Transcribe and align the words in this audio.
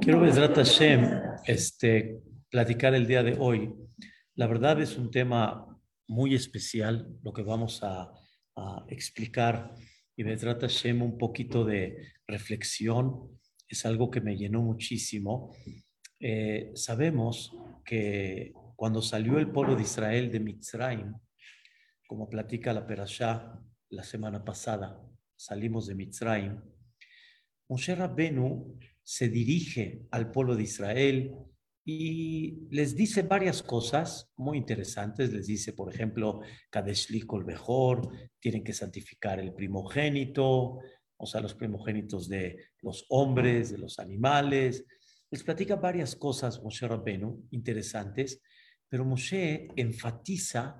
Quiero, 0.00 0.20
Besrat 0.20 0.56
Hashem, 0.56 1.08
este, 1.46 2.20
platicar 2.50 2.96
el 2.96 3.06
día 3.06 3.22
de 3.22 3.36
hoy. 3.38 3.72
La 4.34 4.48
verdad 4.48 4.80
es 4.80 4.98
un 4.98 5.08
tema 5.12 5.80
muy 6.08 6.34
especial, 6.34 7.16
lo 7.22 7.32
que 7.32 7.42
vamos 7.42 7.80
a, 7.84 8.12
explicar. 8.88 9.72
Y 10.16 10.24
Besrat 10.24 10.62
Hashem, 10.62 11.00
un 11.00 11.16
poquito 11.16 11.64
de 11.64 11.96
reflexión, 12.26 13.38
es 13.68 13.86
algo 13.86 14.10
que 14.10 14.20
me 14.20 14.36
llenó 14.36 14.62
muchísimo. 14.62 15.54
Eh, 16.18 16.72
sabemos 16.74 17.56
que 17.84 18.52
cuando 18.74 19.00
salió 19.00 19.38
el 19.38 19.52
pueblo 19.52 19.76
de 19.76 19.82
Israel 19.82 20.32
de 20.32 20.40
Mitzrayim, 20.40 21.14
como 22.08 22.28
platica 22.28 22.72
la 22.72 22.84
Perashá 22.84 23.60
la 23.90 24.02
semana 24.02 24.44
pasada, 24.44 25.00
salimos 25.36 25.86
de 25.86 25.94
Mitzrayim, 25.94 26.60
Moshe 27.68 27.94
Rabbenu 27.94 28.76
se 29.04 29.28
dirige 29.28 30.02
al 30.10 30.30
pueblo 30.30 30.56
de 30.56 30.62
Israel 30.62 31.34
y 31.84 32.68
les 32.70 32.94
dice 32.94 33.22
varias 33.22 33.62
cosas 33.62 34.30
muy 34.36 34.58
interesantes. 34.58 35.32
Les 35.32 35.46
dice, 35.46 35.72
por 35.72 35.92
ejemplo, 35.92 36.40
Kadesh 36.70 37.08
el 37.10 37.44
Bejor, 37.44 38.08
tienen 38.38 38.62
que 38.62 38.72
santificar 38.72 39.40
el 39.40 39.52
primogénito, 39.52 40.78
o 41.16 41.26
sea, 41.26 41.40
los 41.40 41.54
primogénitos 41.54 42.28
de 42.28 42.56
los 42.80 43.04
hombres, 43.08 43.72
de 43.72 43.78
los 43.78 43.98
animales. 43.98 44.84
Les 45.30 45.42
platica 45.42 45.76
varias 45.76 46.14
cosas 46.14 46.62
Moshe 46.62 46.86
Rabbenu 46.86 47.48
interesantes, 47.50 48.40
pero 48.88 49.04
Moshe 49.04 49.68
enfatiza 49.76 50.76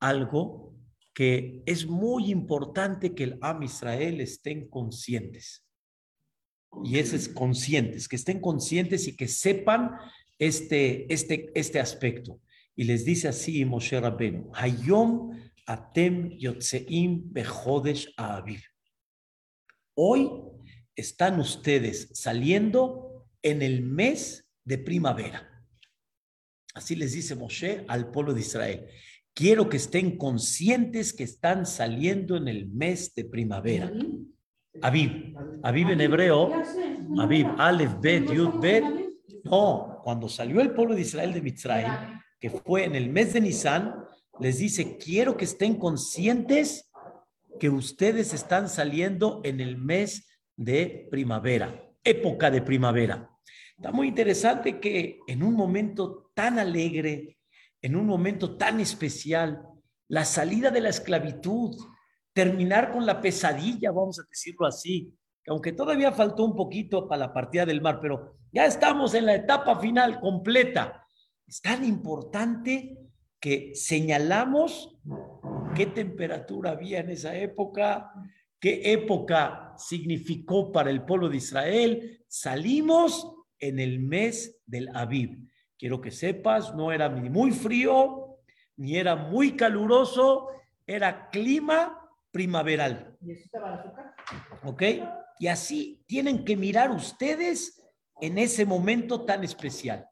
algo 0.00 0.74
que 1.14 1.62
es 1.66 1.86
muy 1.86 2.30
importante 2.30 3.14
que 3.14 3.24
el 3.24 3.38
Am 3.42 3.62
Israel 3.62 4.20
estén 4.20 4.68
conscientes 4.68 5.66
y 6.84 6.98
es 6.98 7.28
conscientes, 7.28 8.08
que 8.08 8.16
estén 8.16 8.40
conscientes 8.40 9.06
y 9.08 9.16
que 9.16 9.28
sepan 9.28 9.92
este, 10.38 11.12
este, 11.12 11.50
este 11.54 11.80
aspecto. 11.80 12.40
Y 12.74 12.84
les 12.84 13.04
dice 13.04 13.28
así 13.28 13.64
Moshe 13.64 14.00
Rabbeinu, 14.00 14.50
Hayom 14.54 15.30
atem 15.66 16.30
yotzeim 16.38 17.22
bejodesh 17.32 18.12
aviv. 18.16 18.62
Hoy 19.94 20.30
están 20.96 21.38
ustedes 21.38 22.08
saliendo 22.14 23.26
en 23.42 23.62
el 23.62 23.82
mes 23.82 24.48
de 24.64 24.78
primavera. 24.78 25.48
Así 26.74 26.96
les 26.96 27.12
dice 27.12 27.34
Moshe 27.34 27.84
al 27.88 28.10
pueblo 28.10 28.32
de 28.32 28.40
Israel. 28.40 28.86
Quiero 29.34 29.68
que 29.68 29.76
estén 29.76 30.16
conscientes 30.16 31.12
que 31.12 31.24
están 31.24 31.66
saliendo 31.66 32.36
en 32.36 32.48
el 32.48 32.68
mes 32.68 33.14
de 33.14 33.24
primavera. 33.24 33.92
Aviv. 34.80 35.34
Aviv 35.62 35.90
en 35.90 36.00
hebreo, 36.00 36.50
Aviv, 37.18 37.46
Aleph, 37.58 38.00
Bet, 38.00 38.30
Yud, 38.32 38.60
Bet. 38.60 38.84
No, 39.44 40.00
cuando 40.02 40.28
salió 40.28 40.60
el 40.60 40.72
pueblo 40.72 40.94
de 40.94 41.02
Israel 41.02 41.32
de 41.32 41.42
Mitzrayim, 41.42 42.20
que 42.40 42.50
fue 42.50 42.84
en 42.84 42.94
el 42.94 43.10
mes 43.10 43.32
de 43.34 43.40
Nisan, 43.40 43.94
les 44.40 44.58
dice, 44.58 44.96
quiero 44.96 45.36
que 45.36 45.44
estén 45.44 45.78
conscientes 45.78 46.90
que 47.60 47.68
ustedes 47.68 48.32
están 48.32 48.68
saliendo 48.68 49.40
en 49.44 49.60
el 49.60 49.76
mes 49.76 50.28
de 50.56 51.06
primavera, 51.10 51.88
época 52.02 52.50
de 52.50 52.62
primavera. 52.62 53.30
Está 53.76 53.92
muy 53.92 54.08
interesante 54.08 54.80
que 54.80 55.18
en 55.26 55.42
un 55.42 55.54
momento 55.54 56.30
tan 56.34 56.58
alegre, 56.58 57.38
en 57.80 57.96
un 57.96 58.06
momento 58.06 58.56
tan 58.56 58.80
especial, 58.80 59.62
la 60.08 60.24
salida 60.24 60.70
de 60.70 60.80
la 60.80 60.88
esclavitud, 60.88 61.76
terminar 62.32 62.92
con 62.92 63.04
la 63.04 63.20
pesadilla, 63.20 63.90
vamos 63.90 64.18
a 64.18 64.24
decirlo 64.28 64.66
así, 64.66 65.12
aunque 65.46 65.72
todavía 65.72 66.12
faltó 66.12 66.44
un 66.44 66.54
poquito 66.54 67.08
para 67.08 67.26
la 67.26 67.32
partida 67.32 67.66
del 67.66 67.80
mar, 67.80 67.98
pero 68.00 68.36
ya 68.52 68.66
estamos 68.66 69.14
en 69.14 69.26
la 69.26 69.34
etapa 69.34 69.78
final 69.78 70.20
completa. 70.20 71.06
Es 71.46 71.60
tan 71.60 71.84
importante 71.84 72.96
que 73.40 73.72
señalamos 73.74 74.96
qué 75.74 75.86
temperatura 75.86 76.70
había 76.70 77.00
en 77.00 77.10
esa 77.10 77.36
época, 77.36 78.12
qué 78.60 78.92
época 78.92 79.74
significó 79.76 80.70
para 80.70 80.90
el 80.90 81.04
pueblo 81.04 81.28
de 81.28 81.38
Israel. 81.38 82.24
Salimos 82.28 83.34
en 83.58 83.80
el 83.80 83.98
mes 83.98 84.60
del 84.64 84.94
Aviv. 84.94 85.38
Quiero 85.76 86.00
que 86.00 86.12
sepas, 86.12 86.74
no 86.76 86.92
era 86.92 87.08
ni 87.08 87.28
muy 87.28 87.50
frío, 87.50 88.38
ni 88.76 88.96
era 88.96 89.16
muy 89.16 89.56
caluroso, 89.56 90.48
era 90.86 91.28
clima 91.30 92.01
primaveral. 92.32 93.16
¿Y 93.20 93.32
eso 93.32 93.50
¿Ok? 94.64 94.82
Y 95.38 95.46
así 95.46 96.02
tienen 96.06 96.44
que 96.44 96.56
mirar 96.56 96.90
ustedes 96.90 97.82
en 98.20 98.38
ese 98.38 98.64
momento 98.64 99.24
tan 99.24 99.44
especial. 99.44 100.08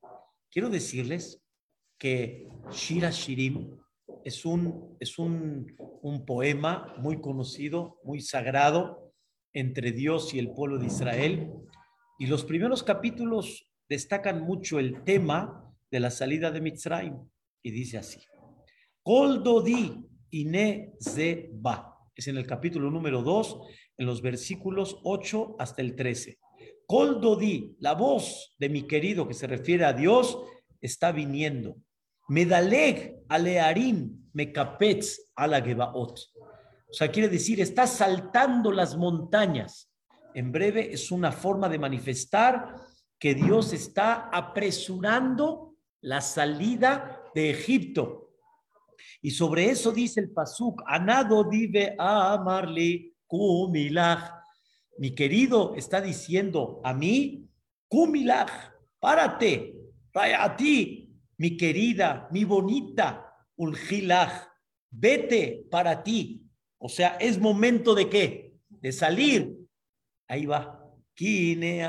Quiero 0.50 0.69
decirles 0.69 1.42
que 1.98 2.48
Shira 2.70 3.10
Shirim 3.10 3.78
es 4.25 4.44
un, 4.44 4.97
es 5.00 5.19
un, 5.19 5.75
un 6.03 6.26
poema 6.26 6.94
muy 6.98 7.20
conocido, 7.20 7.98
muy 8.04 8.20
sagrado 8.20 9.12
entre 9.52 9.92
Dios 9.92 10.34
y 10.34 10.38
el 10.38 10.50
pueblo 10.52 10.78
de 10.78 10.87
Israel. 10.87 11.52
Y 12.19 12.26
los 12.26 12.44
primeros 12.44 12.82
capítulos 12.82 13.70
destacan 13.88 14.42
mucho 14.42 14.78
el 14.78 15.02
tema 15.04 15.72
de 15.91 16.00
la 16.00 16.10
salida 16.10 16.50
de 16.50 16.60
Mitzrayim. 16.60 17.16
Y 17.62 17.70
dice 17.70 17.98
así: 17.98 18.20
Kol 19.02 19.42
dodi 19.42 20.06
ine 20.31 20.94
ze 21.00 21.50
ba 21.52 21.90
es 22.15 22.28
en 22.28 22.37
el 22.37 22.47
capítulo 22.47 22.91
número 22.91 23.22
2, 23.22 23.59
en 23.98 24.06
los 24.06 24.22
versículos 24.22 24.98
8 25.04 25.56
hasta 25.59 25.82
el 25.82 25.97
13. 25.97 26.38
Kol 26.87 27.21
Dodi, 27.21 27.76
la 27.78 27.94
voz 27.94 28.54
de 28.59 28.69
mi 28.69 28.82
querido 28.82 29.28
que 29.28 29.34
se 29.34 29.47
refiere 29.47 29.84
a 29.84 29.93
Dios, 29.93 30.38
está 30.81 31.12
viniendo. 31.12 31.76
Medaleg 32.28 33.16
alearim 33.28 34.28
mekapetz 34.32 35.32
ala 35.34 35.62
gebaot. 35.62 36.19
O 36.91 36.93
sea, 36.93 37.10
quiere 37.10 37.28
decir, 37.28 37.60
está 37.60 37.87
saltando 37.87 38.72
las 38.72 38.97
montañas. 38.97 39.93
En 40.34 40.50
breve 40.50 40.93
es 40.93 41.10
una 41.10 41.32
forma 41.32 41.69
de 41.69 41.78
manifestar 41.78 42.75
que 43.19 43.34
Dios 43.34 43.72
está 43.72 44.28
apresurando 44.32 45.76
la 46.00 46.20
salida 46.20 47.22
de 47.34 47.50
Egipto. 47.50 48.30
Y 49.22 49.31
sobre 49.31 49.71
eso 49.71 49.93
dice 49.93 50.21
el 50.21 50.31
Pasuk, 50.31 50.83
Anado 50.87 51.44
dive 51.44 51.94
a 51.99 52.34
amarle 52.34 53.15
kumilach. 53.27 54.33
Mi 54.99 55.15
querido 55.15 55.75
está 55.77 56.00
diciendo 56.00 56.81
a 56.84 56.93
mí, 56.93 57.49
kumilach, 57.88 58.50
párate, 58.99 59.75
a 60.15 60.56
ti, 60.56 61.16
mi 61.38 61.56
querida, 61.56 62.28
mi 62.31 62.44
bonita, 62.44 63.34
ulgilach, 63.56 64.49
vete 64.91 65.67
para 65.71 66.03
ti. 66.03 66.43
O 66.78 66.88
sea, 66.88 67.17
es 67.21 67.38
momento 67.38 67.94
de 67.94 68.09
qué? 68.09 68.55
De 68.69 68.93
salir. 68.93 69.56
Ahí 70.27 70.47
va. 70.47 70.81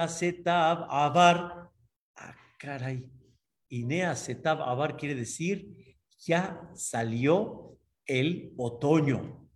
Setab 0.07 0.87
abar. 0.89 1.71
Ah, 2.15 2.35
caray. 2.57 3.09
Inea 3.69 4.15
setab 4.15 4.61
abar 4.61 4.97
quiere 4.97 5.15
decir 5.15 5.80
ya 6.25 6.69
salió 6.73 7.77
el 8.05 8.53
otoño. 8.57 9.49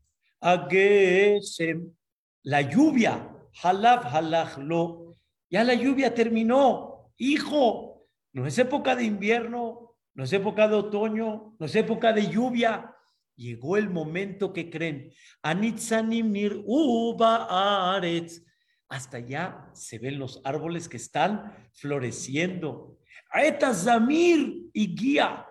La 2.44 2.62
lluvia, 2.62 3.32
halaf 3.64 4.06
halachlo, 4.14 5.16
ya 5.50 5.64
la 5.64 5.74
lluvia 5.74 6.14
terminó. 6.14 7.12
Hijo, 7.18 8.08
no 8.34 8.46
es 8.46 8.58
época 8.60 8.96
de 8.96 9.06
invierno, 9.06 9.96
no 10.14 10.24
es 10.24 10.34
época 10.34 10.68
de 10.68 10.76
otoño, 10.76 11.56
no 11.58 11.66
es 11.66 11.76
época 11.76 12.14
de 12.14 12.28
lluvia. 12.28 12.92
Llegó 13.36 13.78
el 13.78 13.90
momento 13.90 14.54
que 14.54 14.70
creen. 14.70 15.12
Anitsanimir 15.42 16.62
uba 16.66 17.96
aretz. 17.96 18.42
Hasta 18.88 19.20
ya 19.20 19.70
se 19.74 19.98
ven 19.98 20.20
los 20.20 20.42
árboles 20.46 20.88
que 20.88 20.98
están 20.98 21.54
floreciendo. 21.74 23.00
Aetazamir 23.32 24.70
y 24.72 24.96
guía 24.96 25.45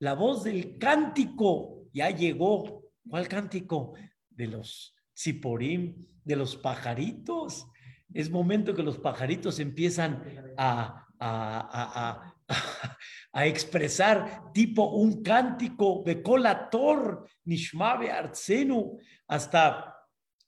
la 0.00 0.14
voz 0.14 0.42
del 0.44 0.78
cántico 0.78 1.84
ya 1.92 2.10
llegó. 2.10 2.82
¿Cuál 3.08 3.28
cántico? 3.28 3.94
De 4.28 4.46
los 4.46 4.94
ciporim, 5.16 6.06
de 6.24 6.36
los 6.36 6.56
pajaritos. 6.56 7.66
Es 8.12 8.30
momento 8.30 8.74
que 8.74 8.82
los 8.82 8.98
pajaritos 8.98 9.60
empiezan 9.60 10.24
a, 10.56 11.06
a, 11.18 12.34
a, 13.34 13.44
expresar 13.46 14.50
tipo 14.52 14.90
un 14.90 15.22
cántico 15.22 16.02
de 16.04 16.22
colator, 16.22 17.28
nishmabe 17.44 18.10
artsenu, 18.10 18.98
hasta 19.28 19.94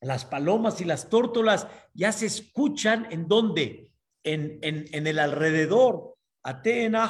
las 0.01 0.25
palomas 0.25 0.81
y 0.81 0.85
las 0.85 1.09
tórtolas 1.11 1.69
ya 1.93 2.11
se 2.11 2.27
escuchan 2.27 3.07
en 3.11 3.29
dónde? 3.29 3.93
En, 4.25 4.59
en, 4.63 4.87
en 4.93 5.07
el 5.07 5.19
alrededor. 5.19 6.17
Atena 6.43 7.07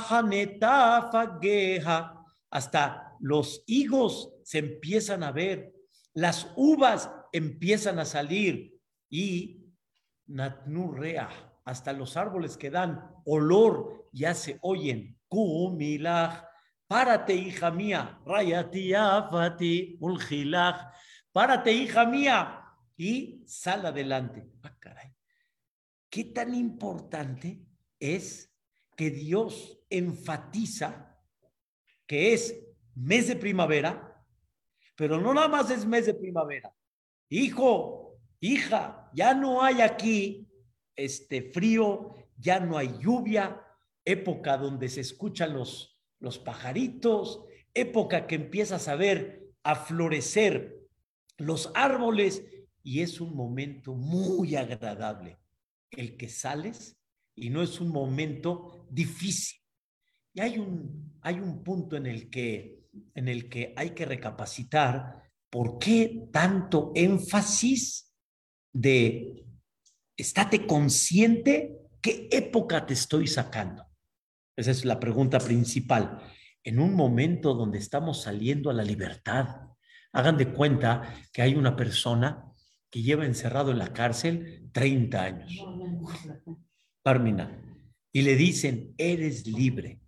fageja 1.10 2.21
hasta 2.52 3.16
los 3.18 3.64
higos 3.66 4.30
se 4.44 4.58
empiezan 4.58 5.22
a 5.22 5.32
ver, 5.32 5.74
las 6.12 6.52
uvas 6.54 7.10
empiezan 7.32 7.98
a 7.98 8.04
salir 8.04 8.78
y 9.08 9.58
Natnurea, 10.26 11.30
hasta 11.64 11.92
los 11.92 12.16
árboles 12.16 12.56
que 12.58 12.70
dan 12.70 13.10
olor 13.24 14.08
ya 14.12 14.34
se 14.34 14.58
oyen. 14.60 15.18
Kumilach, 15.28 16.44
párate, 16.86 17.34
hija 17.34 17.70
mía, 17.70 18.20
rayati, 18.26 18.92
afati, 18.92 19.96
ulgilach, 20.00 20.92
párate, 21.32 21.72
hija 21.72 22.04
mía, 22.04 22.62
y 22.96 23.42
sal 23.46 23.86
adelante. 23.86 24.46
Ah, 24.62 24.76
caray. 24.78 25.14
¿Qué 26.10 26.24
tan 26.24 26.54
importante 26.54 27.64
es 27.98 28.54
que 28.94 29.10
Dios 29.10 29.80
enfatiza 29.88 31.11
que 32.06 32.32
es 32.32 32.58
mes 32.94 33.28
de 33.28 33.36
primavera, 33.36 34.24
pero 34.96 35.20
no 35.20 35.32
nada 35.34 35.48
más 35.48 35.70
es 35.70 35.86
mes 35.86 36.06
de 36.06 36.14
primavera. 36.14 36.72
Hijo, 37.28 38.18
hija, 38.40 39.10
ya 39.14 39.34
no 39.34 39.62
hay 39.62 39.80
aquí 39.80 40.48
este 40.96 41.50
frío, 41.50 42.14
ya 42.36 42.60
no 42.60 42.76
hay 42.76 42.94
lluvia, 43.00 43.60
época 44.04 44.56
donde 44.58 44.88
se 44.88 45.00
escuchan 45.00 45.54
los, 45.54 46.00
los 46.18 46.38
pajaritos, 46.38 47.44
época 47.74 48.26
que 48.26 48.34
empiezas 48.34 48.88
a 48.88 48.96
ver 48.96 49.42
a 49.62 49.76
florecer 49.76 50.82
los 51.38 51.70
árboles 51.74 52.44
y 52.82 53.00
es 53.00 53.20
un 53.20 53.34
momento 53.34 53.94
muy 53.94 54.56
agradable 54.56 55.38
el 55.90 56.16
que 56.16 56.28
sales 56.28 56.98
y 57.34 57.50
no 57.50 57.62
es 57.62 57.80
un 57.80 57.90
momento 57.90 58.86
difícil. 58.90 59.61
Y 60.34 60.40
hay 60.40 60.58
un, 60.58 61.18
hay 61.20 61.40
un 61.40 61.62
punto 61.62 61.96
en 61.96 62.06
el, 62.06 62.30
que, 62.30 62.88
en 63.14 63.28
el 63.28 63.48
que 63.48 63.72
hay 63.76 63.90
que 63.90 64.04
recapacitar 64.04 65.22
por 65.50 65.78
qué 65.78 66.28
tanto 66.32 66.92
énfasis 66.94 68.12
de 68.72 69.44
estate 70.16 70.66
consciente 70.66 71.78
qué 72.00 72.28
época 72.30 72.84
te 72.84 72.94
estoy 72.94 73.26
sacando. 73.26 73.86
Esa 74.56 74.70
es 74.70 74.84
la 74.84 74.98
pregunta 74.98 75.38
principal. 75.38 76.18
En 76.64 76.78
un 76.78 76.94
momento 76.94 77.54
donde 77.54 77.78
estamos 77.78 78.22
saliendo 78.22 78.70
a 78.70 78.74
la 78.74 78.84
libertad, 78.84 79.68
hagan 80.12 80.36
de 80.36 80.52
cuenta 80.52 81.14
que 81.32 81.42
hay 81.42 81.54
una 81.54 81.76
persona 81.76 82.44
que 82.90 83.02
lleva 83.02 83.24
encerrado 83.24 83.70
en 83.70 83.78
la 83.78 83.92
cárcel 83.92 84.68
30 84.72 85.22
años. 85.22 85.52
Parmina. 87.02 87.58
Y 88.12 88.22
le 88.22 88.36
dicen, 88.36 88.94
eres 88.98 89.46
libre. 89.46 90.01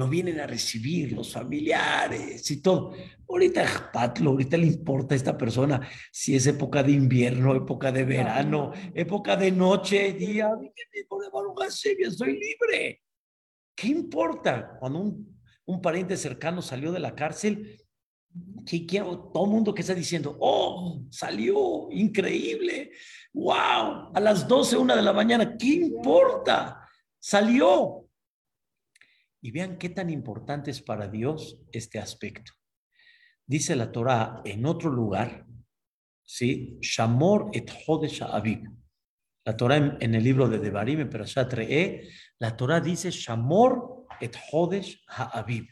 Lo 0.00 0.08
vienen 0.08 0.40
a 0.40 0.46
recibir 0.46 1.12
los 1.12 1.30
familiares 1.30 2.50
y 2.50 2.62
todo. 2.62 2.94
Ahorita, 3.28 3.90
Patlo, 3.92 4.30
ahorita 4.30 4.56
le 4.56 4.66
importa 4.66 5.14
a 5.14 5.16
esta 5.16 5.36
persona 5.36 5.86
si 6.10 6.34
es 6.34 6.46
época 6.46 6.82
de 6.82 6.92
invierno, 6.92 7.54
época 7.54 7.92
de 7.92 8.04
verano, 8.04 8.72
época 8.94 9.36
de 9.36 9.52
noche, 9.52 10.14
día. 10.14 10.52
Soy 12.16 12.32
libre. 12.32 13.02
¿Qué 13.74 13.88
importa? 13.88 14.78
Cuando 14.80 15.00
un, 15.00 15.38
un 15.66 15.82
pariente 15.82 16.16
cercano 16.16 16.62
salió 16.62 16.92
de 16.92 17.00
la 17.00 17.14
cárcel, 17.14 17.78
quiero, 18.64 19.30
todo 19.34 19.44
el 19.44 19.50
mundo 19.50 19.74
que 19.74 19.82
está 19.82 19.92
diciendo, 19.94 20.34
oh, 20.40 21.02
salió, 21.10 21.88
increíble, 21.90 22.92
wow, 23.34 24.12
a 24.14 24.18
las 24.18 24.48
12, 24.48 24.78
una 24.78 24.96
de 24.96 25.02
la 25.02 25.12
mañana, 25.12 25.58
¿qué 25.58 25.66
importa? 25.66 26.88
Salió. 27.18 27.99
Y 29.40 29.50
vean 29.50 29.78
qué 29.78 29.88
tan 29.88 30.10
importante 30.10 30.70
es 30.70 30.82
para 30.82 31.08
Dios 31.08 31.58
este 31.72 31.98
aspecto. 31.98 32.52
Dice 33.46 33.74
la 33.74 33.90
Torah 33.90 34.42
en 34.44 34.66
otro 34.66 34.90
lugar, 34.90 35.46
¿sí? 36.22 36.78
Shamor 36.80 37.50
et 37.52 37.70
Hodesh 37.86 38.22
Aviv. 38.22 38.62
La 39.44 39.56
Torah 39.56 39.76
en, 39.76 40.14
el 40.14 40.22
libro 40.22 40.48
de 40.48 40.58
Devarim, 40.58 41.00
en 41.00 41.10
Perashat 41.10 41.54
la 42.38 42.56
Torah 42.56 42.80
dice 42.80 43.10
Shamor 43.10 44.06
et 44.20 44.36
Hodesh 44.52 45.02
Ha'aviv. 45.08 45.66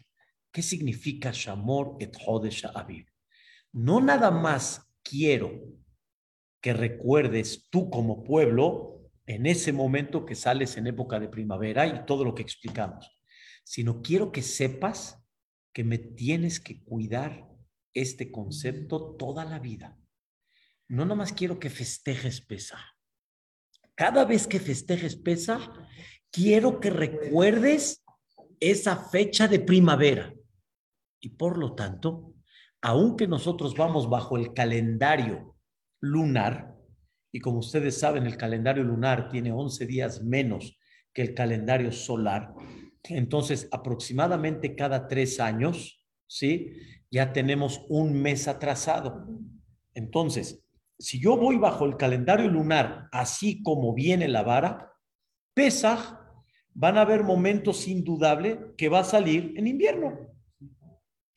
¿Qué 0.50 0.62
significa 0.62 1.30
Shamor 1.32 1.96
et 2.00 2.16
Hodesh 2.26 2.64
Aviv? 2.74 3.06
No 3.72 4.00
nada 4.00 4.30
más 4.30 4.90
quiero 5.02 5.52
que 6.60 6.72
recuerdes 6.72 7.68
tú 7.70 7.90
como 7.90 8.24
pueblo 8.24 9.10
en 9.26 9.46
ese 9.46 9.72
momento 9.72 10.24
que 10.24 10.34
sales 10.34 10.76
en 10.78 10.86
época 10.86 11.20
de 11.20 11.28
primavera 11.28 11.86
y 11.86 12.06
todo 12.06 12.24
lo 12.24 12.34
que 12.34 12.42
explicamos, 12.42 13.17
sino 13.68 14.00
quiero 14.00 14.32
que 14.32 14.40
sepas 14.40 15.22
que 15.74 15.84
me 15.84 15.98
tienes 15.98 16.58
que 16.58 16.82
cuidar 16.82 17.46
este 17.92 18.32
concepto 18.32 19.14
toda 19.16 19.44
la 19.44 19.58
vida. 19.58 19.98
No 20.88 21.04
nada 21.04 21.16
más 21.16 21.34
quiero 21.34 21.58
que 21.58 21.68
festejes 21.68 22.40
pesa. 22.40 22.78
Cada 23.94 24.24
vez 24.24 24.46
que 24.46 24.58
festejes 24.58 25.16
pesa, 25.16 25.70
quiero 26.30 26.80
que 26.80 26.88
recuerdes 26.88 28.02
esa 28.58 28.96
fecha 28.96 29.46
de 29.48 29.60
primavera. 29.60 30.32
Y 31.20 31.28
por 31.28 31.58
lo 31.58 31.74
tanto, 31.74 32.32
aunque 32.80 33.28
nosotros 33.28 33.76
vamos 33.76 34.08
bajo 34.08 34.38
el 34.38 34.54
calendario 34.54 35.58
lunar, 36.00 36.74
y 37.30 37.40
como 37.40 37.58
ustedes 37.58 38.00
saben, 38.00 38.24
el 38.24 38.38
calendario 38.38 38.82
lunar 38.82 39.28
tiene 39.28 39.52
11 39.52 39.84
días 39.84 40.24
menos 40.24 40.78
que 41.12 41.20
el 41.20 41.34
calendario 41.34 41.92
solar, 41.92 42.54
entonces 43.08 43.68
aproximadamente 43.72 44.74
cada 44.74 45.08
tres 45.08 45.40
años, 45.40 46.04
¿sí? 46.26 46.72
Ya 47.10 47.32
tenemos 47.32 47.84
un 47.88 48.20
mes 48.20 48.48
atrasado. 48.48 49.26
Entonces, 49.94 50.64
si 50.98 51.20
yo 51.20 51.36
voy 51.36 51.56
bajo 51.56 51.84
el 51.84 51.96
calendario 51.96 52.48
lunar, 52.48 53.08
así 53.12 53.62
como 53.62 53.94
viene 53.94 54.28
la 54.28 54.42
vara, 54.42 54.92
Pesaj, 55.54 56.18
van 56.74 56.98
a 56.98 57.02
haber 57.02 57.24
momentos 57.24 57.88
indudables 57.88 58.58
que 58.76 58.88
va 58.88 59.00
a 59.00 59.04
salir 59.04 59.54
en 59.56 59.66
invierno. 59.66 60.16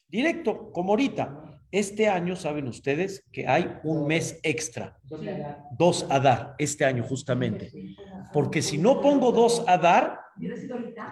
Directo, 0.07 0.71
como 0.71 0.91
ahorita. 0.91 1.50
Este 1.71 2.09
año, 2.09 2.35
saben 2.35 2.67
ustedes 2.67 3.23
que 3.31 3.47
hay 3.47 3.79
un 3.83 4.05
mes 4.05 4.39
extra. 4.43 4.99
Dos 5.77 6.05
a 6.09 6.19
dar, 6.19 6.55
este 6.57 6.83
año 6.85 7.03
justamente. 7.03 7.71
Porque 8.33 8.61
si 8.61 8.77
no 8.77 9.01
pongo 9.01 9.31
dos 9.31 9.63
a 9.67 9.77
dar, 9.77 10.19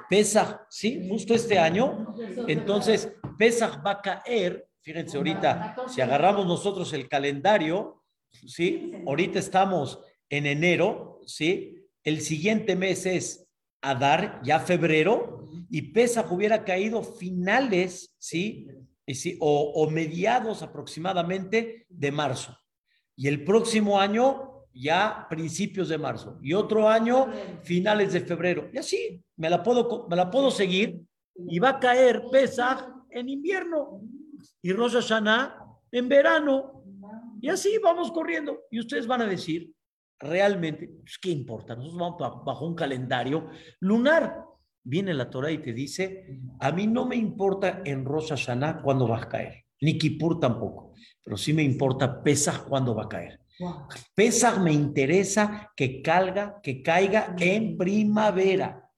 pesa, 0.09 0.65
¿sí? 0.69 1.07
Justo 1.09 1.33
este 1.33 1.57
año. 1.57 2.13
Entonces, 2.47 3.13
Pesach 3.37 3.85
va 3.85 3.91
a 3.91 4.01
caer. 4.01 4.67
Fíjense 4.81 5.17
ahorita, 5.17 5.75
si 5.87 6.01
agarramos 6.01 6.45
nosotros 6.45 6.91
el 6.93 7.07
calendario, 7.07 8.03
¿sí? 8.29 8.91
Ahorita 9.05 9.39
estamos 9.39 9.99
en 10.29 10.45
enero, 10.45 11.21
¿sí? 11.25 11.85
El 12.03 12.21
siguiente 12.21 12.75
mes 12.75 13.05
es 13.05 13.45
Adar, 13.81 14.41
ya 14.43 14.59
febrero, 14.59 15.47
y 15.69 15.93
Pesach 15.93 16.29
hubiera 16.31 16.63
caído 16.65 17.01
finales, 17.01 18.13
¿sí? 18.17 18.67
O, 19.39 19.89
mediados 19.89 20.61
aproximadamente 20.61 21.85
de 21.89 22.11
marzo. 22.11 22.57
Y 23.15 23.27
el 23.27 23.43
próximo 23.43 23.99
año 23.99 24.65
ya 24.73 25.27
principios 25.29 25.89
de 25.89 25.97
marzo. 25.97 26.39
Y 26.41 26.53
otro 26.53 26.87
año 26.87 27.27
finales 27.63 28.13
de 28.13 28.21
febrero. 28.21 28.69
Y 28.73 28.77
así 28.77 29.23
me 29.35 29.49
la 29.49 29.61
puedo, 29.61 30.07
me 30.09 30.15
la 30.15 30.29
puedo 30.29 30.51
seguir. 30.51 31.01
Y 31.35 31.59
va 31.59 31.69
a 31.69 31.79
caer 31.79 32.23
Pesach 32.31 32.85
en 33.09 33.29
invierno 33.29 34.01
y 34.61 34.73
Rosh 34.73 34.93
Hashanah 34.93 35.55
en 35.91 36.09
verano. 36.09 36.83
Y 37.41 37.49
así 37.49 37.77
vamos 37.81 38.11
corriendo. 38.11 38.59
Y 38.69 38.79
ustedes 38.79 39.07
van 39.07 39.21
a 39.21 39.25
decir, 39.25 39.73
realmente, 40.19 40.87
pues, 40.87 41.17
¿qué 41.17 41.29
importa? 41.29 41.75
Nosotros 41.75 41.99
vamos 41.99 42.45
bajo 42.45 42.65
un 42.65 42.75
calendario 42.75 43.49
lunar 43.79 44.48
viene 44.89 45.13
la 45.13 45.29
Torah 45.29 45.51
y 45.51 45.59
te 45.59 45.71
dice, 45.71 46.39
a 46.59 46.71
mí 46.71 46.87
no 46.87 47.05
me 47.05 47.15
importa 47.15 47.81
en 47.85 48.03
Rosh 48.03 48.29
Hashanah 48.29 48.81
cuándo 48.81 49.07
va 49.07 49.19
a 49.19 49.29
caer, 49.29 49.65
ni 49.81 49.97
Kippur 49.97 50.39
tampoco, 50.39 50.93
pero 51.23 51.37
sí 51.37 51.53
me 51.53 51.63
importa 51.63 52.23
Pesach 52.23 52.67
cuándo 52.67 52.95
va 52.95 53.03
a 53.03 53.09
caer. 53.09 53.39
Pesach 54.15 54.57
me 54.57 54.73
interesa 54.73 55.71
que 55.75 56.01
caiga, 56.01 56.59
que 56.63 56.81
caiga 56.81 57.35
en 57.39 57.77
primavera. 57.77 58.89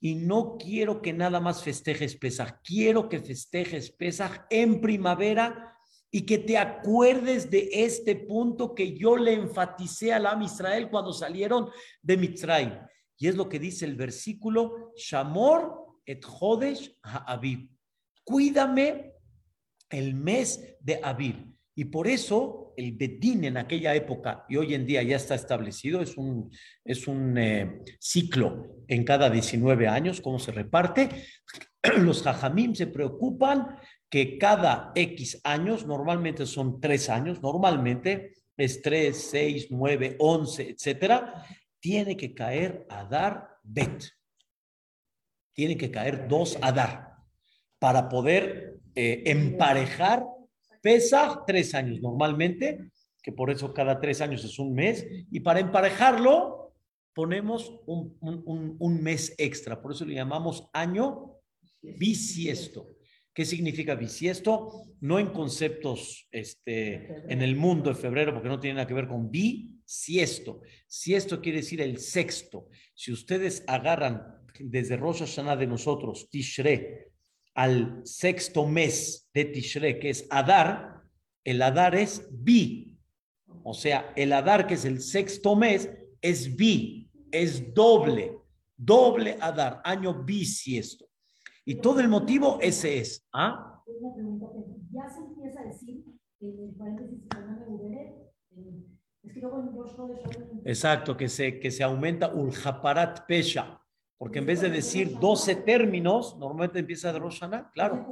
Y 0.00 0.14
no 0.14 0.56
quiero 0.56 1.02
que 1.02 1.12
nada 1.12 1.40
más 1.40 1.62
festejes 1.62 2.16
Pesach, 2.16 2.60
quiero 2.64 3.08
que 3.08 3.20
festejes 3.20 3.90
Pesach 3.90 4.46
en 4.50 4.80
primavera 4.80 5.76
y 6.10 6.22
que 6.22 6.38
te 6.38 6.56
acuerdes 6.56 7.50
de 7.50 7.68
este 7.72 8.14
punto 8.14 8.74
que 8.74 8.96
yo 8.96 9.16
le 9.16 9.34
enfaticé 9.34 10.12
a 10.12 10.18
la 10.18 10.38
Israel 10.42 10.88
cuando 10.88 11.12
salieron 11.12 11.68
de 12.00 12.16
Mitzrayim. 12.16 12.72
Y 13.18 13.28
es 13.28 13.36
lo 13.36 13.48
que 13.48 13.58
dice 13.58 13.84
el 13.84 13.96
versículo, 13.96 14.92
Shamor 14.96 15.98
et 16.04 16.24
Hodesh 16.24 16.96
Ha'aviv. 17.02 17.68
Cuídame 18.24 19.12
el 19.90 20.14
mes 20.14 20.76
de 20.80 21.00
Aviv. 21.02 21.56
Y 21.74 21.84
por 21.84 22.08
eso 22.08 22.72
el 22.76 22.92
Bedín 22.92 23.44
en 23.44 23.56
aquella 23.56 23.94
época 23.94 24.44
y 24.48 24.56
hoy 24.56 24.74
en 24.74 24.86
día 24.86 25.02
ya 25.02 25.16
está 25.16 25.34
establecido, 25.34 26.00
es 26.00 26.16
un, 26.16 26.50
es 26.84 27.06
un 27.06 27.36
eh, 27.36 27.82
ciclo 27.98 28.76
en 28.88 29.04
cada 29.04 29.28
19 29.28 29.86
años, 29.86 30.20
cómo 30.20 30.38
se 30.38 30.52
reparte. 30.52 31.08
Los 31.98 32.22
Jajamim 32.22 32.74
se 32.74 32.86
preocupan 32.86 33.76
que 34.08 34.38
cada 34.38 34.92
X 34.94 35.40
años, 35.44 35.86
normalmente 35.86 36.46
son 36.46 36.80
tres 36.80 37.10
años, 37.10 37.42
normalmente 37.42 38.32
es 38.56 38.80
tres, 38.80 39.28
seis, 39.30 39.68
nueve, 39.70 40.16
once, 40.18 40.70
etcétera, 40.70 41.44
tiene 41.86 42.16
que 42.16 42.34
caer 42.34 42.84
Adar 42.90 43.60
Bet. 43.62 44.02
Tiene 45.54 45.76
que 45.76 45.88
caer 45.88 46.26
dos 46.26 46.58
Adar 46.60 47.14
para 47.78 48.08
poder 48.08 48.80
eh, 48.96 49.22
emparejar 49.26 50.26
Pesach 50.82 51.44
tres 51.46 51.76
años 51.76 52.00
normalmente, 52.00 52.90
que 53.22 53.30
por 53.30 53.52
eso 53.52 53.72
cada 53.72 54.00
tres 54.00 54.20
años 54.20 54.44
es 54.44 54.58
un 54.58 54.74
mes, 54.74 55.06
y 55.30 55.38
para 55.38 55.60
emparejarlo 55.60 56.74
ponemos 57.14 57.72
un, 57.86 58.16
un, 58.20 58.76
un 58.80 59.00
mes 59.00 59.32
extra, 59.38 59.80
por 59.80 59.92
eso 59.92 60.04
le 60.04 60.16
llamamos 60.16 60.68
año 60.72 61.36
bisiesto. 61.82 62.95
¿Qué 63.36 63.44
significa 63.44 63.94
bisiesto? 63.94 64.86
No 65.02 65.18
en 65.18 65.26
conceptos 65.26 66.26
este, 66.30 67.06
en 67.30 67.42
el 67.42 67.54
mundo 67.54 67.90
de 67.90 67.94
febrero, 67.94 68.32
porque 68.32 68.48
no 68.48 68.58
tiene 68.58 68.76
nada 68.76 68.86
que 68.86 68.94
ver 68.94 69.08
con 69.08 69.30
bisiesto. 69.30 70.62
Siesto 70.86 71.42
quiere 71.42 71.58
decir 71.58 71.82
el 71.82 71.98
sexto. 71.98 72.70
Si 72.94 73.12
ustedes 73.12 73.62
agarran 73.66 74.22
desde 74.58 74.96
Rosh 74.96 75.18
Hashanah 75.18 75.54
de 75.54 75.66
nosotros, 75.66 76.30
Tishre, 76.30 77.10
al 77.52 78.00
sexto 78.04 78.66
mes 78.66 79.28
de 79.34 79.44
Tishre, 79.44 79.98
que 79.98 80.08
es 80.08 80.26
Adar, 80.30 81.02
el 81.44 81.60
Adar 81.60 81.94
es 81.94 82.26
bi. 82.30 82.96
O 83.64 83.74
sea, 83.74 84.14
el 84.16 84.32
Adar, 84.32 84.66
que 84.66 84.74
es 84.74 84.86
el 84.86 85.02
sexto 85.02 85.54
mes, 85.56 85.90
es 86.22 86.56
bi, 86.56 87.10
es 87.30 87.74
doble, 87.74 88.32
doble 88.78 89.36
Adar, 89.42 89.82
año 89.84 90.24
bisiesto. 90.24 91.05
Y 91.68 91.74
todo 91.74 91.98
el 91.98 92.08
motivo 92.08 92.58
ese 92.62 92.98
es. 92.98 93.26
¿Ah? 93.32 93.82
Ya 94.92 95.10
se 95.10 95.20
empieza 95.20 95.60
a 95.60 95.64
decir, 95.64 96.04
Exacto, 100.64 101.16
que 101.16 101.28
se, 101.28 101.58
que 101.58 101.70
se 101.72 101.82
aumenta 101.82 102.32
ulhaparat 102.32 103.26
pesha, 103.26 103.80
porque 104.16 104.38
en 104.38 104.46
vez 104.46 104.60
de 104.60 104.70
decir 104.70 105.18
12 105.18 105.56
términos, 105.56 106.36
normalmente 106.38 106.78
empieza 106.78 107.12
de 107.12 107.18
Rosh 107.18 107.40
claro. 107.74 108.06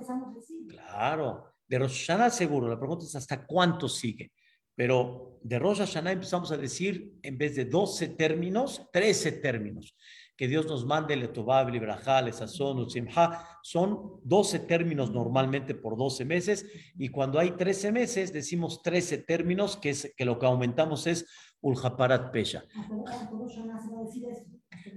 Claro, 0.68 1.44
de 1.68 1.78
Rosh 1.78 2.11
seguro, 2.30 2.68
la 2.68 2.78
pregunta 2.78 3.04
es 3.04 3.14
hasta 3.14 3.46
cuánto 3.46 3.88
sigue. 3.88 4.32
Pero 4.75 5.38
de 5.42 5.61
Rosh 5.61 5.78
Hashanah 5.78 6.12
empezamos 6.12 6.50
a 6.50 6.56
decir, 6.56 7.14
en 7.23 7.38
vez 7.38 7.54
de 7.54 7.66
12 7.66 8.08
términos, 8.08 8.88
13 8.92 9.32
términos 9.32 9.94
que 10.37 10.49
Dios 10.49 10.67
nos 10.67 10.85
mande 10.85 11.17
le 11.17 11.29
Tobab, 11.29 11.69
Librajal, 11.69 12.33
Sazón, 12.33 12.88
Simha, 12.91 13.47
son 13.62 14.21
12 14.25 14.61
términos 14.61 15.11
normalmente 15.11 15.75
por 15.75 15.97
12 15.97 16.25
meses, 16.25 16.67
y 16.99 17.09
cuando 17.09 17.38
hay 17.38 17.53
13 17.53 17.93
meses, 17.93 18.33
decimos 18.33 18.83
13 18.83 19.19
términos, 19.19 19.76
que, 19.76 19.91
es, 19.91 20.12
que 20.17 20.25
lo 20.25 20.38
que 20.38 20.47
aumentamos 20.47 21.07
es 21.07 21.26
Ulhaparat 21.61 22.31
Pesha. 22.31 22.64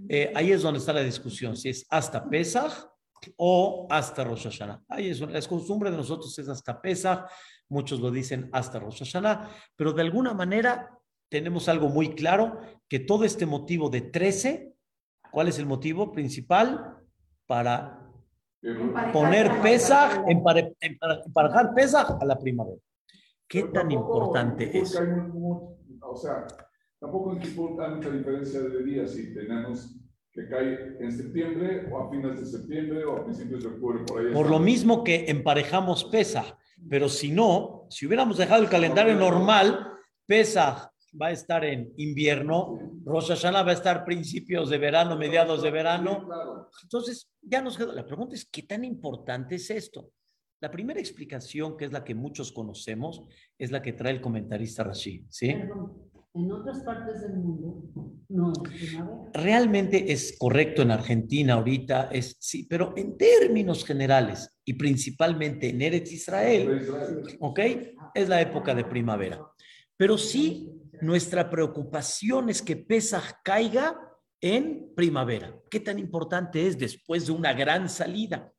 Eh, 0.09 0.31
ahí 0.35 0.51
es 0.51 0.61
donde 0.61 0.79
está 0.79 0.93
la 0.93 1.03
discusión, 1.03 1.55
si 1.55 1.69
es 1.69 1.85
hasta 1.89 2.27
Pesach 2.27 2.73
o 3.37 3.87
hasta 3.89 4.23
Rosh 4.23 4.43
Hashanah. 4.43 4.83
Ahí 4.89 5.09
es, 5.09 5.19
la 5.19 5.41
costumbre 5.41 5.91
de 5.91 5.97
nosotros 5.97 6.37
es 6.39 6.47
hasta 6.49 6.81
Pesach, 6.81 7.29
muchos 7.69 7.99
lo 7.99 8.11
dicen 8.11 8.49
hasta 8.53 8.79
Rosh 8.79 8.99
Hashanah, 8.99 9.49
pero 9.75 9.93
de 9.93 10.01
alguna 10.01 10.33
manera 10.33 10.97
tenemos 11.29 11.67
algo 11.67 11.89
muy 11.89 12.15
claro, 12.15 12.59
que 12.87 12.99
todo 12.99 13.23
este 13.23 13.45
motivo 13.45 13.89
de 13.89 14.01
13 14.01 14.76
¿Cuál 15.31 15.47
es 15.47 15.59
el 15.59 15.65
motivo 15.65 16.11
principal? 16.11 16.97
Para 17.45 18.03
poner 19.13 19.61
pesa, 19.61 20.23
emparejar 20.27 21.73
pesa 21.73 22.17
a 22.19 22.25
la 22.25 22.37
primavera. 22.37 22.81
¿Qué 23.47 23.63
tan 23.63 23.91
importante 23.91 24.77
es? 24.77 24.99
o 26.09 26.15
sea, 26.15 26.45
tampoco 26.99 27.31
hay 27.31 27.95
mucha 27.95 28.09
diferencia 28.09 28.61
de 28.61 28.83
días 28.83 29.11
si 29.11 29.33
tenemos 29.33 29.95
que 30.31 30.47
cae 30.47 30.97
en 30.99 31.11
septiembre 31.11 31.89
o 31.91 31.99
a 31.99 32.11
fines 32.11 32.39
de 32.39 32.45
septiembre 32.45 33.03
o 33.05 33.17
a 33.17 33.23
principios 33.23 33.63
de 33.63 33.69
octubre. 33.69 34.03
Por, 34.05 34.19
ahí 34.19 34.33
por 34.33 34.49
lo 34.49 34.59
mismo 34.59 35.03
que 35.03 35.25
emparejamos 35.29 36.05
pesa, 36.05 36.57
pero 36.89 37.09
si 37.09 37.31
no, 37.31 37.87
si 37.89 38.05
hubiéramos 38.05 38.37
dejado 38.37 38.61
el 38.61 38.69
calendario 38.69 39.15
normal, 39.15 39.93
pesa 40.27 40.93
va 41.19 41.27
a 41.27 41.31
estar 41.31 41.63
en 41.65 41.93
invierno, 41.97 42.79
Rosh 43.03 43.29
Hashanah 43.29 43.63
va 43.63 43.71
a 43.71 43.75
estar 43.75 44.05
principios 44.05 44.69
de 44.69 44.77
verano, 44.77 45.17
mediados 45.17 45.63
de 45.63 45.71
verano. 45.71 46.27
Entonces, 46.83 47.29
ya 47.41 47.61
nos 47.61 47.77
quedó. 47.77 47.93
La 47.93 48.05
pregunta 48.05 48.35
es, 48.35 48.47
¿qué 48.49 48.63
tan 48.63 48.83
importante 48.83 49.55
es 49.55 49.69
esto? 49.69 50.11
La 50.59 50.71
primera 50.71 50.99
explicación, 50.99 51.77
que 51.77 51.85
es 51.85 51.91
la 51.91 52.03
que 52.03 52.15
muchos 52.15 52.51
conocemos, 52.51 53.23
es 53.57 53.71
la 53.71 53.81
que 53.81 53.93
trae 53.93 54.13
el 54.13 54.21
comentarista 54.21 54.83
Rashid, 54.83 55.25
¿sí? 55.29 55.49
En 56.33 56.51
otras 56.51 56.83
partes 56.83 57.21
del 57.21 57.37
mundo 57.37 57.83
no 58.29 58.53
Realmente 59.33 60.11
es 60.11 60.35
correcto 60.37 60.81
en 60.81 60.91
Argentina 60.91 61.53
ahorita, 61.53 62.09
es, 62.11 62.35
sí, 62.39 62.67
pero 62.69 62.93
en 62.97 63.17
términos 63.17 63.85
generales 63.85 64.57
y 64.65 64.73
principalmente 64.73 65.69
en 65.69 65.81
Eretz 65.81 66.11
Israel, 66.11 66.87
¿ok? 67.39 67.59
Es 68.13 68.27
la 68.27 68.41
época 68.41 68.75
de 68.75 68.83
primavera. 68.83 69.41
Pero 69.95 70.17
sí 70.17 70.69
nuestra 71.01 71.49
preocupación 71.49 72.49
es 72.49 72.61
que 72.61 72.75
Pesach 72.75 73.41
caiga 73.43 73.99
en 74.41 74.93
primavera. 74.95 75.55
¿Qué 75.69 75.79
tan 75.79 75.99
importante 75.99 76.67
es 76.67 76.77
después 76.77 77.27
de 77.27 77.31
una 77.31 77.53
gran 77.53 77.89
salida? 77.89 78.53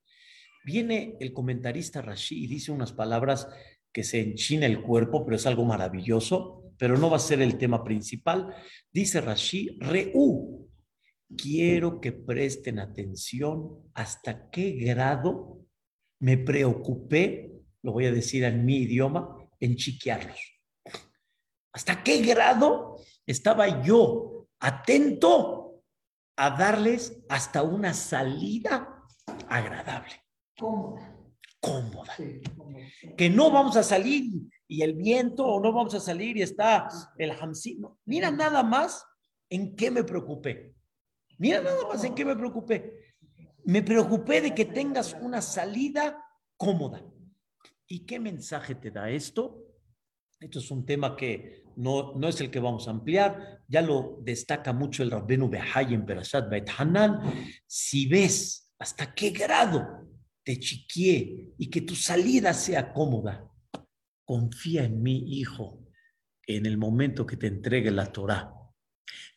Viene 0.64 1.16
el 1.20 1.32
comentarista 1.32 2.02
Rashi 2.02 2.44
y 2.44 2.46
dice 2.46 2.72
unas 2.72 2.92
palabras 2.92 3.48
que 3.92 4.04
se 4.04 4.20
enchina 4.20 4.66
el 4.66 4.82
cuerpo, 4.82 5.24
pero 5.24 5.36
es 5.36 5.46
algo 5.46 5.64
maravilloso, 5.64 6.72
pero 6.78 6.98
no 6.98 7.10
va 7.10 7.16
a 7.16 7.20
ser 7.20 7.40
el 7.40 7.56
tema 7.58 7.82
principal. 7.82 8.54
Dice 8.92 9.20
Rashi, 9.20 9.78
Reú, 9.80 10.68
quiero 11.36 12.00
que 12.00 12.12
presten 12.12 12.78
atención 12.78 13.90
hasta 13.94 14.50
qué 14.50 14.72
grado 14.72 15.64
me 16.20 16.36
preocupé, 16.36 17.52
lo 17.82 17.92
voy 17.92 18.06
a 18.06 18.12
decir 18.12 18.44
en 18.44 18.64
mi 18.64 18.78
idioma, 18.78 19.36
en 19.60 19.76
chiquearlos. 19.76 20.57
¿Hasta 21.78 22.02
qué 22.02 22.22
grado 22.22 22.96
estaba 23.24 23.84
yo 23.84 24.48
atento 24.58 25.84
a 26.34 26.50
darles 26.50 27.22
hasta 27.28 27.62
una 27.62 27.94
salida 27.94 29.06
agradable? 29.48 30.10
Cómoda. 30.58 31.16
Cómoda. 31.60 32.16
Que 33.16 33.30
no 33.30 33.52
vamos 33.52 33.76
a 33.76 33.84
salir 33.84 34.24
y 34.66 34.82
el 34.82 34.94
viento, 34.94 35.46
o 35.46 35.60
no 35.60 35.72
vamos 35.72 35.94
a 35.94 36.00
salir 36.00 36.36
y 36.36 36.42
está 36.42 36.88
el 37.16 37.30
hamsino. 37.30 38.00
Mira 38.06 38.32
nada 38.32 38.64
más 38.64 39.06
en 39.48 39.76
qué 39.76 39.92
me 39.92 40.02
preocupé. 40.02 40.74
Mira 41.38 41.60
nada 41.60 41.86
más 41.86 42.02
en 42.02 42.12
qué 42.12 42.24
me 42.24 42.34
preocupé. 42.34 43.14
Me 43.66 43.82
preocupé 43.82 44.40
de 44.40 44.52
que 44.52 44.64
tengas 44.64 45.16
una 45.20 45.40
salida 45.40 46.24
cómoda. 46.56 47.04
¿Y 47.86 48.04
qué 48.04 48.18
mensaje 48.18 48.74
te 48.74 48.90
da 48.90 49.08
esto? 49.10 49.64
Esto 50.40 50.58
es 50.58 50.70
un 50.72 50.84
tema 50.84 51.16
que 51.16 51.67
no, 51.78 52.12
no 52.14 52.28
es 52.28 52.40
el 52.40 52.50
que 52.50 52.58
vamos 52.58 52.88
a 52.88 52.90
ampliar, 52.90 53.62
ya 53.68 53.82
lo 53.82 54.18
destaca 54.22 54.72
mucho 54.72 55.04
el 55.04 55.12
Rabbenu 55.12 55.48
Behay 55.48 55.94
en 55.94 56.04
Perashat 56.04 56.50
Beit 56.50 56.68
Hanan. 56.76 57.20
Si 57.66 58.08
ves 58.08 58.72
hasta 58.80 59.14
qué 59.14 59.30
grado 59.30 59.86
te 60.42 60.58
chiquié 60.58 61.54
y 61.56 61.70
que 61.70 61.82
tu 61.82 61.94
salida 61.94 62.52
sea 62.52 62.92
cómoda, 62.92 63.48
confía 64.24 64.84
en 64.84 65.02
mí, 65.02 65.22
hijo, 65.38 65.86
en 66.46 66.66
el 66.66 66.78
momento 66.78 67.24
que 67.24 67.36
te 67.36 67.46
entregue 67.46 67.92
la 67.92 68.10
Torah. 68.10 68.52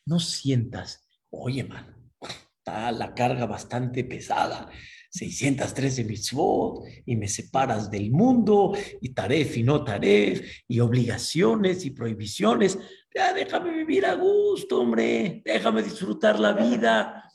No 0.04 0.18
sientas, 0.18 1.08
oye, 1.30 1.62
man, 1.62 2.10
está 2.58 2.90
la 2.90 3.14
carga 3.14 3.46
bastante 3.46 4.02
pesada 4.02 4.68
613 5.12 6.04
mitzvot 6.04 6.84
y 7.04 7.16
me 7.16 7.28
separas 7.28 7.90
del 7.90 8.10
mundo 8.10 8.72
y 9.00 9.10
taref 9.10 9.58
y 9.58 9.62
no 9.62 9.84
taref 9.84 10.62
y 10.66 10.80
obligaciones 10.80 11.84
y 11.84 11.90
prohibiciones. 11.90 12.78
Ya 13.14 13.34
déjame 13.34 13.76
vivir 13.76 14.06
a 14.06 14.14
gusto, 14.14 14.80
hombre, 14.80 15.42
déjame 15.44 15.82
disfrutar 15.82 16.40
la 16.40 16.54
vida. 16.54 17.30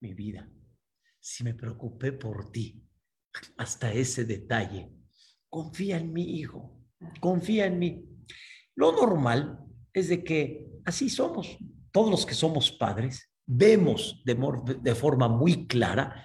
Mi 0.00 0.14
vida, 0.14 0.48
si 1.18 1.42
me 1.42 1.54
preocupé 1.54 2.12
por 2.12 2.52
ti, 2.52 2.80
hasta 3.56 3.92
ese 3.92 4.24
detalle, 4.24 4.92
confía 5.48 5.96
en 5.96 6.12
mí, 6.12 6.38
hijo, 6.38 6.78
confía 7.18 7.66
en 7.66 7.80
mí. 7.80 8.04
Lo 8.76 8.92
normal 8.92 9.58
es 9.92 10.08
de 10.08 10.22
que 10.22 10.68
así 10.84 11.10
somos, 11.10 11.58
todos 11.90 12.12
los 12.12 12.24
que 12.24 12.34
somos 12.34 12.70
padres, 12.70 13.28
vemos 13.44 14.22
de, 14.24 14.36
de 14.80 14.94
forma 14.94 15.26
muy 15.26 15.66
clara 15.66 16.24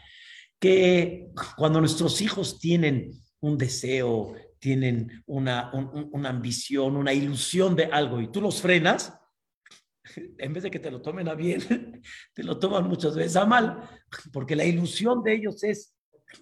que 0.63 1.27
cuando 1.57 1.81
nuestros 1.81 2.21
hijos 2.21 2.57
tienen 2.57 3.11
un 3.41 3.57
deseo, 3.57 4.33
tienen 4.59 5.21
una, 5.25 5.69
una 5.73 6.29
ambición, 6.29 6.95
una 6.95 7.11
ilusión 7.11 7.75
de 7.75 7.83
algo 7.83 8.21
y 8.21 8.31
tú 8.31 8.39
los 8.39 8.61
frenas, 8.61 9.13
en 10.37 10.53
vez 10.53 10.63
de 10.63 10.71
que 10.71 10.79
te 10.79 10.89
lo 10.89 11.01
tomen 11.01 11.27
a 11.27 11.35
bien, 11.35 12.01
te 12.33 12.43
lo 12.43 12.59
toman 12.59 12.87
muchas 12.87 13.13
veces 13.13 13.35
a 13.35 13.45
mal, 13.45 13.89
porque 14.31 14.55
la 14.55 14.63
ilusión 14.63 15.21
de 15.21 15.33
ellos 15.33 15.61
es, 15.65 15.93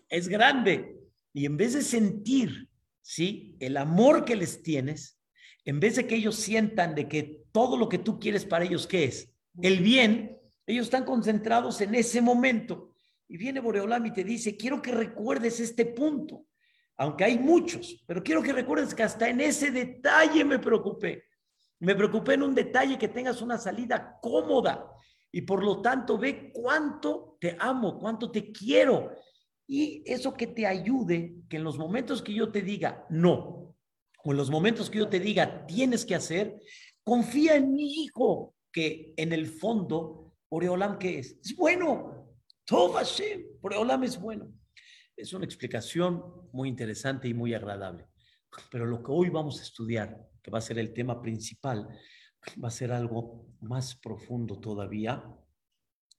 es 0.07 0.27
grande. 0.27 0.99
Y 1.33 1.47
en 1.47 1.57
vez 1.57 1.73
de 1.73 1.81
sentir, 1.81 2.69
¿sí? 3.01 3.57
El 3.59 3.75
amor 3.75 4.23
que 4.23 4.35
les 4.35 4.61
tienes, 4.61 5.19
en 5.65 5.79
vez 5.79 5.95
de 5.95 6.05
que 6.05 6.13
ellos 6.13 6.35
sientan 6.35 6.93
de 6.93 7.07
que 7.07 7.41
todo 7.51 7.75
lo 7.75 7.89
que 7.89 7.97
tú 7.97 8.19
quieres 8.19 8.45
para 8.45 8.65
ellos, 8.65 8.85
¿qué 8.85 9.05
es? 9.05 9.33
el 9.63 9.79
bien, 9.79 10.37
ellos 10.67 10.85
están 10.85 11.05
concentrados 11.05 11.81
en 11.81 11.95
ese 11.95 12.21
momento. 12.21 12.90
Y 13.31 13.37
viene 13.37 13.61
Boreolam 13.61 14.05
y 14.07 14.11
te 14.11 14.25
dice, 14.25 14.57
quiero 14.57 14.81
que 14.81 14.91
recuerdes 14.91 15.61
este 15.61 15.85
punto, 15.85 16.47
aunque 16.97 17.23
hay 17.23 17.39
muchos, 17.39 18.03
pero 18.05 18.21
quiero 18.21 18.43
que 18.43 18.51
recuerdes 18.51 18.93
que 18.93 19.03
hasta 19.03 19.29
en 19.29 19.39
ese 19.39 19.71
detalle 19.71 20.43
me 20.43 20.59
preocupé. 20.59 21.23
Me 21.79 21.95
preocupé 21.95 22.33
en 22.33 22.43
un 22.43 22.53
detalle 22.53 22.97
que 22.97 23.07
tengas 23.07 23.41
una 23.41 23.57
salida 23.57 24.19
cómoda 24.21 24.85
y 25.31 25.43
por 25.43 25.63
lo 25.63 25.81
tanto 25.81 26.17
ve 26.17 26.51
cuánto 26.51 27.37
te 27.39 27.55
amo, 27.57 27.97
cuánto 27.97 28.29
te 28.29 28.51
quiero. 28.51 29.15
Y 29.65 30.03
eso 30.05 30.33
que 30.33 30.47
te 30.47 30.67
ayude, 30.67 31.37
que 31.47 31.55
en 31.55 31.63
los 31.63 31.77
momentos 31.77 32.21
que 32.21 32.33
yo 32.33 32.51
te 32.51 32.61
diga 32.61 33.05
no, 33.09 33.77
o 34.25 34.31
en 34.31 34.35
los 34.35 34.51
momentos 34.51 34.89
que 34.89 34.97
yo 34.97 35.07
te 35.07 35.21
diga 35.21 35.65
tienes 35.67 36.05
que 36.05 36.15
hacer, 36.15 36.59
confía 37.01 37.55
en 37.55 37.71
mi 37.71 38.03
hijo, 38.03 38.55
que 38.73 39.13
en 39.15 39.31
el 39.31 39.47
fondo, 39.47 40.33
Oreolam, 40.49 40.99
¿qué 40.99 41.19
es? 41.19 41.39
Es 41.41 41.55
bueno. 41.55 42.20
Todo 42.65 42.93
Hashem, 42.93 43.43
Oreolam 43.61 44.03
es 44.03 44.19
bueno. 44.19 44.51
Es 45.15 45.33
una 45.33 45.45
explicación 45.45 46.23
muy 46.51 46.69
interesante 46.69 47.27
y 47.27 47.33
muy 47.33 47.53
agradable. 47.53 48.07
Pero 48.69 48.85
lo 48.85 49.03
que 49.03 49.11
hoy 49.11 49.29
vamos 49.29 49.59
a 49.59 49.63
estudiar, 49.63 50.17
que 50.41 50.51
va 50.51 50.57
a 50.57 50.61
ser 50.61 50.79
el 50.79 50.93
tema 50.93 51.21
principal, 51.21 51.87
va 52.63 52.67
a 52.67 52.71
ser 52.71 52.91
algo 52.91 53.47
más 53.61 53.95
profundo 53.95 54.59
todavía. 54.59 55.23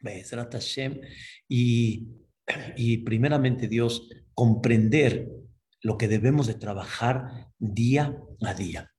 Hashem, 0.03 1.01
y, 1.49 2.09
y 2.77 2.99
primeramente 2.99 3.69
Dios, 3.69 4.09
comprender 4.35 5.29
lo 5.83 5.97
que 5.97 6.09
debemos 6.09 6.47
de 6.47 6.55
trabajar 6.55 7.53
día 7.59 8.17
a 8.43 8.55
día. 8.55 8.91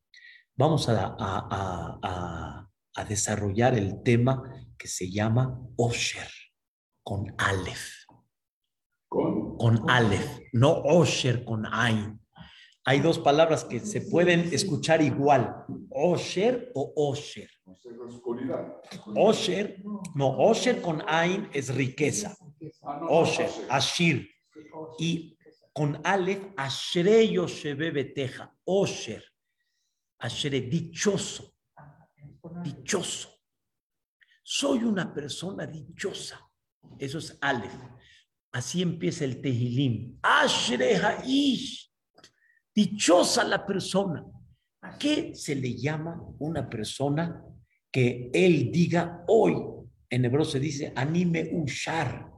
Vamos 0.55 0.88
a, 0.89 1.15
a, 1.17 2.69
a 2.95 3.05
desarrollar 3.05 3.77
el 3.77 4.03
tema 4.03 4.67
que 4.77 4.88
se 4.88 5.09
llama 5.09 5.59
Osher, 5.77 6.29
con 7.03 7.33
Aleph. 7.38 8.05
¿Con? 9.07 9.57
Con 9.57 9.89
Aleph, 9.89 10.39
no 10.53 10.72
Osher 10.72 11.43
con 11.43 11.65
Ain. 11.65 12.19
Hay 12.86 13.00
dos 13.00 13.19
palabras 13.19 13.63
que 13.63 13.79
se 13.79 14.01
pueden 14.01 14.53
escuchar 14.53 15.01
igual, 15.01 15.65
Osher 15.89 16.72
o 16.74 16.93
Osher. 16.95 17.50
Osher, 19.15 19.81
no, 20.15 20.38
Osher 20.38 20.81
con 20.81 21.01
Ain 21.07 21.50
es 21.53 21.74
riqueza. 21.74 22.36
Osher, 23.07 23.50
Ashir. 23.69 24.29
Y 24.98 25.38
con 25.74 26.01
Aleph, 26.03 26.43
Ashreyo 26.57 27.45
Beteja, 27.75 28.53
Osher. 28.65 29.24
Ashere, 30.19 30.62
dichoso, 30.62 31.53
dichoso. 32.63 33.29
Soy 34.43 34.83
una 34.83 35.13
persona 35.13 35.65
dichosa. 35.65 36.52
Eso 36.99 37.17
es 37.17 37.37
Aleph. 37.41 37.73
Así 38.51 38.81
empieza 38.81 39.25
el 39.25 39.41
Tehilim. 39.41 40.19
Ashre 40.21 40.95
Haish. 40.95 41.91
Dichosa 42.73 43.43
la 43.43 43.65
persona. 43.65 44.23
¿A 44.81 44.97
qué 44.97 45.33
se 45.33 45.55
le 45.55 45.75
llama 45.75 46.21
una 46.39 46.69
persona 46.69 47.43
que 47.91 48.29
él 48.33 48.71
diga 48.71 49.23
hoy? 49.27 49.55
En 50.09 50.25
hebreo 50.25 50.45
se 50.45 50.59
dice 50.59 50.93
anime 50.95 51.49
ushar 51.53 52.31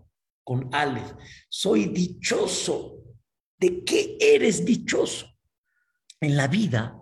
con 0.44 0.70
Aleph. 0.74 1.14
Soy 1.50 1.86
dichoso. 1.86 3.04
¿De 3.58 3.84
qué 3.84 4.18
eres 4.20 4.64
dichoso? 4.64 5.28
En 6.22 6.38
la 6.38 6.48
vida 6.48 6.98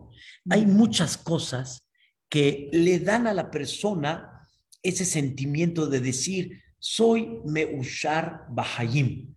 hay 0.49 0.65
muchas 0.65 1.17
cosas 1.17 1.87
que 2.29 2.69
le 2.71 2.99
dan 2.99 3.27
a 3.27 3.33
la 3.33 3.51
persona 3.51 4.47
ese 4.81 5.05
sentimiento 5.05 5.87
de 5.87 5.99
decir, 5.99 6.61
soy 6.83 7.39
Meushar 7.45 8.45
Bahayim, 8.49 9.33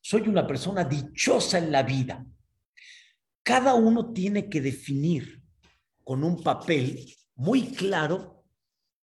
soy 0.00 0.22
una 0.22 0.44
persona 0.44 0.82
dichosa 0.82 1.58
en 1.58 1.70
la 1.70 1.84
vida. 1.84 2.26
Cada 3.44 3.74
uno 3.74 4.12
tiene 4.12 4.48
que 4.48 4.60
definir 4.60 5.44
con 6.02 6.24
un 6.24 6.42
papel 6.42 7.06
muy 7.36 7.68
claro 7.68 8.44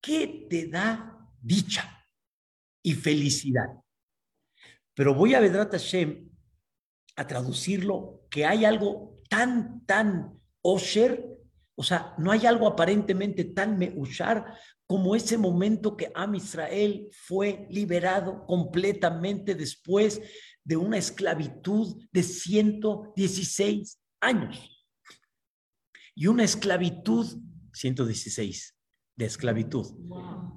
qué 0.00 0.46
te 0.48 0.68
da 0.68 1.18
dicha 1.38 2.02
y 2.82 2.94
felicidad. 2.94 3.68
Pero 4.94 5.14
voy 5.14 5.34
a 5.34 5.40
Vedrat 5.40 5.72
Hashem 5.72 6.30
a 7.16 7.26
traducirlo 7.26 8.22
que 8.30 8.46
hay 8.46 8.64
algo 8.64 9.20
tan, 9.28 9.84
tan 9.84 10.40
osher, 10.62 11.26
o 11.74 11.82
sea, 11.82 12.14
no 12.16 12.32
hay 12.32 12.46
algo 12.46 12.68
aparentemente 12.68 13.44
tan 13.44 13.76
meushar 13.76 14.56
como 14.87 15.16
ese 15.16 15.37
momento 15.37 15.96
que 15.96 16.11
Am 16.14 16.35
Israel 16.35 17.09
fue 17.12 17.66
liberado 17.70 18.46
completamente 18.46 19.55
después 19.55 20.20
de 20.62 20.77
una 20.77 20.99
esclavitud 20.99 22.03
de 22.12 22.22
116 22.22 24.01
años. 24.20 24.87
Y 26.14 26.29
una 26.29 26.44
esclavitud, 26.44 27.27
116 27.72 28.77
de 29.16 29.25
esclavitud. 29.25 29.87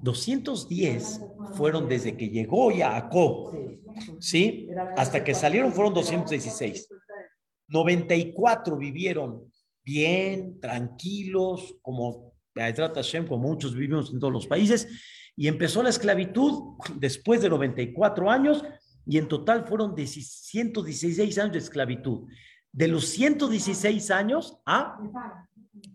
210 0.02 1.22
fueron 1.54 1.90
desde 1.90 2.16
que 2.16 2.30
llegó 2.30 2.72
Jacob, 2.76 3.52
¿sí? 4.20 4.70
Hasta 4.96 5.24
que 5.24 5.34
salieron 5.34 5.74
fueron 5.74 5.94
216. 5.94 6.88
94 7.68 8.78
vivieron 8.78 9.52
bien, 9.84 10.60
tranquilos, 10.60 11.76
como 11.82 12.29
como 13.28 13.48
muchos 13.48 13.74
vivimos 13.74 14.12
en 14.12 14.20
todos 14.20 14.34
los 14.34 14.48
países, 14.48 14.88
y 15.36 15.48
empezó 15.48 15.82
la 15.82 15.90
esclavitud 15.90 16.78
después 16.96 17.42
de 17.42 17.50
94 17.50 18.30
años, 18.30 18.64
y 19.06 19.18
en 19.18 19.28
total 19.28 19.66
fueron 19.66 19.96
116 19.96 21.38
años 21.40 21.54
de 21.54 21.60
esclavitud. 21.60 22.28
De 22.72 22.88
los 22.88 23.06
116 23.06 24.12
años 24.12 24.58
a... 24.66 24.98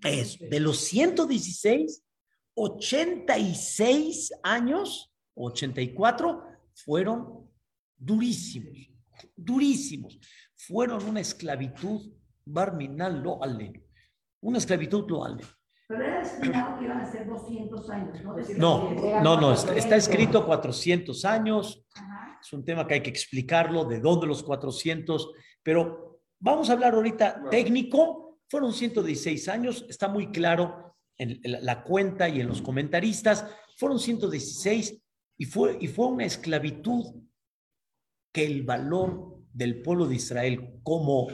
Es, 0.02 0.38
de 0.38 0.60
los 0.60 0.78
116, 0.78 2.02
86 2.54 4.32
años, 4.42 5.12
84, 5.34 6.42
fueron 6.74 7.50
durísimos, 7.96 8.90
durísimos. 9.36 10.18
Fueron 10.56 11.04
una 11.04 11.20
esclavitud 11.20 12.12
barminal 12.44 13.22
lo. 13.22 13.40
Una 14.40 14.58
esclavitud 14.58 15.08
lo 15.08 15.24
aleno. 15.24 15.48
Pero 15.86 16.02
era 16.02 16.20
destinado 16.20 16.78
que 16.78 16.84
iban 16.86 17.00
a 17.00 17.10
ser 17.10 17.26
200 17.26 17.90
años, 17.90 18.18
¿no? 18.56 18.90
No, 19.22 19.40
no, 19.40 19.52
está, 19.52 19.96
escrito 19.96 20.46
400 20.46 21.24
años. 21.24 21.84
Es 22.40 22.52
un 22.52 22.64
tema 22.64 22.86
que 22.86 22.94
hay 22.94 23.02
que 23.02 23.10
explicarlo, 23.10 23.84
de 23.84 24.00
dónde 24.00 24.26
los 24.26 24.42
400, 24.42 25.32
pero 25.62 26.20
vamos 26.40 26.70
a 26.70 26.72
hablar 26.74 26.94
ahorita 26.94 27.44
técnico. 27.50 28.38
Fueron 28.48 28.72
116 28.72 29.48
años, 29.48 29.84
está 29.88 30.08
muy 30.08 30.30
claro 30.30 30.96
en 31.18 31.40
la 31.42 31.82
cuenta 31.82 32.28
y 32.28 32.40
en 32.40 32.48
los 32.48 32.62
comentaristas. 32.62 33.46
Fueron 33.76 33.98
116 33.98 35.02
y 35.38 35.44
fue, 35.44 35.76
y 35.80 35.88
fue 35.88 36.06
una 36.06 36.24
esclavitud 36.24 37.22
que 38.32 38.44
el 38.44 38.62
valor 38.62 39.38
del 39.52 39.82
pueblo 39.82 40.06
de 40.06 40.16
Israel 40.16 40.80
como, 40.82 41.28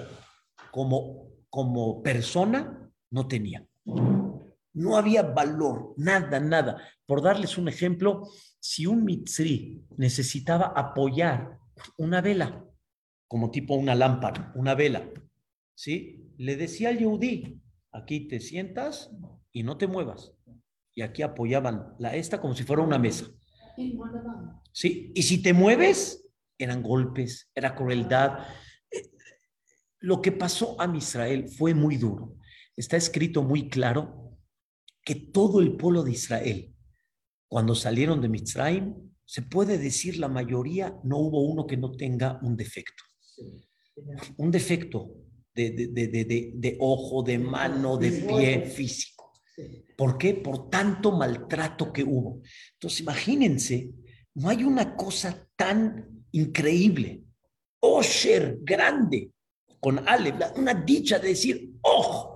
como, 0.70 1.30
como 1.48 2.02
persona 2.02 2.90
no 3.10 3.26
tenía. 3.26 3.66
No 4.72 4.96
había 4.96 5.22
valor, 5.22 5.94
nada, 5.96 6.38
nada. 6.40 6.80
Por 7.06 7.22
darles 7.22 7.58
un 7.58 7.68
ejemplo, 7.68 8.28
si 8.60 8.86
un 8.86 9.04
mitzri 9.04 9.82
necesitaba 9.96 10.72
apoyar 10.76 11.58
una 11.96 12.20
vela, 12.20 12.64
como 13.26 13.50
tipo 13.50 13.74
una 13.74 13.94
lámpara, 13.94 14.52
una 14.54 14.74
vela, 14.74 15.08
¿sí? 15.74 16.32
Le 16.36 16.56
decía 16.56 16.90
al 16.90 16.98
yehudí, 16.98 17.60
aquí 17.92 18.28
te 18.28 18.40
sientas 18.40 19.10
y 19.52 19.62
no 19.62 19.76
te 19.76 19.86
muevas. 19.86 20.32
Y 20.94 21.02
aquí 21.02 21.22
apoyaban 21.22 21.94
la 21.98 22.14
esta 22.14 22.40
como 22.40 22.54
si 22.54 22.64
fuera 22.64 22.82
una 22.82 22.98
mesa. 22.98 23.26
Sí, 24.72 25.12
y 25.14 25.22
si 25.22 25.42
te 25.42 25.52
mueves, 25.52 26.28
eran 26.58 26.82
golpes, 26.82 27.50
era 27.54 27.74
crueldad. 27.74 28.46
Eh, 28.90 29.10
lo 30.00 30.20
que 30.20 30.32
pasó 30.32 30.80
a 30.80 30.94
Israel 30.96 31.48
fue 31.48 31.74
muy 31.74 31.96
duro. 31.96 32.36
Está 32.76 32.96
escrito 32.96 33.42
muy 33.42 33.68
claro 33.68 34.29
que 35.04 35.14
todo 35.14 35.60
el 35.60 35.76
pueblo 35.76 36.02
de 36.02 36.12
Israel, 36.12 36.74
cuando 37.48 37.74
salieron 37.74 38.20
de 38.20 38.28
Mitzrayim, 38.28 38.94
se 39.24 39.42
puede 39.42 39.78
decir 39.78 40.18
la 40.18 40.28
mayoría, 40.28 40.98
no 41.04 41.18
hubo 41.18 41.42
uno 41.42 41.66
que 41.66 41.76
no 41.76 41.92
tenga 41.92 42.38
un 42.42 42.56
defecto. 42.56 43.04
Un 44.36 44.50
defecto 44.50 45.08
de, 45.54 45.70
de, 45.70 46.76
ojo, 46.80 47.22
de 47.22 47.38
mano, 47.38 47.96
de 47.96 48.10
pie 48.10 48.66
físico. 48.66 49.32
¿Por 49.96 50.16
qué? 50.16 50.34
Por 50.34 50.70
tanto 50.70 51.12
maltrato 51.12 51.92
que 51.92 52.02
hubo. 52.02 52.40
Entonces, 52.74 53.00
imagínense, 53.00 53.90
no 54.34 54.48
hay 54.48 54.64
una 54.64 54.96
cosa 54.96 55.48
tan 55.56 56.24
increíble. 56.32 57.24
Osher, 57.80 58.58
grande, 58.62 59.32
con 59.78 60.08
Ale, 60.08 60.34
una 60.56 60.74
dicha 60.74 61.18
de 61.18 61.28
decir, 61.28 61.72
ojo, 61.82 62.29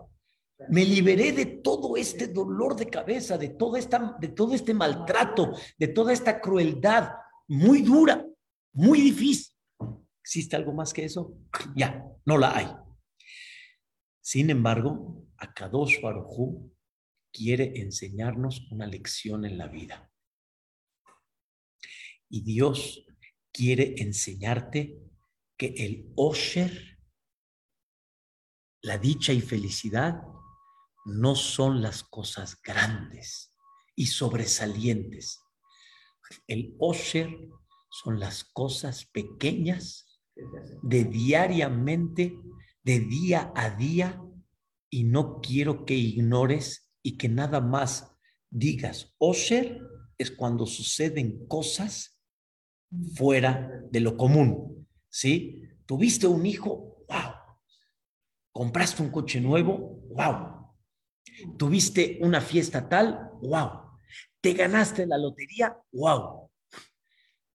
Me 0.68 0.85
liberé 0.85 1.33
de 1.33 1.46
todo 1.46 1.96
este 1.96 2.29
dolor 2.29 2.77
de 2.77 2.88
cabeza, 2.88 3.38
de, 3.38 3.50
toda 3.50 3.79
esta, 3.79 4.16
de 4.20 4.29
todo 4.29 4.55
este 4.55 4.74
maltrato, 4.74 5.53
de 5.79 5.88
toda 5.88 6.12
esta 6.12 6.40
crueldad 6.40 7.11
muy 7.48 7.83
dura, 7.83 8.24
muy 8.72 9.00
difícil. 9.00 9.55
¿Existe 10.22 10.57
algo 10.57 10.72
más 10.72 10.92
que 10.92 11.05
eso? 11.05 11.37
Ya, 11.77 12.05
no 12.24 12.38
la 12.38 12.57
hay. 12.57 12.68
Sin 14.20 14.48
embargo, 14.48 15.27
Akadosh 15.37 16.00
Baruj 16.00 16.72
quiere 17.31 17.81
enseñarnos 17.81 18.66
una 18.70 18.87
lección 18.87 19.44
en 19.44 19.59
la 19.59 19.68
vida. 19.68 20.11
Y 22.31 22.42
Dios 22.42 23.05
quiere 23.53 23.96
enseñarte 23.98 24.98
que 25.57 25.74
el 25.77 26.11
Osher, 26.16 26.98
la 28.83 28.98
dicha 28.98 29.33
y 29.33 29.40
felicidad, 29.40 30.22
no 31.04 31.34
son 31.34 31.82
las 31.82 32.02
cosas 32.02 32.60
grandes 32.62 33.54
y 33.94 34.06
sobresalientes. 34.06 35.40
El 36.46 36.74
Osher 36.78 37.48
son 37.90 38.18
las 38.18 38.44
cosas 38.44 39.04
pequeñas 39.04 40.20
de 40.82 41.04
diariamente, 41.04 42.38
de 42.82 43.00
día 43.00 43.52
a 43.54 43.70
día, 43.70 44.20
y 44.90 45.04
no 45.04 45.40
quiero 45.40 45.84
que 45.84 45.94
ignores 45.94 46.92
y 47.02 47.16
que 47.16 47.28
nada 47.28 47.60
más 47.60 48.16
digas, 48.50 49.14
Osher 49.18 49.80
es 50.16 50.30
cuando 50.30 50.66
suceden 50.66 51.46
cosas 51.46 52.20
fuera 53.14 53.82
de 53.90 54.00
lo 54.00 54.16
común, 54.16 54.86
¿sí? 55.08 55.62
Tuviste 55.86 56.26
un 56.26 56.46
hijo, 56.46 57.04
wow. 57.08 57.34
Compraste 58.52 59.02
un 59.02 59.10
coche 59.10 59.40
nuevo, 59.40 60.00
wow. 60.10 60.53
Tuviste 61.56 62.18
una 62.20 62.40
fiesta 62.40 62.88
tal, 62.88 63.30
wow. 63.42 63.98
Te 64.40 64.52
ganaste 64.52 65.06
la 65.06 65.18
lotería, 65.18 65.76
wow. 65.92 66.50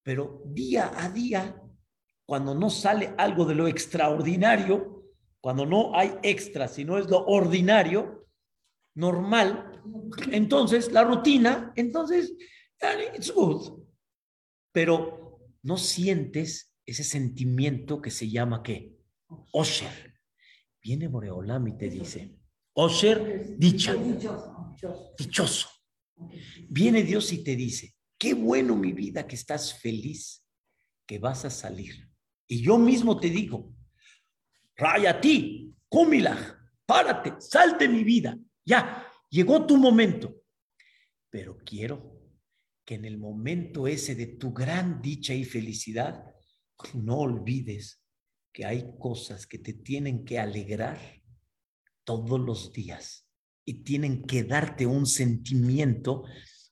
Pero 0.03 0.41
día 0.45 0.91
a 0.95 1.09
día, 1.09 1.61
cuando 2.25 2.55
no 2.55 2.69
sale 2.69 3.13
algo 3.17 3.45
de 3.45 3.55
lo 3.55 3.67
extraordinario, 3.67 5.05
cuando 5.41 5.65
no 5.65 5.95
hay 5.95 6.13
extra, 6.23 6.67
sino 6.67 6.97
es 6.97 7.09
lo 7.09 7.25
ordinario, 7.25 8.27
normal, 8.95 9.81
entonces 10.31 10.91
la 10.91 11.03
rutina, 11.03 11.71
entonces, 11.75 12.33
it's 13.15 13.31
good. 13.31 13.83
Pero 14.71 15.39
no 15.63 15.77
sientes 15.77 16.73
ese 16.85 17.03
sentimiento 17.03 18.01
que 18.01 18.11
se 18.11 18.29
llama 18.29 18.63
¿qué? 18.63 18.95
Osher. 19.53 20.15
Viene 20.81 21.07
Boreolam 21.07 21.67
y 21.67 21.77
te 21.77 21.89
dice, 21.89 22.38
Osher, 22.81 23.57
dicha, 23.57 23.93
dichoso. 25.17 25.69
Viene 26.69 27.03
Dios 27.03 27.33
y 27.33 27.43
te 27.43 27.57
dice, 27.57 27.93
qué 28.17 28.33
bueno 28.33 28.73
mi 28.77 28.93
vida 28.93 29.27
que 29.27 29.35
estás 29.35 29.77
feliz, 29.77 30.45
que 31.05 31.19
vas 31.19 31.43
a 31.43 31.49
salir. 31.49 32.09
Y 32.47 32.61
yo 32.61 32.77
mismo 32.77 33.19
te 33.19 33.29
digo, 33.29 33.75
raya 34.77 35.19
ti, 35.19 35.75
cúmila, 35.89 36.57
párate, 36.85 37.33
salte 37.39 37.89
mi 37.89 38.05
vida. 38.05 38.39
Ya, 38.63 39.05
llegó 39.29 39.65
tu 39.65 39.75
momento. 39.75 40.41
Pero 41.29 41.57
quiero 41.65 42.17
que 42.85 42.95
en 42.95 43.03
el 43.03 43.17
momento 43.17 43.87
ese 43.87 44.15
de 44.15 44.27
tu 44.27 44.53
gran 44.53 45.01
dicha 45.01 45.33
y 45.33 45.43
felicidad, 45.43 46.23
no 46.93 47.17
olvides 47.17 48.01
que 48.53 48.65
hay 48.65 48.93
cosas 48.97 49.45
que 49.45 49.59
te 49.59 49.73
tienen 49.73 50.23
que 50.23 50.39
alegrar 50.39 51.18
todos 52.03 52.39
los 52.39 52.71
días 52.73 53.27
y 53.65 53.83
tienen 53.83 54.23
que 54.23 54.43
darte 54.43 54.85
un 54.85 55.05
sentimiento 55.05 56.23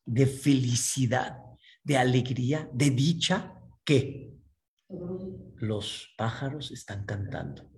de 0.06 0.26
felicidad, 0.26 1.38
de 1.84 1.98
alegría, 1.98 2.70
de 2.74 2.90
dicha 2.90 3.54
que 3.84 4.34
los 5.58 6.14
pájaros 6.18 6.72
están 6.72 7.06
cantando. 7.06 7.70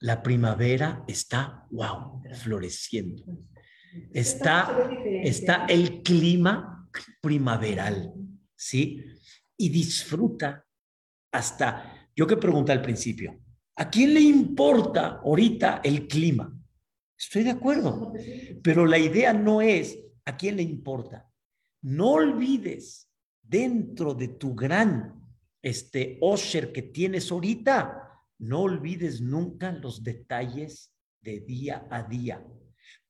La 0.00 0.22
primavera 0.22 1.04
está, 1.06 1.66
wow, 1.70 2.22
floreciendo 2.34 3.24
está, 4.12 4.90
está 5.22 5.66
el 5.66 6.02
clima 6.02 6.88
primaveral, 7.20 8.12
¿sí? 8.54 9.04
Y 9.56 9.68
disfruta 9.68 10.64
hasta, 11.32 12.08
yo 12.14 12.26
que 12.26 12.36
pregunté 12.36 12.72
al 12.72 12.82
principio, 12.82 13.38
¿a 13.76 13.90
quién 13.90 14.14
le 14.14 14.20
importa 14.20 15.20
ahorita 15.24 15.80
el 15.84 16.08
clima? 16.08 16.52
Estoy 17.18 17.44
de 17.44 17.50
acuerdo, 17.50 18.12
pero 18.62 18.84
la 18.84 18.98
idea 18.98 19.32
no 19.32 19.60
es 19.60 19.98
a 20.24 20.36
quién 20.36 20.56
le 20.56 20.62
importa. 20.62 21.30
No 21.82 22.12
olvides 22.12 23.08
dentro 23.42 24.14
de 24.14 24.28
tu 24.28 24.54
gran 24.54 25.14
este 25.62 26.18
Osher 26.20 26.72
que 26.72 26.82
tienes 26.82 27.30
ahorita, 27.30 28.02
no 28.38 28.62
olvides 28.62 29.20
nunca 29.20 29.72
los 29.72 30.02
detalles 30.02 30.92
de 31.20 31.40
día 31.40 31.86
a 31.90 32.02
día 32.02 32.44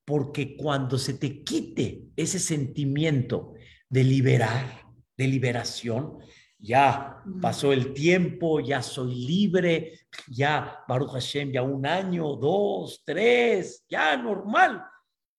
porque 0.06 0.56
cuando 0.56 0.98
se 0.98 1.14
te 1.14 1.42
quite 1.42 2.06
ese 2.16 2.38
sentimiento 2.38 3.54
de 3.90 4.04
liberar, 4.04 4.86
de 5.16 5.26
liberación, 5.26 6.18
ya 6.58 7.22
pasó 7.40 7.72
el 7.72 7.92
tiempo, 7.92 8.60
ya 8.60 8.82
soy 8.82 9.14
libre, 9.14 10.00
ya 10.28 10.84
Baruch 10.88 11.10
Hashem, 11.10 11.52
ya 11.52 11.62
un 11.62 11.86
año, 11.86 12.34
dos, 12.36 13.02
tres, 13.04 13.84
ya 13.88 14.16
normal, 14.16 14.82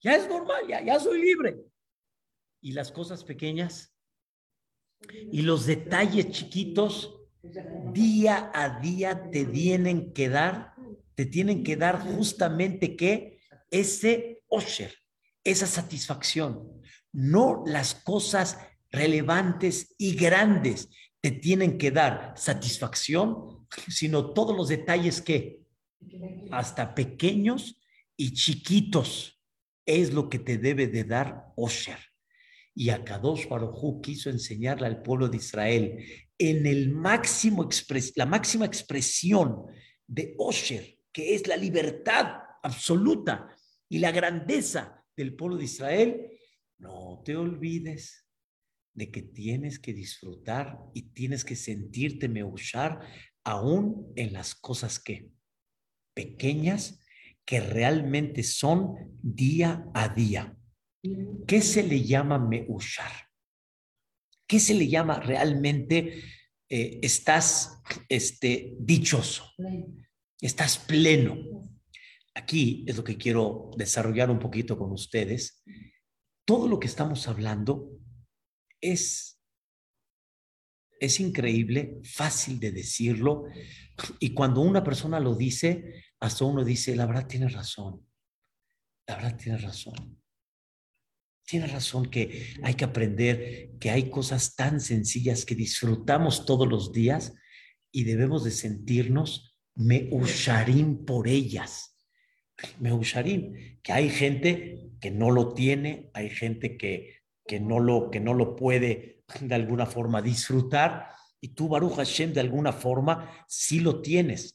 ya 0.02 0.16
es 0.16 0.28
normal, 0.28 0.68
ya, 0.68 0.84
ya 0.84 1.00
soy 1.00 1.22
libre. 1.22 1.58
Y 2.62 2.72
las 2.74 2.92
cosas 2.92 3.24
pequeñas 3.24 3.94
y 5.32 5.42
los 5.42 5.66
detalles 5.66 6.30
chiquitos, 6.32 7.14
día 7.94 8.52
a 8.54 8.80
día 8.80 9.30
te 9.32 9.46
tienen 9.46 10.14
que 10.14 10.30
dar, 10.30 10.74
te 11.16 11.26
tienen 11.26 11.64
que 11.64 11.78
dar 11.78 12.00
justamente 12.00 12.96
que 12.96 13.40
ese 13.72 14.42
osher, 14.48 14.94
esa 15.44 15.68
satisfacción. 15.68 16.82
No 17.12 17.64
las 17.66 17.96
cosas 17.96 18.60
relevantes 18.92 19.96
y 19.98 20.16
grandes 20.16 20.90
tienen 21.32 21.78
que 21.78 21.92
dar 21.92 22.34
satisfacción, 22.36 23.68
sino 23.88 24.34
todos 24.34 24.56
los 24.56 24.68
detalles 24.68 25.22
que, 25.22 25.62
hasta 26.52 26.96
pequeños 26.96 27.82
y 28.16 28.34
chiquitos, 28.34 29.42
es 29.86 30.14
lo 30.14 30.30
que 30.30 30.40
te 30.40 30.58
debe 30.58 30.88
de 30.88 31.04
dar 31.04 31.54
Osher. 31.56 32.00
Y 32.76 32.90
a 32.90 33.04
Kadosh 33.04 33.48
Baruj 33.48 34.02
quiso 34.02 34.30
enseñarle 34.30 34.88
al 34.88 35.02
pueblo 35.02 35.30
de 35.30 35.38
Israel 35.38 36.04
en 36.38 36.66
el 36.66 36.90
máximo 36.90 37.68
la 38.16 38.26
máxima 38.26 38.66
expresión 38.66 39.66
de 40.06 40.36
Osher, 40.38 41.00
que 41.12 41.34
es 41.34 41.48
la 41.48 41.58
libertad 41.58 42.38
absoluta 42.62 43.56
y 43.90 44.00
la 44.00 44.12
grandeza 44.12 45.04
del 45.16 45.36
pueblo 45.36 45.58
de 45.58 45.66
Israel, 45.66 46.32
no 46.78 47.22
te 47.26 47.36
olvides 47.36 48.27
de 48.98 49.12
que 49.12 49.22
tienes 49.22 49.80
que 49.80 49.94
disfrutar 49.94 50.78
y 50.94 51.04
tienes 51.14 51.46
que 51.46 51.56
sentirte 51.56 52.28
meushar 52.28 53.00
aún 53.46 54.12
en 54.16 54.34
las 54.34 54.56
cosas 54.56 55.00
que 55.00 55.30
pequeñas 56.14 57.00
que 57.46 57.62
realmente 57.62 58.44
son 58.44 59.18
día 59.22 59.86
a 59.94 60.10
día. 60.10 60.58
¿Qué 61.48 61.62
se 61.62 61.84
le 61.84 62.04
llama 62.04 62.40
meushar? 62.40 63.30
¿Qué 64.46 64.60
se 64.60 64.74
le 64.74 64.90
llama 64.90 65.20
realmente 65.20 66.24
eh, 66.68 67.00
estás 67.02 67.82
este, 68.10 68.76
dichoso? 68.80 69.54
Estás 70.42 70.78
pleno 70.80 71.38
aquí 72.38 72.86
es 72.88 72.96
lo 72.96 73.04
que 73.04 73.18
quiero 73.18 73.72
desarrollar 73.76 74.30
un 74.30 74.40
poquito 74.40 74.78
con 74.78 74.92
ustedes. 74.92 75.64
Todo 76.46 76.68
lo 76.68 76.80
que 76.80 76.88
estamos 76.88 77.28
hablando 77.28 77.97
es, 78.92 79.40
es 81.00 81.20
increíble, 81.20 82.00
fácil 82.04 82.60
de 82.60 82.72
decirlo, 82.72 83.46
y 84.20 84.34
cuando 84.34 84.62
una 84.62 84.84
persona 84.84 85.20
lo 85.20 85.36
dice, 85.36 86.06
hasta 86.20 86.46
uno 86.46 86.64
dice, 86.64 86.96
la 86.96 87.06
verdad 87.06 87.28
tiene 87.28 87.48
razón, 87.50 88.06
la 89.08 89.16
verdad 89.16 89.38
tiene 89.38 89.58
razón. 89.58 90.22
Tiene 91.46 91.68
razón 91.68 92.12
que 92.12 92.56
hay 92.62 92.74
que 92.74 92.84
aprender 92.84 93.72
que 93.80 93.90
hay 93.90 94.10
cosas 94.10 94.56
tan 94.56 94.82
sencillas 94.82 95.46
que 95.46 95.56
disfrutamos 95.56 96.46
todos 96.46 96.68
los 96.68 96.92
días 96.92 97.34
y 97.90 98.04
debemos 98.04 98.44
de 98.44 98.52
sentirnos 98.52 99.58
me 99.74 100.10
usharim 100.12 101.06
por 101.06 101.26
ellas 101.26 101.98
Meusharim, 102.80 103.80
que 103.82 103.92
hay 103.92 104.10
gente 104.10 104.90
que 105.00 105.12
no 105.12 105.32
lo 105.32 105.54
tiene, 105.54 106.10
hay 106.14 106.30
gente 106.30 106.78
que, 106.78 107.17
que, 107.48 107.60
no 107.60 107.80
lo, 107.80 108.12
que 108.12 108.20
no 108.20 108.34
lo 108.34 108.56
puede 108.56 109.24
de 109.42 109.56
alguna 109.56 109.86
forma 109.86 110.22
disfrutar, 110.22 111.10
y 111.40 111.50
tú, 111.50 111.68
Baruch 111.68 111.96
Hashem, 111.96 112.34
de 112.34 112.40
alguna 112.40 112.74
forma 112.74 113.46
sí 113.48 113.80
lo 113.80 114.02
tienes. 114.02 114.54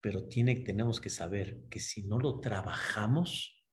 pero 0.00 0.28
tiene, 0.28 0.54
tenemos 0.56 1.00
que 1.00 1.10
saber 1.10 1.64
que 1.68 1.80
si 1.80 2.04
no 2.04 2.20
lo 2.20 2.38
trabajamos, 2.38 3.64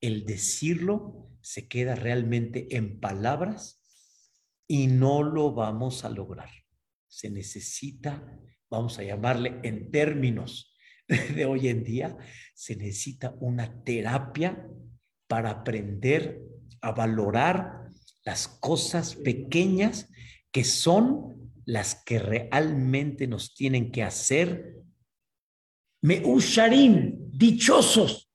el 0.00 0.24
decirlo 0.24 1.30
se 1.40 1.66
queda 1.66 1.96
realmente 1.96 2.76
en 2.76 3.00
palabras 3.00 3.80
y 4.68 4.86
no 4.86 5.24
lo 5.24 5.52
vamos 5.52 6.04
a 6.04 6.10
lograr. 6.10 6.50
Se 7.08 7.28
necesita, 7.28 8.40
vamos 8.70 8.98
a 8.98 9.02
llamarle 9.02 9.58
en 9.64 9.90
términos 9.90 10.76
de 11.08 11.44
hoy 11.44 11.68
en 11.68 11.82
día, 11.82 12.16
se 12.54 12.76
necesita 12.76 13.34
una 13.40 13.82
terapia 13.82 14.68
para 15.26 15.50
aprender 15.50 16.51
a 16.82 16.92
valorar 16.92 17.88
las 18.24 18.48
cosas 18.48 19.14
pequeñas 19.16 20.10
que 20.50 20.64
son 20.64 21.52
las 21.64 21.94
que 22.04 22.18
realmente 22.18 23.26
nos 23.26 23.54
tienen 23.54 23.90
que 23.90 24.02
hacer 24.02 24.82
me 26.02 26.20
usharim, 26.24 27.30
dichosos 27.30 28.28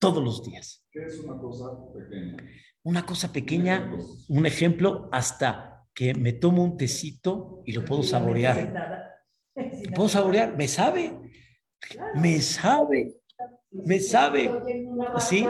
todos 0.00 0.24
los 0.24 0.42
días. 0.42 0.84
¿Qué 0.90 1.04
es 1.04 1.18
una 1.20 1.38
cosa 1.38 1.70
pequeña? 1.92 2.36
Una 2.82 3.06
cosa 3.06 3.32
pequeña, 3.32 3.92
un 4.28 4.46
ejemplo, 4.46 5.08
hasta 5.12 5.86
que 5.94 6.14
me 6.14 6.32
tomo 6.32 6.64
un 6.64 6.76
tecito 6.76 7.62
y 7.66 7.72
lo 7.72 7.84
puedo 7.84 8.02
saborear. 8.02 9.12
puedo 9.94 10.08
saborear, 10.08 10.56
me 10.56 10.66
sabe, 10.66 11.12
me 12.14 12.40
sabe, 12.40 13.20
me 13.70 14.00
sabe, 14.00 14.50
¿sí? 15.20 15.46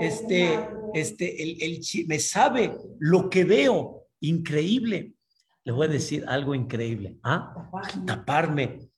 Este, 0.00 0.58
este, 0.94 1.42
el, 1.42 1.62
el, 1.62 1.80
me 2.06 2.18
sabe 2.18 2.76
lo 2.98 3.28
que 3.30 3.44
veo, 3.44 4.08
increíble. 4.20 5.14
Le 5.64 5.72
voy 5.72 5.86
a 5.86 5.90
decir 5.90 6.24
algo 6.26 6.54
increíble, 6.54 7.18
¿ah? 7.22 7.70
Taparme. 8.06 8.90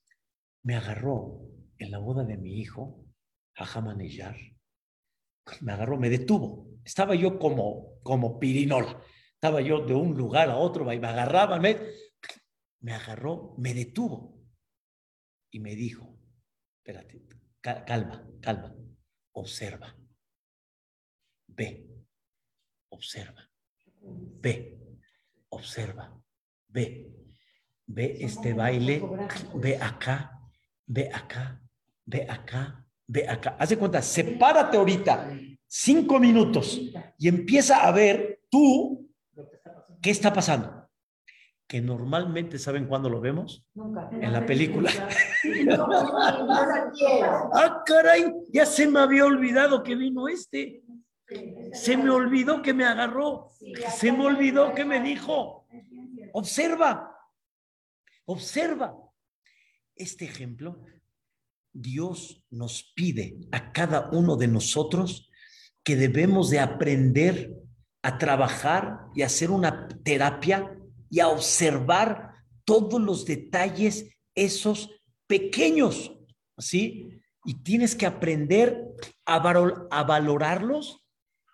Me 0.64 0.76
agarró 0.76 1.40
en 1.78 1.90
la 1.90 1.98
boda 1.98 2.24
de 2.24 2.36
mi 2.36 2.60
hijo, 2.60 3.04
Ajamanillar 3.56 4.36
me 5.60 5.72
agarró, 5.72 5.98
me 5.98 6.08
detuvo. 6.08 6.68
Estaba 6.84 7.14
yo 7.14 7.38
como, 7.38 8.00
como 8.02 8.38
pirinola. 8.38 9.02
Estaba 9.34 9.60
yo 9.60 9.84
de 9.84 9.94
un 9.94 10.16
lugar 10.16 10.50
a 10.50 10.56
otro, 10.56 10.90
y 10.92 11.00
me 11.00 11.08
agarraba, 11.08 11.58
me, 11.58 11.76
me 12.80 12.92
agarró, 12.92 13.54
me 13.58 13.74
detuvo 13.74 14.40
y 15.50 15.58
me 15.58 15.74
dijo, 15.74 16.16
espérate, 16.78 17.22
calma, 17.60 18.24
calma, 18.40 18.74
observa, 19.32 19.96
ve, 21.56 21.86
observa, 22.90 23.48
ve, 24.40 24.78
observa, 25.48 26.20
ve, 26.68 27.10
ve 27.86 28.16
este 28.20 28.54
baile, 28.54 29.02
ve 29.54 29.76
acá, 29.76 30.40
ve 30.86 31.10
acá, 31.12 31.60
ve 32.04 32.26
acá, 32.28 32.86
ve 33.06 33.28
acá. 33.28 33.56
Hace 33.58 33.76
cuenta, 33.76 34.02
sepárate 34.02 34.76
ahorita 34.76 35.30
cinco 35.66 36.18
minutos 36.18 36.80
y 37.18 37.28
empieza 37.28 37.86
a 37.86 37.92
ver 37.92 38.42
tú 38.50 39.08
qué 40.00 40.10
está 40.10 40.32
pasando. 40.32 40.82
Que 41.66 41.80
normalmente, 41.80 42.58
¿saben 42.58 42.86
cuándo 42.86 43.08
lo 43.08 43.20
vemos? 43.20 43.66
En 44.20 44.30
la 44.32 44.44
película. 44.44 44.90
ah, 47.54 47.82
caray, 47.86 48.30
ya 48.52 48.66
se 48.66 48.86
me 48.86 49.00
había 49.00 49.24
olvidado 49.24 49.82
que 49.82 49.94
vino 49.94 50.28
este. 50.28 50.82
Se 51.72 51.96
me 51.96 52.10
olvidó 52.10 52.62
que 52.62 52.74
me 52.74 52.84
agarró. 52.84 53.50
Se 53.96 54.12
me 54.12 54.26
olvidó 54.26 54.74
que 54.74 54.84
me 54.84 55.00
dijo. 55.00 55.66
Observa, 56.32 57.16
observa. 58.26 58.94
Este 59.94 60.24
ejemplo 60.24 60.84
Dios 61.72 62.44
nos 62.50 62.92
pide 62.94 63.36
a 63.50 63.72
cada 63.72 64.10
uno 64.10 64.36
de 64.36 64.48
nosotros 64.48 65.30
que 65.82 65.96
debemos 65.96 66.50
de 66.50 66.60
aprender 66.60 67.54
a 68.02 68.18
trabajar 68.18 69.06
y 69.14 69.22
hacer 69.22 69.50
una 69.50 69.88
terapia 70.04 70.78
y 71.08 71.20
a 71.20 71.28
observar 71.28 72.34
todos 72.64 73.00
los 73.00 73.24
detalles, 73.24 74.16
esos 74.34 74.90
pequeños, 75.26 76.12
¿sí? 76.58 77.20
Y 77.44 77.62
tienes 77.62 77.94
que 77.96 78.06
aprender 78.06 78.84
a, 79.26 79.36
a 79.36 80.04
valorarlos 80.04 81.01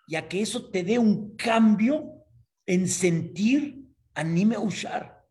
y 0.09 0.19
que 0.27 0.41
eso 0.41 0.71
te 0.71 0.83
dé 0.83 0.97
un 0.97 1.35
cambio 1.35 2.25
en 2.65 2.87
sentir, 2.87 3.85
anime 4.15 4.55
a 4.55 4.59
usar. 4.59 5.23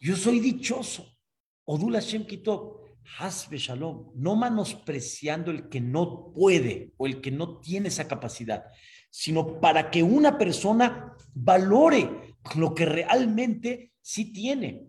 Yo 0.00 0.16
soy 0.16 0.40
dichoso. 0.40 1.14
Odula 1.64 2.00
Shem 2.00 2.26
Hasbe 3.18 3.58
Shalom, 3.58 4.12
no 4.14 4.34
menospreciando 4.36 5.50
el 5.50 5.68
que 5.68 5.80
no 5.82 6.32
puede 6.32 6.94
o 6.96 7.06
el 7.06 7.20
que 7.20 7.30
no 7.30 7.58
tiene 7.60 7.88
esa 7.88 8.08
capacidad, 8.08 8.64
sino 9.10 9.60
para 9.60 9.90
que 9.90 10.02
una 10.02 10.38
persona 10.38 11.14
valore 11.34 12.36
lo 12.56 12.74
que 12.74 12.86
realmente 12.86 13.92
sí 14.00 14.32
tiene. 14.32 14.86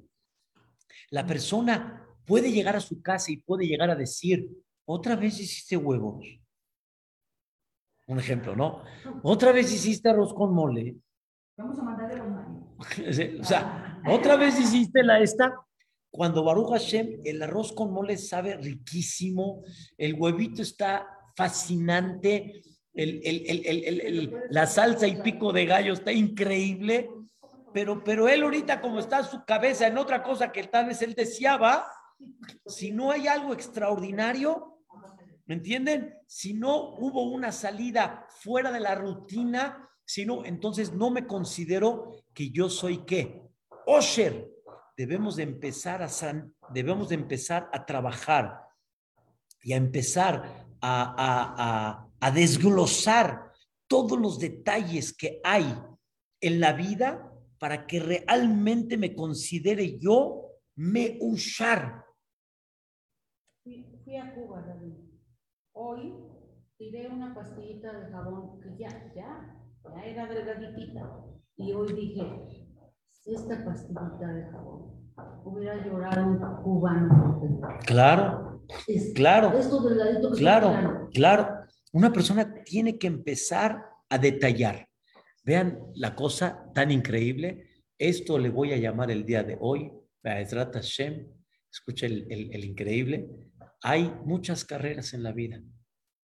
La 1.10 1.25
persona 1.25 2.08
puede 2.25 2.51
llegar 2.53 2.77
a 2.77 2.82
su 2.82 3.01
casa 3.01 3.34
y 3.34 3.38
puede 3.38 3.67
llegar 3.67 3.89
a 3.89 3.95
decir, 3.95 4.49
otra 4.86 5.17
vez 5.17 5.39
hiciste 5.41 5.75
huevos. 5.75 6.25
Un 8.10 8.19
ejemplo, 8.19 8.56
¿no? 8.56 8.82
Otra 9.22 9.52
vez 9.52 9.72
hiciste 9.72 10.10
arroz 10.10 10.34
con 10.34 10.52
mole. 10.52 10.95
Vamos 11.56 11.78
a 11.78 11.84
mandarle 11.84 12.17
los 12.17 13.39
O 13.41 13.43
sea, 13.43 14.02
otra 14.08 14.36
vez 14.36 14.60
hiciste 14.60 15.04
la 15.04 15.19
esta 15.19 15.54
cuando 16.10 16.43
Baruch 16.43 16.72
Hashem, 16.72 17.22
el 17.24 17.43
arroz 17.43 17.72
con 17.72 17.93
mole 17.93 18.17
sabe 18.17 18.58
riquísimo, 18.58 19.63
el 19.95 20.15
huevito 20.15 20.63
está 20.63 21.08
fascinante, 21.36 22.63
el, 22.95 24.34
la 24.50 24.65
salsa 24.65 25.08
y 25.08 25.22
pico 25.22 25.54
de 25.54 25.67
gallo 25.67 25.93
está 25.93 26.12
increíble, 26.12 27.12
pero, 27.74 28.04
pero 28.04 28.28
él 28.28 28.41
ahorita 28.41 28.82
como 28.82 28.98
está 28.98 29.24
su 29.24 29.45
cabeza 29.45 29.86
en 29.86 30.00
otra 30.00 30.24
cosa 30.24 30.52
que 30.52 30.63
tal 30.63 30.88
vez 30.88 31.02
él 31.04 31.13
deseaba, 31.13 31.86
si 32.65 32.91
no 32.91 33.12
hay 33.12 33.28
algo 33.28 33.54
extraordinario, 33.54 34.78
¿me 35.49 35.55
entienden? 35.55 36.13
Si 36.27 36.53
no 36.53 36.93
hubo 36.93 37.23
una 37.23 37.51
salida 37.51 38.27
fuera 38.29 38.71
de 38.71 38.79
la 38.79 38.93
rutina, 38.93 39.89
sino 40.05 40.45
entonces 40.45 40.93
no 40.93 41.09
me 41.09 41.25
considero 41.25 42.23
que 42.35 42.51
yo 42.51 42.69
soy 42.69 42.99
qué? 42.99 43.41
Osher, 43.88 44.47
debemos 44.95 45.38
de 45.38 45.43
empezar 45.43 46.03
a, 46.03 46.09
debemos 46.71 47.09
de 47.09 47.15
empezar 47.15 47.67
a 47.73 47.83
trabajar 47.83 48.62
y 49.63 49.73
a 49.73 49.77
empezar 49.77 50.67
a, 50.81 52.05
a, 52.19 52.31
desglosar 52.31 53.51
todos 53.88 54.19
los 54.19 54.38
detalles 54.38 55.17
que 55.17 55.41
hay 55.43 55.65
en 56.41 56.59
la 56.59 56.73
vida 56.73 57.33
para 57.57 57.88
que 57.88 57.99
realmente 57.99 58.97
me 58.97 59.15
considere 59.15 59.97
yo 59.97 60.59
me 60.75 61.17
usar. 61.21 62.05
Fui, 63.63 63.83
a 64.15 64.31
Cuba, 64.33 64.62
David. 64.62 64.98
Hoy 65.81 66.13
tiré 66.77 67.07
una 67.07 67.33
pastillita 67.33 67.97
de 67.97 68.11
jabón 68.11 68.59
que 68.59 68.67
ya, 68.77 68.89
ya, 69.15 69.55
ya 69.95 70.03
era 70.03 70.27
delgaditita. 70.27 71.23
Y 71.55 71.71
hoy 71.71 71.93
dije, 71.93 72.21
esta 73.25 73.63
pastillita 73.63 74.27
de 74.27 74.43
jabón 74.51 75.09
hubiera 75.45 75.81
llorado 75.85 76.27
un 76.27 76.63
cubano. 76.63 77.41
Claro, 77.85 78.61
claro, 79.15 79.53
claro, 80.35 81.09
claro. 81.13 81.47
Una 81.93 82.11
persona 82.11 82.61
tiene 82.65 82.99
que 82.99 83.07
empezar 83.07 83.81
a 84.09 84.17
detallar. 84.17 84.85
Vean 85.45 85.79
la 85.95 86.13
cosa 86.13 86.69
tan 86.75 86.91
increíble. 86.91 87.85
Esto 87.97 88.37
le 88.37 88.49
voy 88.49 88.73
a 88.73 88.77
llamar 88.77 89.11
el 89.11 89.25
día 89.25 89.43
de 89.43 89.57
hoy, 89.61 89.93
Hashem. 90.25 91.25
Escucha 91.71 92.05
el, 92.05 92.27
el 92.29 92.65
increíble. 92.65 93.48
Hay 93.81 94.13
muchas 94.25 94.65
carreras 94.65 95.13
en 95.13 95.23
la 95.23 95.31
vida 95.31 95.61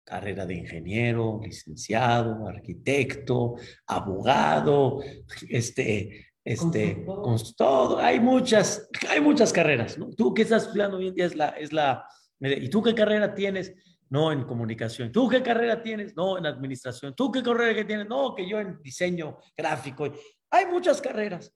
carrera 0.06 0.46
de 0.46 0.54
ingeniero, 0.54 1.42
licenciado, 1.44 2.48
arquitecto, 2.48 3.56
abogado, 3.88 5.02
este, 5.50 6.28
este, 6.44 7.04
con 7.04 7.38
todo, 7.58 7.98
hay 7.98 8.20
muchas, 8.20 8.88
hay 9.10 9.20
muchas 9.20 9.52
carreras, 9.52 9.98
¿no? 9.98 10.12
Tú 10.12 10.34
que 10.34 10.44
estás 10.44 10.68
estudiando 10.68 10.98
hoy 10.98 11.08
en 11.08 11.16
día 11.16 11.26
es 11.26 11.36
la, 11.36 11.50
es 11.50 11.74
la, 11.74 12.08
¿y 12.40 12.70
tú 12.70 12.84
qué 12.84 12.94
carrera 12.94 13.34
tienes? 13.34 13.74
No, 14.08 14.32
en 14.32 14.44
comunicación. 14.44 15.12
¿Tú 15.12 15.28
qué 15.28 15.42
carrera 15.42 15.82
tienes? 15.82 16.16
No, 16.16 16.38
en 16.38 16.46
administración. 16.46 17.16
¿Tú 17.16 17.32
qué 17.32 17.42
carrera 17.42 17.74
que 17.74 17.86
tienes? 17.86 18.08
No, 18.08 18.36
que 18.36 18.48
yo 18.48 18.60
en 18.60 18.80
diseño 18.84 19.40
gráfico. 19.58 20.08
Hay 20.52 20.68
muchas 20.68 21.02
carreras. 21.02 21.52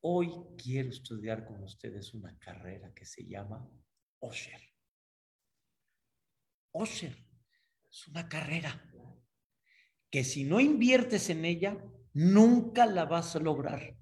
Hoy 0.00 0.32
quiero 0.56 0.88
estudiar 0.88 1.44
con 1.44 1.62
ustedes 1.62 2.14
una 2.14 2.34
carrera 2.38 2.90
que 2.94 3.04
se 3.04 3.26
llama 3.26 3.68
Osher. 4.20 4.73
Osher 6.74 7.16
es 7.90 8.08
una 8.08 8.28
carrera 8.28 8.84
que 10.10 10.24
si 10.24 10.44
no 10.44 10.60
inviertes 10.60 11.30
en 11.30 11.44
ella, 11.44 11.76
nunca 12.12 12.86
la 12.86 13.04
vas 13.04 13.36
a 13.36 13.40
lograr. 13.40 13.96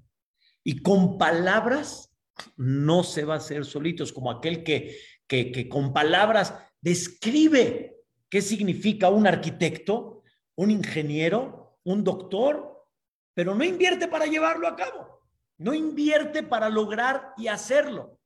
Y 0.64 0.82
con 0.82 1.18
palabras 1.18 2.14
no 2.56 3.02
se 3.02 3.24
va 3.24 3.34
a 3.34 3.38
hacer 3.38 3.64
solitos, 3.64 4.12
como 4.12 4.30
aquel 4.30 4.64
que, 4.64 4.98
que, 5.26 5.52
que 5.52 5.68
con 5.68 5.92
palabras 5.92 6.54
describe 6.80 7.96
qué 8.28 8.40
significa 8.40 9.10
un 9.10 9.26
arquitecto, 9.26 10.22
un 10.54 10.70
ingeniero, 10.70 11.78
un 11.84 12.02
doctor, 12.02 12.86
pero 13.34 13.54
no 13.54 13.64
invierte 13.64 14.08
para 14.08 14.26
llevarlo 14.26 14.66
a 14.66 14.76
cabo, 14.76 15.20
no 15.58 15.74
invierte 15.74 16.42
para 16.42 16.70
lograr 16.70 17.34
y 17.36 17.48
hacerlo. 17.48 18.18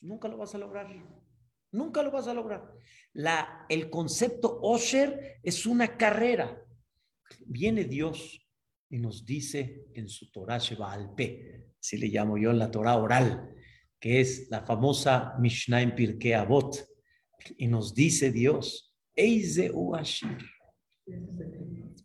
Nunca 0.00 0.28
lo 0.28 0.36
vas 0.36 0.54
a 0.54 0.58
lograr. 0.58 0.88
Nunca 1.72 2.02
lo 2.02 2.10
vas 2.10 2.26
a 2.26 2.34
lograr. 2.34 2.72
El 3.68 3.90
concepto 3.90 4.58
Osher 4.62 5.38
es 5.42 5.66
una 5.66 5.96
carrera. 5.96 6.64
Viene 7.46 7.84
Dios 7.84 8.40
y 8.88 8.98
nos 8.98 9.24
dice 9.24 9.86
en 9.94 10.08
su 10.08 10.30
Torah 10.30 10.58
Sheba 10.58 10.92
Alpe, 10.92 11.74
así 11.80 11.96
le 11.96 12.08
llamo 12.08 12.36
yo 12.36 12.50
en 12.50 12.58
la 12.58 12.70
Torah 12.70 12.96
oral, 12.96 13.54
que 14.00 14.20
es 14.20 14.48
la 14.50 14.62
famosa 14.62 15.34
Mishnah 15.38 15.82
en 15.82 15.94
Pirkei 15.94 16.32
Avot, 16.32 16.88
y 17.56 17.68
nos 17.68 17.94
dice 17.94 18.32
Dios, 18.32 18.96
Eize 19.14 19.70
Uashir, 19.70 20.38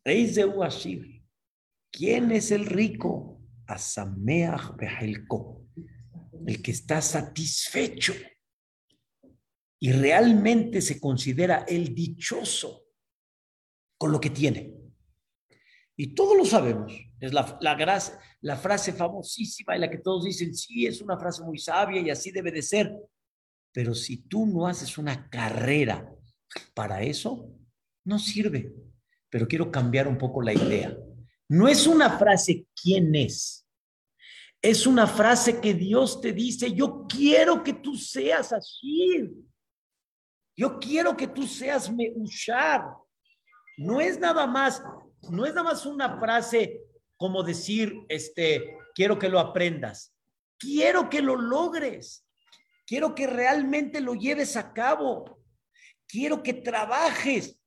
Eize 0.04 0.46
Uashir, 0.46 1.24
¿quién 1.92 2.32
es 2.32 2.52
el 2.52 2.68
rico? 2.68 3.42
Asameach 3.66 4.76
Behelko, 4.78 5.66
el 6.46 6.62
que 6.62 6.72
está 6.72 7.02
satisfecho 7.02 8.14
y 9.86 9.92
realmente 9.92 10.82
se 10.82 11.00
considera 11.00 11.64
el 11.68 11.94
dichoso 11.94 12.88
con 14.00 14.12
lo 14.12 14.20
que 14.20 14.32
tiene. 14.32 14.74
Y 15.96 16.16
todos 16.16 16.36
lo 16.36 16.44
sabemos. 16.44 16.92
Es 17.20 17.32
la, 17.32 17.56
la, 17.62 18.02
la 18.42 18.58
frase 18.58 18.94
famosísima 18.94 19.76
en 19.76 19.82
la 19.82 19.92
que 19.92 20.00
todos 20.00 20.26
dicen, 20.26 20.56
sí, 20.56 20.88
es 20.88 21.04
una 21.04 21.20
frase 21.20 21.44
muy 21.44 21.60
sabia 21.60 22.02
y 22.02 22.10
así 22.10 22.32
debe 22.32 22.52
de 22.52 22.64
ser. 22.64 22.98
Pero 23.72 23.94
si 23.94 24.24
tú 24.24 24.48
no 24.48 24.66
haces 24.66 24.98
una 24.98 25.30
carrera 25.30 26.12
para 26.74 27.04
eso, 27.04 27.48
no 28.06 28.18
sirve. 28.18 28.74
Pero 29.30 29.48
quiero 29.48 29.70
cambiar 29.70 30.08
un 30.08 30.18
poco 30.18 30.42
la 30.42 30.56
idea. 30.56 30.98
No 31.48 31.68
es 31.68 31.86
una 31.86 32.18
frase 32.18 32.66
quién 32.74 33.14
es. 33.14 33.68
Es 34.64 34.88
una 34.88 35.06
frase 35.06 35.62
que 35.62 35.76
Dios 35.76 36.22
te 36.22 36.34
dice, 36.34 36.74
yo 36.74 37.06
quiero 37.08 37.64
que 37.64 37.74
tú 37.74 37.94
seas 37.94 38.52
así. 38.52 39.46
Yo 40.56 40.80
quiero 40.80 41.16
que 41.16 41.28
tú 41.28 41.46
seas 41.46 41.92
Meushar. 41.92 42.86
No 43.78 44.00
es 44.00 44.20
nada 44.20 44.48
más, 44.48 44.82
no 45.30 45.46
es 45.46 45.54
nada 45.54 45.64
más 45.64 45.86
una 45.86 46.20
frase 46.20 46.82
como 47.18 47.44
decir, 47.44 48.06
este, 48.10 48.78
quiero 48.94 49.18
que 49.20 49.30
lo 49.30 49.40
aprendas. 49.40 50.14
Quiero 50.58 51.10
que 51.10 51.22
lo 51.22 51.36
logres. 51.36 52.26
Quiero 52.86 53.16
que 53.16 53.28
realmente 53.28 54.00
lo 54.00 54.14
lleves 54.14 54.56
a 54.56 54.74
cabo. 54.74 55.44
Quiero 56.08 56.44
que 56.44 56.54
trabajes 56.54 57.60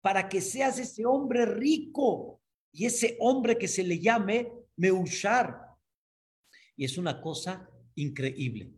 para 0.00 0.28
que 0.28 0.40
seas 0.40 0.78
ese 0.78 1.04
hombre 1.04 1.46
rico 1.46 2.40
y 2.72 2.86
ese 2.86 3.16
hombre 3.20 3.58
que 3.58 3.68
se 3.68 3.82
le 3.82 3.98
llame 3.98 4.52
Meushar. 4.76 5.60
Y 6.76 6.84
es 6.84 6.96
una 6.98 7.20
cosa 7.20 7.68
increíble. 7.94 8.72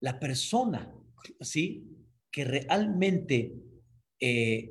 La 0.00 0.18
persona, 0.18 0.92
¿sí? 1.40 1.95
Que 2.36 2.44
realmente 2.44 3.54
eh, 4.20 4.70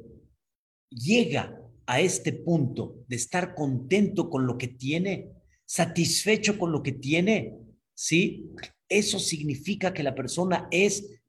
llega 0.91 1.60
a 1.88 1.99
este 1.99 2.32
punto 2.32 3.04
de 3.08 3.15
estar 3.15 3.56
contento 3.56 4.30
con 4.30 4.45
lo 4.45 4.56
que 4.56 4.67
tiene, 4.67 5.32
satisfecho 5.65 6.60
con 6.60 6.71
lo 6.71 6.84
que 6.84 6.91
tiene, 6.91 7.58
¿sí? 7.95 8.51
Eso 8.88 9.17
significa 9.17 9.91
que 9.91 10.04
la 10.04 10.13
persona 10.13 10.67
es 10.69 11.19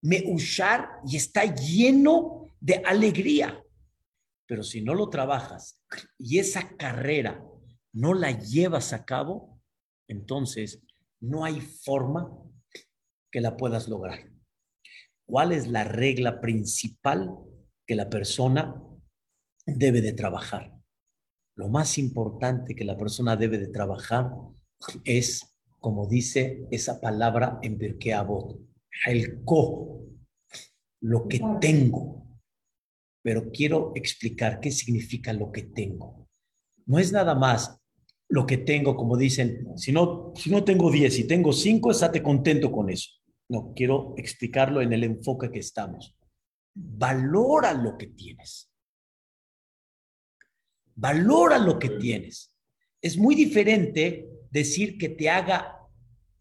meushar 0.00 0.88
y 1.06 1.16
está 1.16 1.54
lleno 1.54 2.46
de 2.58 2.76
alegría. 2.86 3.62
Pero 4.46 4.62
si 4.62 4.80
no 4.80 4.94
lo 4.94 5.10
trabajas 5.10 5.78
y 6.18 6.38
esa 6.38 6.74
carrera 6.74 7.44
no 7.92 8.14
la 8.14 8.30
llevas 8.30 8.94
a 8.94 9.04
cabo, 9.04 9.60
entonces 10.08 10.80
no 11.20 11.44
hay 11.44 11.60
forma 11.60 12.32
que 13.30 13.42
la 13.42 13.58
puedas 13.58 13.88
lograr. 13.88 14.31
¿Cuál 15.32 15.52
es 15.52 15.66
la 15.66 15.84
regla 15.84 16.42
principal 16.42 17.34
que 17.86 17.94
la 17.94 18.10
persona 18.10 18.84
debe 19.64 20.02
de 20.02 20.12
trabajar? 20.12 20.74
Lo 21.56 21.70
más 21.70 21.96
importante 21.96 22.74
que 22.74 22.84
la 22.84 22.98
persona 22.98 23.34
debe 23.34 23.56
de 23.56 23.68
trabajar 23.68 24.30
es, 25.04 25.56
como 25.78 26.06
dice 26.06 26.66
esa 26.70 27.00
palabra 27.00 27.58
en 27.62 27.78
Birkei 27.78 28.12
Avot, 28.12 28.60
el 29.06 29.42
co, 29.42 30.02
lo 31.00 31.26
que 31.26 31.40
tengo. 31.62 32.26
Pero 33.22 33.50
quiero 33.50 33.92
explicar 33.94 34.60
qué 34.60 34.70
significa 34.70 35.32
lo 35.32 35.50
que 35.50 35.62
tengo. 35.62 36.28
No 36.84 36.98
es 36.98 37.10
nada 37.10 37.34
más 37.34 37.80
lo 38.28 38.44
que 38.44 38.58
tengo, 38.58 38.94
como 38.96 39.16
dicen, 39.16 39.66
si 39.76 39.92
no, 39.92 40.34
si 40.36 40.50
no 40.50 40.62
tengo 40.62 40.90
10 40.90 41.20
y 41.20 41.26
tengo 41.26 41.54
5, 41.54 41.90
estate 41.90 42.22
contento 42.22 42.70
con 42.70 42.90
eso. 42.90 43.21
No, 43.52 43.72
quiero 43.76 44.14
explicarlo 44.16 44.80
en 44.80 44.92
el 44.92 45.04
enfoque 45.04 45.50
que 45.50 45.58
estamos. 45.58 46.16
Valora 46.74 47.74
lo 47.74 47.98
que 47.98 48.06
tienes. 48.06 48.72
Valora 50.94 51.58
lo 51.58 51.78
que 51.78 51.90
tienes. 51.90 52.56
Es 53.00 53.16
muy 53.16 53.34
diferente 53.34 54.26
decir 54.50 54.96
que 54.96 55.10
te 55.10 55.28
haga 55.28 55.78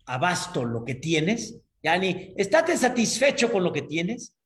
abasto 0.06 0.64
lo 0.64 0.86
que 0.86 0.96
tienes, 0.96 1.62
Yani, 1.84 2.34
estate 2.38 2.78
satisfecho 2.78 3.52
con 3.52 3.64
lo 3.64 3.74
que 3.74 3.82
tienes. 3.82 4.38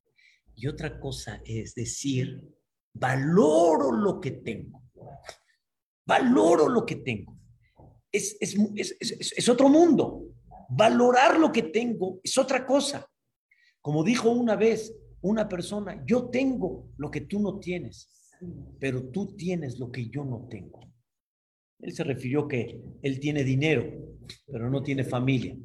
Y 0.54 0.66
otra 0.68 0.98
cosa 0.98 1.42
es 1.44 1.74
decir, 1.74 2.42
valoro 2.94 3.92
lo 3.92 4.20
que 4.20 4.30
tengo. 4.30 4.82
Valoro 6.06 6.68
lo 6.68 6.86
que 6.86 6.96
tengo. 6.96 7.38
Es, 8.10 8.36
es, 8.40 8.56
es, 8.74 8.96
es 9.36 9.48
otro 9.48 9.68
mundo. 9.68 10.22
Valorar 10.68 11.38
lo 11.38 11.52
que 11.52 11.62
tengo 11.62 12.20
es 12.22 12.36
otra 12.38 12.66
cosa. 12.66 13.06
Como 13.80 14.02
dijo 14.02 14.30
una 14.30 14.56
vez 14.56 14.94
una 15.20 15.48
persona, 15.48 16.02
yo 16.06 16.28
tengo 16.28 16.90
lo 16.96 17.10
que 17.10 17.22
tú 17.22 17.40
no 17.40 17.58
tienes, 17.58 18.32
pero 18.78 19.10
tú 19.10 19.34
tienes 19.36 19.78
lo 19.78 19.90
que 19.90 20.08
yo 20.08 20.24
no 20.24 20.46
tengo. 20.48 20.80
Él 21.80 21.92
se 21.92 22.04
refirió 22.04 22.48
que 22.48 22.80
él 23.02 23.20
tiene 23.20 23.44
dinero, 23.44 23.84
pero 24.46 24.70
no 24.70 24.82
tiene 24.82 25.04
familia. 25.04 25.56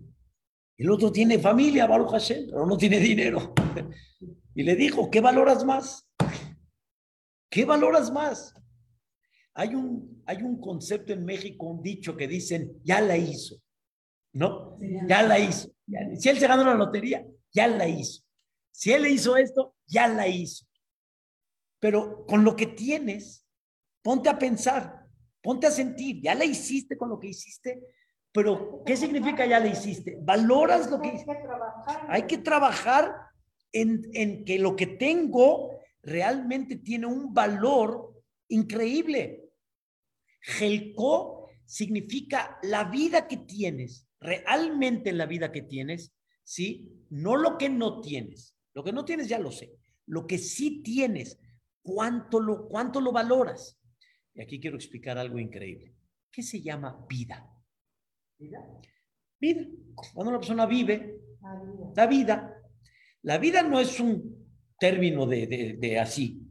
El 0.78 0.90
otro 0.90 1.12
tiene 1.12 1.38
familia, 1.40 1.86
Baruch 1.86 2.12
Hashem, 2.12 2.48
pero 2.50 2.66
no 2.66 2.78
tiene 2.78 3.00
dinero. 3.00 3.54
Y 4.54 4.64
le 4.64 4.76
dijo, 4.76 5.10
¿qué 5.10 5.22
valoras 5.22 5.64
más? 5.64 6.12
¿Qué 7.50 7.64
valoras 7.64 8.12
más? 8.12 8.54
Hay 9.54 9.76
un, 9.76 10.22
hay 10.26 10.44
un 10.44 10.60
concepto 10.60 11.14
en 11.14 11.24
México, 11.24 11.68
un 11.68 11.82
dicho 11.82 12.18
que 12.18 12.28
dicen, 12.28 12.74
ya 12.84 13.00
la 13.00 13.16
hizo. 13.16 13.56
¿No? 14.34 14.78
Ya 15.08 15.24
la 15.24 15.40
hizo. 15.40 15.72
Si 16.18 16.30
él 16.30 16.40
se 16.40 16.48
ganó 16.48 16.64
la 16.64 16.76
lotería, 16.76 17.26
ya 17.52 17.68
la 17.68 17.88
hizo. 17.88 18.24
Si 18.72 18.92
él 18.92 19.04
le 19.04 19.10
hizo 19.10 19.36
esto, 19.38 19.76
ya 19.86 20.08
la 20.08 20.28
hizo. 20.28 20.66
Pero 21.80 22.26
con 22.26 22.44
lo 22.44 22.56
que 22.56 22.68
tienes, 22.68 23.46
ponte 24.02 24.30
a 24.30 24.40
pensar, 24.40 25.06
ponte 25.42 25.68
a 25.68 25.72
sentir, 25.72 26.22
ya 26.22 26.36
la 26.36 26.46
hiciste 26.46 26.98
con 26.98 27.10
lo 27.10 27.20
que 27.20 27.28
hiciste, 27.28 27.82
pero 28.32 28.84
¿qué 28.86 28.96
significa 28.96 29.46
ya 29.46 29.60
la 29.60 29.68
hiciste? 29.68 30.18
Valoras 30.22 30.90
lo 30.90 31.02
que 31.02 31.10
Hay 31.10 31.18
que 31.18 31.36
trabajar. 31.36 32.06
Hay 32.08 32.24
que 32.24 32.38
trabajar 32.38 33.16
en, 33.74 34.10
en 34.14 34.46
que 34.46 34.58
lo 34.58 34.76
que 34.76 34.88
tengo 34.88 35.72
realmente 36.02 36.78
tiene 36.78 37.08
un 37.08 37.34
valor 37.34 38.24
increíble. 38.48 39.50
Gelco 40.42 41.50
significa 41.66 42.58
la 42.64 42.86
vida 42.86 43.28
que 43.28 43.38
tienes 43.38 44.08
realmente 44.22 45.10
en 45.10 45.18
la 45.18 45.26
vida 45.26 45.52
que 45.52 45.64
tienes, 45.64 46.14
¿sí? 46.44 46.90
No 47.10 47.36
lo 47.36 47.58
que 47.58 47.70
no 47.70 48.00
tienes. 48.02 48.56
Lo 48.74 48.84
que 48.84 48.94
no 48.94 49.04
tienes 49.04 49.28
ya 49.28 49.40
lo 49.40 49.52
sé. 49.52 49.74
Lo 50.06 50.28
que 50.28 50.38
sí 50.38 50.82
tienes, 50.84 51.40
¿cuánto 51.82 52.40
lo, 52.40 52.68
cuánto 52.68 53.02
lo 53.02 53.12
valoras? 53.12 53.78
Y 54.34 54.42
aquí 54.42 54.60
quiero 54.60 54.78
explicar 54.78 55.18
algo 55.18 55.40
increíble. 55.40 55.94
¿Qué 56.32 56.44
se 56.44 56.62
llama 56.62 57.06
vida? 57.10 57.50
¿Vida? 58.38 58.60
Vida. 59.40 59.66
Cuando 60.14 60.30
una 60.30 60.40
persona 60.40 60.66
vive, 60.66 61.20
La 61.96 62.08
vida. 62.08 62.56
la 63.24 63.38
vida. 63.38 63.64
No 63.64 63.80
es 63.80 64.00
un 64.00 64.48
término 64.80 65.26
de, 65.26 65.48
de, 65.48 65.74
de 65.74 66.00
así, 66.00 66.42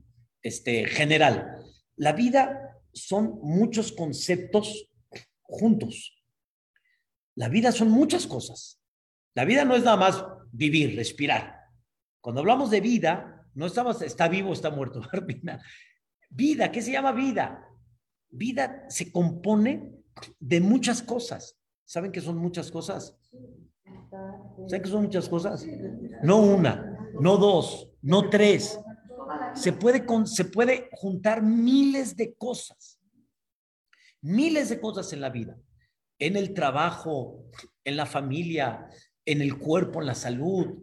este, 0.43 0.87
general. 0.87 1.65
La 1.97 2.13
vida 2.13 2.79
son 2.93 3.39
muchos 3.43 3.93
conceptos 3.93 4.91
juntos. 5.43 6.20
La 7.41 7.49
vida 7.49 7.73
son 7.73 7.91
muchas 7.91 8.27
cosas. 8.27 8.79
La 9.35 9.47
vida 9.47 9.65
no 9.65 9.75
es 9.75 9.83
nada 9.83 9.97
más 9.97 10.23
vivir, 10.53 10.95
respirar. 10.95 11.59
Cuando 12.21 12.43
hablamos 12.43 12.69
de 12.69 12.83
vida, 12.83 13.47
no 13.55 13.65
estamos, 13.65 14.03
está 14.03 14.29
vivo, 14.29 14.53
está 14.53 14.69
muerto. 14.69 15.01
vida, 16.29 16.71
¿qué 16.71 16.83
se 16.83 16.93
llama 16.93 17.13
vida? 17.13 17.67
Vida 18.29 18.85
se 18.91 19.11
compone 19.11 19.91
de 20.39 20.61
muchas 20.61 21.01
cosas. 21.01 21.59
¿Saben 21.87 22.13
qué 22.13 22.21
son 22.21 22.37
muchas 22.37 22.71
cosas? 22.71 23.17
¿Saben 24.67 24.83
qué 24.83 24.91
son 24.91 25.05
muchas 25.05 25.27
cosas? 25.27 25.67
No 26.23 26.43
una, 26.43 27.09
no 27.19 27.39
dos, 27.39 27.91
no 28.03 28.29
tres. 28.29 28.79
Se 29.55 29.73
puede, 29.73 30.05
se 30.27 30.45
puede 30.45 30.91
juntar 30.93 31.43
miles 31.43 32.15
de 32.15 32.35
cosas, 32.35 33.01
miles 34.21 34.69
de 34.69 34.79
cosas 34.79 35.11
en 35.15 35.23
la 35.23 35.31
vida, 35.31 35.57
en 36.21 36.37
el 36.37 36.55
trabajo, 36.55 37.45
en 37.83 37.97
la 37.97 38.07
familia, 38.07 38.87
en 39.25 39.41
el 39.41 39.59
cuerpo, 39.59 40.01
en 40.01 40.07
la 40.07 40.15
salud, 40.15 40.79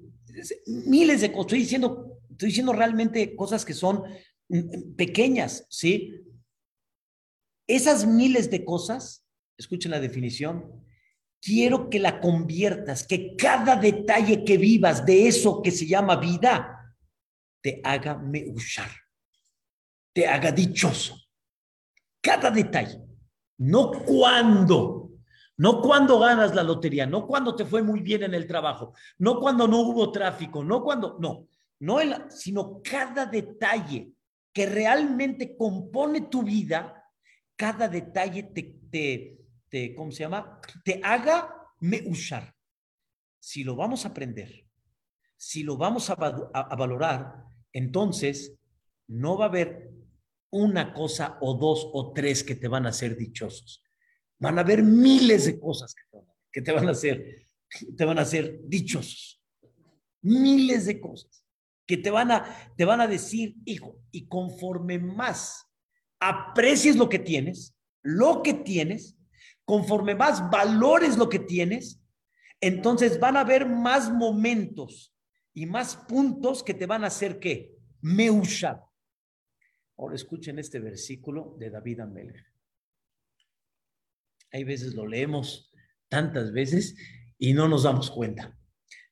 miles 0.65 1.21
de 1.21 1.31
cosas. 1.31 1.45
Estoy 1.45 1.59
diciendo, 1.59 2.19
estoy 2.29 2.49
diciendo 2.49 2.73
realmente 2.73 3.35
cosas 3.35 3.63
que 3.63 3.73
son 3.73 4.03
mm, 4.49 4.95
pequeñas, 4.95 5.65
¿sí? 5.69 6.23
Esas 7.67 8.05
miles 8.05 8.49
de 8.49 8.65
cosas, 8.65 9.25
escuchen 9.57 9.91
la 9.91 9.99
definición, 9.99 10.85
quiero 11.41 11.89
que 11.89 11.99
la 11.99 12.19
conviertas, 12.19 13.05
que 13.05 13.35
cada 13.35 13.75
detalle 13.75 14.43
que 14.43 14.57
vivas 14.57 15.05
de 15.05 15.27
eso 15.27 15.61
que 15.61 15.71
se 15.71 15.85
llama 15.85 16.15
vida, 16.15 16.95
te 17.61 17.81
haga 17.83 18.21
usar, 18.53 18.89
te 20.13 20.27
haga 20.27 20.51
dichoso. 20.51 21.17
Cada 22.21 22.49
detalle, 22.49 23.01
no 23.57 23.91
cuando, 23.91 25.06
no 25.57 25.81
cuando 25.81 26.19
ganas 26.19 26.53
la 26.53 26.63
lotería, 26.63 27.05
no 27.05 27.25
cuando 27.25 27.55
te 27.55 27.65
fue 27.65 27.81
muy 27.81 28.01
bien 28.01 28.23
en 28.23 28.33
el 28.33 28.45
trabajo, 28.45 28.93
no 29.17 29.39
cuando 29.39 29.67
no 29.67 29.81
hubo 29.81 30.11
tráfico, 30.11 30.63
no 30.63 30.83
cuando, 30.83 31.17
no, 31.19 31.47
no 31.79 31.99
sino 32.29 32.81
cada 32.81 33.25
detalle 33.25 34.11
que 34.53 34.65
realmente 34.65 35.55
compone 35.57 36.21
tu 36.21 36.43
vida, 36.43 37.03
cada 37.55 37.87
detalle 37.87 38.43
te, 38.43 38.75
te, 38.89 39.37
te, 39.69 39.95
¿cómo 39.95 40.11
se 40.11 40.23
llama? 40.23 40.59
Te 40.83 41.01
haga 41.03 41.53
me 41.79 42.01
usar. 42.07 42.55
Si 43.39 43.63
lo 43.63 43.75
vamos 43.75 44.05
a 44.05 44.09
aprender, 44.09 44.65
si 45.35 45.63
lo 45.63 45.77
vamos 45.77 46.09
a, 46.09 46.13
a, 46.13 46.75
valorar, 46.75 47.35
entonces 47.71 48.57
no 49.07 49.37
va 49.37 49.45
a 49.45 49.49
haber 49.49 49.91
una 50.49 50.93
cosa 50.93 51.37
o 51.41 51.53
dos 51.53 51.87
o 51.93 52.13
tres 52.13 52.43
que 52.43 52.55
te 52.55 52.67
van 52.67 52.85
a 52.85 52.89
hacer 52.89 53.15
dichosos. 53.15 53.83
Van 54.39 54.57
a 54.57 54.61
haber 54.61 54.83
miles 54.83 55.45
de 55.45 55.59
cosas 55.59 55.95
que 56.51 56.61
te 56.61 56.71
van 56.71 56.87
a 56.87 56.91
hacer, 56.91 57.45
te 57.95 58.05
van 58.05 58.19
a 58.19 58.21
hacer 58.21 58.59
dichosos. 58.63 59.41
Miles 60.21 60.85
de 60.85 60.99
cosas 60.99 61.47
que 61.87 61.97
te 61.97 62.11
van 62.11 62.31
a, 62.31 62.73
te 62.75 62.85
van 62.85 63.01
a 63.01 63.07
decir, 63.07 63.55
hijo, 63.65 63.99
y 64.11 64.27
conforme 64.27 64.99
más 64.99 65.65
aprecies 66.19 66.97
lo 66.97 67.07
que 67.07 67.17
tienes, 67.17 67.75
lo 68.03 68.43
que 68.43 68.53
tienes, 68.53 69.17
conforme 69.63 70.13
más 70.13 70.49
valores 70.51 71.17
lo 71.17 71.29
que 71.29 71.39
tienes, 71.39 72.01
entonces 72.59 73.19
van 73.19 73.37
a 73.37 73.41
haber 73.41 73.67
más 73.67 74.11
momentos 74.11 75.15
y 75.53 75.65
más 75.65 75.95
puntos 75.95 76.61
que 76.61 76.73
te 76.73 76.85
van 76.85 77.03
a 77.03 77.07
hacer 77.07 77.39
que 77.39 77.75
me 78.01 78.29
usar. 78.29 78.83
Ahora 79.97 80.15
escuchen 80.15 80.59
este 80.59 80.79
versículo 80.79 81.55
de 81.57 81.69
David 81.69 82.01
Amelech. 82.01 82.56
Hay 84.51 84.63
veces 84.63 84.93
lo 84.93 85.07
leemos 85.07 85.71
tantas 86.09 86.51
veces 86.51 86.95
y 87.37 87.53
no 87.53 87.67
nos 87.67 87.83
damos 87.83 88.09
cuenta. 88.11 88.57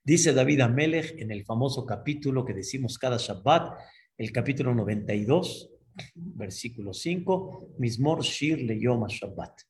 Dice 0.03 0.33
David 0.33 0.61
Amelech 0.61 1.19
en 1.19 1.31
el 1.31 1.45
famoso 1.45 1.85
capítulo 1.85 2.45
que 2.45 2.53
decimos 2.53 2.97
cada 2.97 3.17
Shabbat, 3.17 3.77
el 4.17 4.31
capítulo 4.31 4.73
92, 4.73 5.71
versículo 6.15 6.93
5, 6.93 7.75
Mismor 7.79 8.23
Shir 8.23 8.61
le 8.61 8.79
Yom 8.79 9.05
Shabbat. 9.07 9.61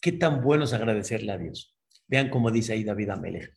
Qué 0.00 0.12
tan 0.12 0.42
bueno 0.42 0.64
es 0.64 0.72
agradecerle 0.72 1.32
a 1.32 1.38
Dios. 1.38 1.74
Vean 2.06 2.28
cómo 2.28 2.50
dice 2.50 2.74
ahí 2.74 2.84
David 2.84 3.10
Amelech. 3.10 3.54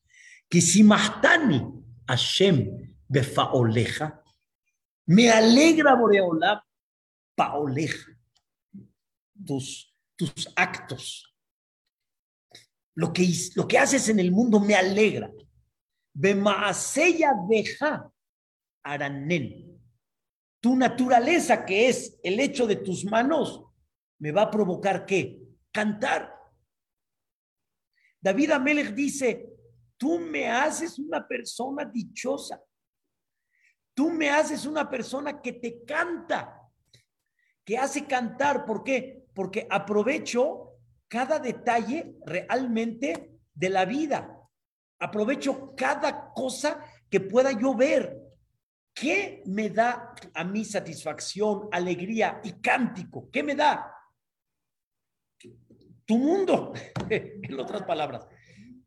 Kisimahtani 0.47 1.61
Hashem 2.07 2.95
befaoleja. 3.07 4.23
Me 5.07 5.29
alegra 5.29 5.95
Boreola 5.95 6.63
paoleja. 7.35 8.17
Tus, 9.45 9.95
tus 10.15 10.51
actos. 10.55 11.35
Lo 12.95 13.13
que, 13.13 13.27
lo 13.55 13.67
que 13.67 13.77
haces 13.77 14.09
en 14.09 14.19
el 14.19 14.31
mundo 14.31 14.59
me 14.59 14.75
alegra. 14.75 15.31
Deja 16.13 18.11
aranen 18.83 19.67
tu 20.59 20.75
naturaleza, 20.75 21.65
que 21.65 21.87
es 21.87 22.19
el 22.23 22.39
hecho 22.39 22.67
de 22.67 22.77
tus 22.77 23.05
manos, 23.05 23.63
me 24.19 24.31
va 24.31 24.43
a 24.43 24.51
provocar 24.51 25.05
qué? 25.05 25.39
Cantar. 25.71 26.33
David 28.19 28.51
Amelech 28.51 28.93
dice, 28.93 29.47
tú 29.95 30.19
me 30.19 30.49
haces 30.49 30.97
una 30.99 31.25
persona 31.25 31.85
dichosa. 31.85 32.61
Tú 33.93 34.09
me 34.09 34.29
haces 34.29 34.65
una 34.65 34.89
persona 34.89 35.41
que 35.41 35.53
te 35.53 35.85
canta, 35.85 36.69
que 37.63 37.77
hace 37.77 38.05
cantar. 38.05 38.65
¿Por 38.65 38.83
qué? 38.83 39.16
Porque 39.37 39.67
aprovecho 39.69 40.79
cada 41.07 41.37
detalle 41.37 42.15
realmente 42.25 43.37
de 43.53 43.69
la 43.69 43.85
vida. 43.85 44.35
Aprovecho 44.99 45.75
cada 45.75 46.33
cosa 46.33 46.83
que 47.07 47.19
pueda 47.19 47.51
yo 47.51 47.75
ver. 47.75 48.17
¿Qué 48.95 49.43
me 49.45 49.69
da 49.69 50.15
a 50.33 50.43
mí 50.43 50.65
satisfacción, 50.65 51.69
alegría 51.71 52.41
y 52.43 52.53
cántico? 52.53 53.29
¿Qué 53.31 53.43
me 53.43 53.53
da? 53.53 53.93
Tu 56.03 56.17
mundo, 56.17 56.73
en 57.07 57.59
otras 57.59 57.83
palabras. 57.83 58.25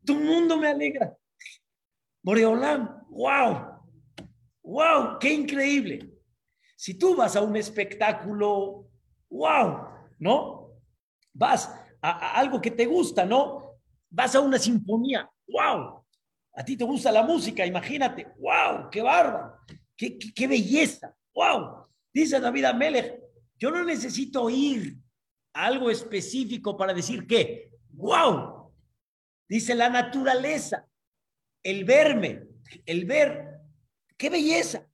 Tu 0.03 0.15
mundo 0.15 0.57
me 0.57 0.67
alegra. 0.67 1.15
Boreolam, 2.21 3.05
wow, 3.07 3.79
wow, 4.63 5.17
qué 5.17 5.31
increíble. 5.31 6.11
Si 6.75 6.95
tú 6.95 7.15
vas 7.15 7.37
a 7.37 7.41
un 7.41 7.55
espectáculo, 7.55 8.89
wow, 9.29 9.91
¿no? 10.21 10.71
Vas 11.33 11.69
a, 12.01 12.39
algo 12.39 12.61
que 12.61 12.71
te 12.71 12.85
gusta, 12.85 13.25
¿no? 13.25 13.75
Vas 14.09 14.33
a 14.35 14.39
una 14.39 14.57
sinfonía, 14.57 15.29
wow. 15.47 16.05
A 16.53 16.63
ti 16.63 16.77
te 16.77 16.85
gusta 16.85 17.11
la 17.11 17.23
música, 17.23 17.65
imagínate, 17.65 18.27
wow, 18.39 18.89
qué 18.89 19.01
bárbaro. 19.01 19.57
Qué, 20.35 20.47
belleza. 20.47 21.15
¡Wow! 21.33 21.87
Dice 22.11 22.39
David 22.39 22.65
Amelech, 22.65 23.19
yo 23.57 23.69
no 23.69 23.83
necesito 23.83 24.43
oír 24.43 24.97
algo 25.53 25.91
específico 25.91 26.75
para 26.75 26.93
decir 26.93 27.27
que, 27.27 27.71
¡wow! 27.91 28.73
Dice 29.47 29.75
la 29.75 29.89
naturaleza, 29.89 30.87
el 31.61 31.85
verme, 31.85 32.47
el 32.85 33.05
ver, 33.05 33.61
qué 34.17 34.29
belleza, 34.29 34.87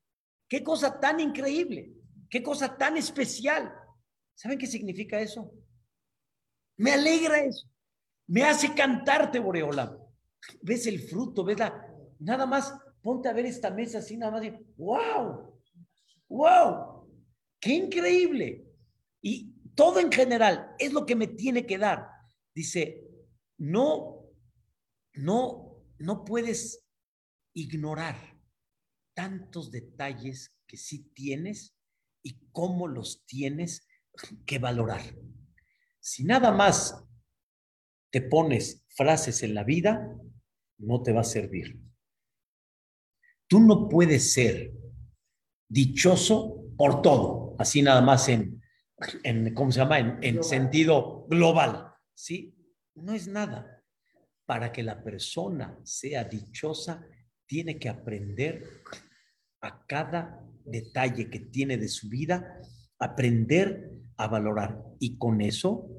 qué 0.49 0.61
cosa 0.61 0.99
tan 0.99 1.21
increíble, 1.21 1.93
qué 2.29 2.43
cosa 2.43 2.75
tan 2.75 2.97
especial. 2.97 3.73
¿Saben 4.37 4.59
qué 4.59 4.67
significa 4.67 5.19
eso? 5.19 5.51
Me 6.77 6.91
alegra 6.91 7.43
eso. 7.43 7.67
Me 8.27 8.43
hace 8.43 8.75
cantarte, 8.75 9.39
Boreola. 9.39 9.97
Ves 10.61 10.85
el 10.85 10.99
fruto, 10.99 11.43
ves 11.43 11.57
la... 11.57 11.83
Nada 12.19 12.45
más 12.45 12.71
ponte 13.01 13.29
a 13.29 13.33
ver 13.33 13.47
esta 13.47 13.71
mesa 13.71 13.97
así 13.97 14.15
nada 14.15 14.31
más 14.31 14.43
y, 14.43 14.51
wow, 14.75 15.59
wow, 16.29 17.09
qué 17.59 17.73
increíble. 17.73 18.67
Y 19.21 19.53
todo 19.73 19.99
en 19.99 20.11
general 20.11 20.75
es 20.77 20.93
lo 20.93 21.05
que 21.05 21.15
me 21.15 21.27
tiene 21.27 21.65
que 21.65 21.79
dar. 21.79 22.07
Dice, 22.53 23.07
no, 23.57 24.23
no, 25.13 25.83
no 25.97 26.25
puedes 26.25 26.85
ignorar 27.53 28.39
tantos 29.15 29.71
detalles 29.71 30.55
que 30.67 30.77
sí 30.77 31.09
tienes 31.15 31.75
y 32.21 32.39
cómo 32.51 32.87
los 32.87 33.25
tienes 33.25 33.86
que 34.45 34.59
valorar. 34.59 35.01
Si 35.99 36.23
nada 36.23 36.51
más 36.51 37.03
te 38.11 38.21
pones 38.21 38.85
frases 38.89 39.43
en 39.43 39.53
la 39.53 39.63
vida, 39.63 40.15
no 40.77 41.01
te 41.03 41.11
va 41.11 41.21
a 41.21 41.25
servir. 41.25 41.79
Tú 43.47 43.59
no 43.59 43.87
puedes 43.89 44.33
ser 44.33 44.73
dichoso 45.67 46.65
por 46.77 47.01
todo, 47.01 47.55
así 47.59 47.81
nada 47.81 48.01
más 48.01 48.29
en, 48.29 48.61
en 49.23 49.53
¿cómo 49.53 49.71
se 49.71 49.79
llama? 49.79 49.99
En, 49.99 50.19
en 50.21 50.43
sentido 50.43 51.25
global, 51.29 51.93
¿sí? 52.13 52.55
No 52.95 53.13
es 53.13 53.27
nada. 53.27 53.83
Para 54.45 54.71
que 54.71 54.83
la 54.83 55.03
persona 55.03 55.77
sea 55.83 56.23
dichosa, 56.23 57.05
tiene 57.45 57.79
que 57.79 57.89
aprender 57.89 58.63
a 59.61 59.85
cada 59.85 60.43
detalle 60.65 61.29
que 61.29 61.39
tiene 61.39 61.77
de 61.77 61.87
su 61.87 62.09
vida, 62.09 62.61
aprender 62.99 63.96
a 64.17 64.27
valorar. 64.27 64.83
Y 64.99 65.17
con 65.17 65.41
eso, 65.41 65.89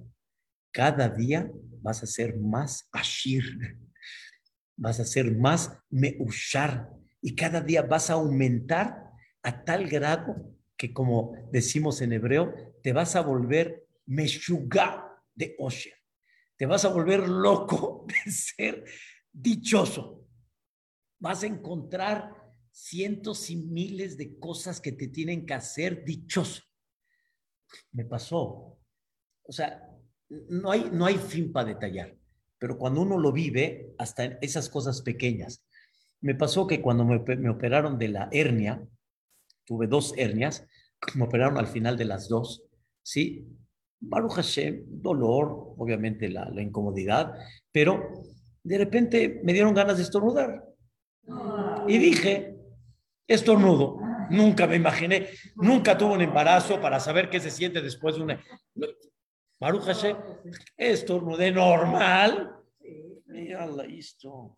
cada 0.73 1.09
día 1.09 1.51
vas 1.81 2.03
a 2.03 2.07
ser 2.07 2.37
más 2.39 2.89
ashir, 2.93 3.79
vas 4.77 5.01
a 5.01 5.05
ser 5.05 5.37
más 5.37 5.79
meushar, 5.89 6.91
y 7.21 7.35
cada 7.35 7.61
día 7.61 7.83
vas 7.83 8.11
a 8.11 8.15
aumentar 8.15 9.11
a 9.43 9.65
tal 9.65 9.89
grado 9.89 10.55
que, 10.77 10.93
como 10.93 11.33
decimos 11.51 12.01
en 12.01 12.13
hebreo, 12.13 12.55
te 12.83 12.93
vas 12.93 13.17
a 13.17 13.23
volver 13.23 13.87
meshuga 14.07 15.23
de 15.35 15.57
Osher. 15.59 15.95
Te 16.57 16.67
vas 16.67 16.85
a 16.85 16.89
volver 16.89 17.29
loco 17.29 18.07
de 18.25 18.31
ser 18.31 18.85
dichoso. 19.33 20.27
vas 21.21 21.43
a 21.43 21.47
encontrar 21.47 22.33
cientos 22.71 23.51
y 23.51 23.57
miles 23.57 24.17
de 24.17 24.39
cosas 24.39 24.81
que 24.81 24.93
te 24.93 25.09
tienen 25.09 25.45
que 25.47 25.55
hacer 25.55 26.05
dichoso. 26.05 26.63
Me 27.93 28.05
pasó. 28.05 28.79
O 29.45 29.53
sea, 29.53 29.89
no 30.29 30.71
hay, 30.71 30.91
no 30.93 31.07
hay 31.07 31.17
fin 31.17 31.53
para 31.53 31.69
detallar, 31.69 32.15
pero 32.59 32.77
cuando 32.77 33.01
uno 33.03 33.19
lo 33.19 33.33
vive, 33.33 33.95
hasta 33.99 34.25
esas 34.41 34.69
cosas 34.69 35.03
pequeñas. 35.03 35.65
Me 36.21 36.35
pasó 36.35 36.67
que 36.67 36.83
cuando 36.83 37.05
me, 37.05 37.49
operaron 37.49 37.99
de 37.99 38.09
la 38.09 38.29
hernia, 38.33 38.87
tuve 39.65 39.87
dos 39.87 40.15
hernias, 40.17 40.67
me 41.15 41.25
operaron 41.25 41.59
al 41.59 41.69
final 41.69 41.97
de 41.97 42.05
las 42.05 42.29
dos, 42.29 42.65
¿sí? 43.03 43.47
Baruch 44.01 44.35
Hashem, 44.35 44.85
dolor, 44.87 45.75
obviamente 45.77 46.29
la 46.29 46.63
incomodidad, 46.63 47.35
pero 47.73 48.23
de 48.63 48.79
repente 48.79 49.41
me 49.43 49.53
dieron 49.53 49.75
ganas 49.75 49.97
de 49.97 50.03
estornudar. 50.03 50.65
Y 51.87 51.99
dije, 51.99 52.57
estornudo. 53.27 53.99
Nunca 54.31 54.67
me 54.67 54.77
imaginé, 54.77 55.29
nunca 55.57 55.97
tuve 55.97 56.15
un 56.15 56.23
embarazo 56.23 56.81
para 56.81 57.01
saber 57.01 57.31
qué 57.31 57.41
se 57.41 57.51
siente 57.51 57.81
después 57.81 58.17
de 58.17 58.23
una... 58.23 58.45
Baruch 59.61 59.83
Hashem, 59.83 60.17
estornudé 60.77 61.51
normal. 61.51 62.55
Mira 63.27 63.69
esto. 63.89 64.57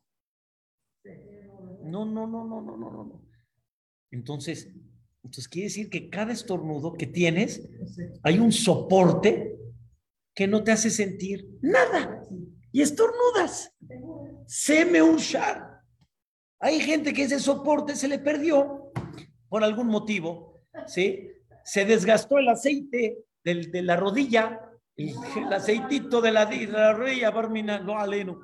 No, 1.83 2.05
no, 2.05 2.27
no, 2.27 2.45
no, 2.45 2.61
no, 2.61 2.77
no, 2.77 2.91
no. 2.91 3.23
Entonces, 4.11 4.71
entonces 5.23 5.49
quiere 5.49 5.69
decir 5.69 5.91
que 5.91 6.11
cada 6.11 6.33
estornudo 6.33 6.95
que 6.95 7.07
tienes, 7.07 7.69
hay 8.23 8.39
un 8.39 8.53
soporte 8.53 9.57
que 10.35 10.47
no 10.47 10.63
te 10.63 10.73
hace 10.73 10.91
sentir 10.91 11.59
nada. 11.61 12.23
Y 12.73 12.83
estornudas. 12.83 13.75
Seme 14.47 15.03
un 15.03 15.17
shar. 15.17 15.83
Hay 16.61 16.81
gente 16.81 17.13
que 17.13 17.23
ese 17.23 17.41
soporte 17.41 17.97
se 17.97 18.09
le 18.09 18.19
perdió 18.19 18.80
por 19.51 19.65
algún 19.65 19.89
motivo, 19.89 20.63
¿sí? 20.87 21.29
Se 21.65 21.85
desgastó 21.85 22.39
el 22.39 22.49
aceite 22.49 23.25
de 23.45 23.83
la 23.83 23.97
rodilla, 23.97 24.71
el, 24.97 25.15
aceitito 25.53 26.21
de 26.21 26.33
la, 26.33 26.47
de 26.47 26.67
la 26.69 26.93
rodilla, 26.93 27.31
Barmina, 27.31 27.81
no 27.81 27.99
aleno, 27.99 28.41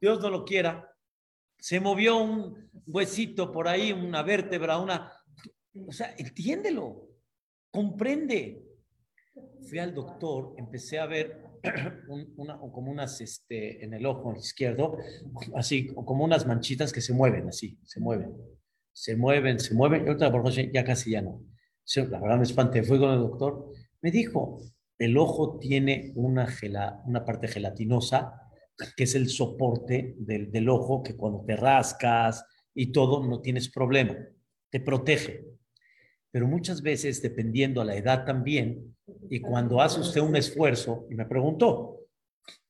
Dios 0.00 0.20
no 0.20 0.28
lo 0.28 0.44
quiera. 0.44 0.86
Se 1.58 1.80
movió 1.80 2.18
un 2.18 2.70
huesito 2.86 3.50
por 3.50 3.66
ahí, 3.66 3.92
una 3.92 4.22
vértebra, 4.22 4.78
una... 4.78 5.12
O 5.86 5.92
sea, 5.92 6.14
entiéndelo, 6.18 7.08
comprende. 7.70 8.62
Fui 9.62 9.78
al 9.78 9.94
doctor, 9.94 10.54
empecé 10.58 10.98
a 10.98 11.06
ver 11.06 11.42
una, 12.36 12.58
como 12.58 12.90
unas, 12.90 13.20
este, 13.20 13.82
en 13.84 13.94
el 13.94 14.04
ojo 14.04 14.34
izquierdo, 14.36 14.98
así, 15.54 15.86
como 15.88 16.24
unas 16.24 16.46
manchitas 16.46 16.92
que 16.92 17.00
se 17.00 17.14
mueven, 17.14 17.48
así, 17.48 17.78
se 17.84 18.00
mueven, 18.00 18.36
se 19.00 19.16
mueven, 19.16 19.58
se 19.58 19.72
mueven, 19.72 20.06
y 20.06 20.10
otra 20.10 20.30
por 20.30 20.46
ya 20.50 20.84
casi 20.84 21.12
ya 21.12 21.22
no. 21.22 21.42
La 21.96 22.20
verdad 22.20 22.36
me 22.36 22.42
espanté, 22.42 22.82
fui 22.82 22.98
con 22.98 23.10
el 23.12 23.20
doctor, 23.20 23.72
me 24.02 24.10
dijo, 24.10 24.60
el 24.98 25.16
ojo 25.16 25.58
tiene 25.58 26.12
una, 26.16 26.46
gela, 26.46 27.02
una 27.06 27.24
parte 27.24 27.48
gelatinosa, 27.48 28.34
que 28.94 29.04
es 29.04 29.14
el 29.14 29.30
soporte 29.30 30.16
del, 30.18 30.52
del 30.52 30.68
ojo, 30.68 31.02
que 31.02 31.16
cuando 31.16 31.42
te 31.46 31.56
rascas 31.56 32.44
y 32.74 32.92
todo, 32.92 33.26
no 33.26 33.40
tienes 33.40 33.70
problema, 33.70 34.18
te 34.68 34.80
protege. 34.80 35.46
Pero 36.30 36.46
muchas 36.46 36.82
veces, 36.82 37.22
dependiendo 37.22 37.80
a 37.80 37.86
la 37.86 37.96
edad 37.96 38.26
también, 38.26 38.98
y 39.30 39.40
cuando 39.40 39.80
hace 39.80 40.00
usted 40.00 40.20
un 40.20 40.36
esfuerzo, 40.36 41.06
y 41.08 41.14
me 41.14 41.24
preguntó, 41.24 41.99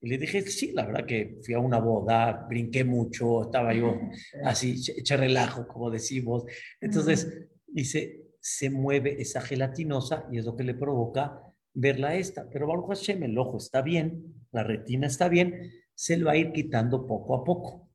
y 0.01 0.09
le 0.09 0.19
dije, 0.19 0.43
sí, 0.43 0.73
la 0.73 0.87
verdad 0.87 1.07
que 1.07 1.39
fui 1.45 1.55
a 1.55 1.59
una 1.59 1.79
boda, 1.79 2.47
brinqué 2.49 2.85
mucho, 2.85 3.43
estaba 3.43 3.75
yo 3.75 3.99
así, 4.45 4.81
eché 4.97 5.17
relajo, 5.17 5.67
como 5.67 5.91
decimos. 5.91 6.45
Entonces, 6.81 7.49
dice, 7.67 8.23
se 8.41 8.71
mueve 8.71 9.21
esa 9.21 9.41
gelatinosa 9.41 10.27
y 10.33 10.39
es 10.39 10.45
lo 10.45 10.57
que 10.57 10.65
le 10.65 10.75
provoca 10.75 11.43
verla 11.75 12.15
esta. 12.15 12.49
Pero 12.51 12.67
Baruch 12.67 12.89
Hashem, 12.89 13.23
el 13.23 13.39
ojo 13.39 13.59
está 13.59 13.83
bien, 13.83 14.47
la 14.53 14.63
retina 14.63 15.07
está 15.07 15.29
bien, 15.29 15.71
se 15.95 16.17
lo 16.17 16.27
va 16.27 16.33
a 16.33 16.37
ir 16.37 16.53
quitando 16.53 17.07
poco 17.07 17.35
a 17.35 17.45
poco. 17.45 17.91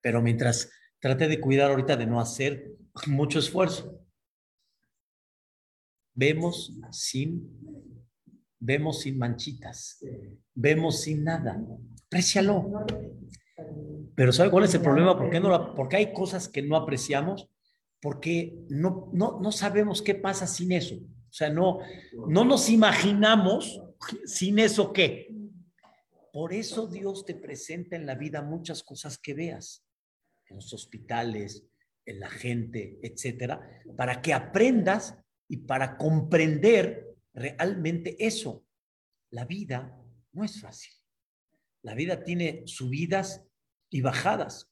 Pero 0.00 0.22
mientras 0.22 0.70
trate 1.00 1.26
de 1.28 1.40
cuidar 1.40 1.70
ahorita 1.70 1.96
de 1.96 2.06
no 2.06 2.20
hacer 2.20 2.76
mucho 3.06 3.38
esfuerzo 3.38 4.00
vemos 6.20 6.72
sin, 6.90 7.89
vemos 8.60 9.00
sin 9.00 9.18
manchitas, 9.18 9.98
vemos 10.54 11.00
sin 11.00 11.24
nada. 11.24 11.60
Aprecialo. 12.06 12.86
Pero 14.14 14.32
¿sabe 14.32 14.50
cuál 14.50 14.64
es 14.64 14.74
el 14.74 14.82
problema? 14.82 15.16
¿Por 15.16 15.30
qué 15.30 15.40
no 15.40 15.74
porque 15.74 15.96
hay 15.96 16.12
cosas 16.12 16.48
que 16.48 16.62
no 16.62 16.76
apreciamos, 16.76 17.48
porque 18.00 18.58
no, 18.68 19.10
no, 19.12 19.40
no 19.40 19.50
sabemos 19.50 20.02
qué 20.02 20.14
pasa 20.14 20.46
sin 20.46 20.72
eso. 20.72 20.96
O 20.96 21.32
sea, 21.32 21.50
no, 21.50 21.78
no 22.28 22.44
nos 22.44 22.68
imaginamos 22.68 23.82
sin 24.24 24.58
eso 24.58 24.92
qué. 24.92 25.34
Por 26.32 26.52
eso 26.52 26.86
Dios 26.86 27.24
te 27.24 27.34
presenta 27.34 27.96
en 27.96 28.06
la 28.06 28.14
vida 28.14 28.42
muchas 28.42 28.82
cosas 28.82 29.18
que 29.18 29.34
veas, 29.34 29.84
en 30.46 30.56
los 30.56 30.72
hospitales, 30.72 31.66
en 32.04 32.20
la 32.20 32.28
gente, 32.28 32.98
etcétera, 33.02 33.82
para 33.96 34.22
que 34.22 34.32
aprendas 34.32 35.18
y 35.48 35.58
para 35.58 35.96
comprender 35.96 37.09
realmente 37.34 38.16
eso. 38.24 38.64
La 39.30 39.44
vida 39.44 39.96
no 40.32 40.44
es 40.44 40.60
fácil. 40.60 40.92
La 41.82 41.94
vida 41.94 42.24
tiene 42.24 42.62
subidas 42.66 43.42
y 43.90 44.00
bajadas. 44.00 44.70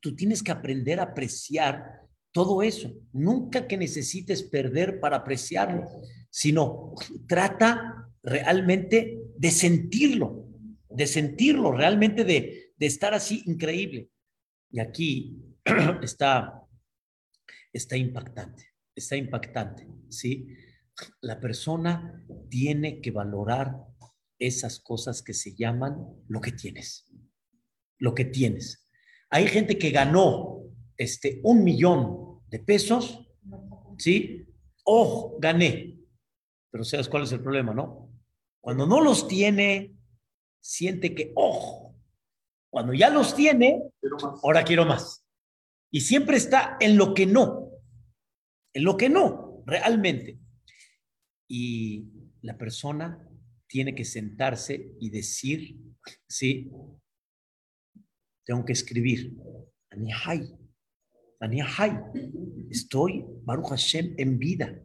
Tú 0.00 0.16
tienes 0.16 0.42
que 0.42 0.52
aprender 0.52 1.00
a 1.00 1.04
apreciar 1.04 2.02
todo 2.32 2.62
eso. 2.62 2.92
Nunca 3.12 3.66
que 3.66 3.76
necesites 3.76 4.42
perder 4.42 5.00
para 5.00 5.18
apreciarlo, 5.18 5.84
sino 6.30 6.94
trata 7.26 8.08
realmente 8.22 9.20
de 9.36 9.50
sentirlo, 9.50 10.48
de 10.88 11.06
sentirlo, 11.06 11.72
realmente 11.72 12.24
de, 12.24 12.72
de 12.76 12.86
estar 12.86 13.14
así 13.14 13.42
increíble. 13.46 14.10
Y 14.70 14.80
aquí 14.80 15.38
está, 16.02 16.62
está 17.72 17.96
impactante 17.96 18.70
está 19.00 19.16
impactante, 19.16 19.86
¿sí? 20.08 20.48
La 21.20 21.40
persona 21.40 22.24
tiene 22.48 23.00
que 23.00 23.10
valorar 23.10 23.76
esas 24.38 24.80
cosas 24.80 25.22
que 25.22 25.34
se 25.34 25.54
llaman 25.54 25.96
lo 26.28 26.40
que 26.40 26.52
tienes, 26.52 27.10
lo 27.98 28.14
que 28.14 28.24
tienes. 28.24 28.88
Hay 29.30 29.46
gente 29.48 29.78
que 29.78 29.90
ganó 29.90 30.62
este, 30.96 31.40
un 31.44 31.62
millón 31.62 32.40
de 32.48 32.58
pesos, 32.58 33.26
¿sí? 33.98 34.46
Oh, 34.84 35.36
gané. 35.38 35.98
Pero 36.70 36.84
¿sabes 36.84 37.08
cuál 37.08 37.24
es 37.24 37.32
el 37.32 37.42
problema, 37.42 37.74
no? 37.74 38.10
Cuando 38.60 38.86
no 38.86 39.00
los 39.00 39.28
tiene, 39.28 39.94
siente 40.60 41.14
que, 41.14 41.32
oh, 41.36 41.94
cuando 42.70 42.94
ya 42.94 43.10
los 43.10 43.34
tiene, 43.34 43.82
ahora 44.42 44.64
quiero 44.64 44.84
más. 44.84 45.24
Y 45.90 46.02
siempre 46.02 46.36
está 46.36 46.76
en 46.80 46.96
lo 46.96 47.14
que 47.14 47.26
no 47.26 47.70
en 48.72 48.84
lo 48.84 48.96
que 48.96 49.08
no, 49.08 49.62
realmente. 49.66 50.38
Y 51.50 52.12
la 52.42 52.56
persona 52.56 53.28
tiene 53.66 53.94
que 53.94 54.04
sentarse 54.04 54.94
y 55.00 55.10
decir, 55.10 55.76
sí, 56.28 56.70
tengo 58.44 58.64
que 58.64 58.72
escribir, 58.72 59.36
Anihai, 59.90 60.48
Anihai, 61.40 62.00
estoy, 62.70 63.24
Baruch 63.42 63.70
Hashem, 63.70 64.14
en 64.16 64.38
vida. 64.38 64.80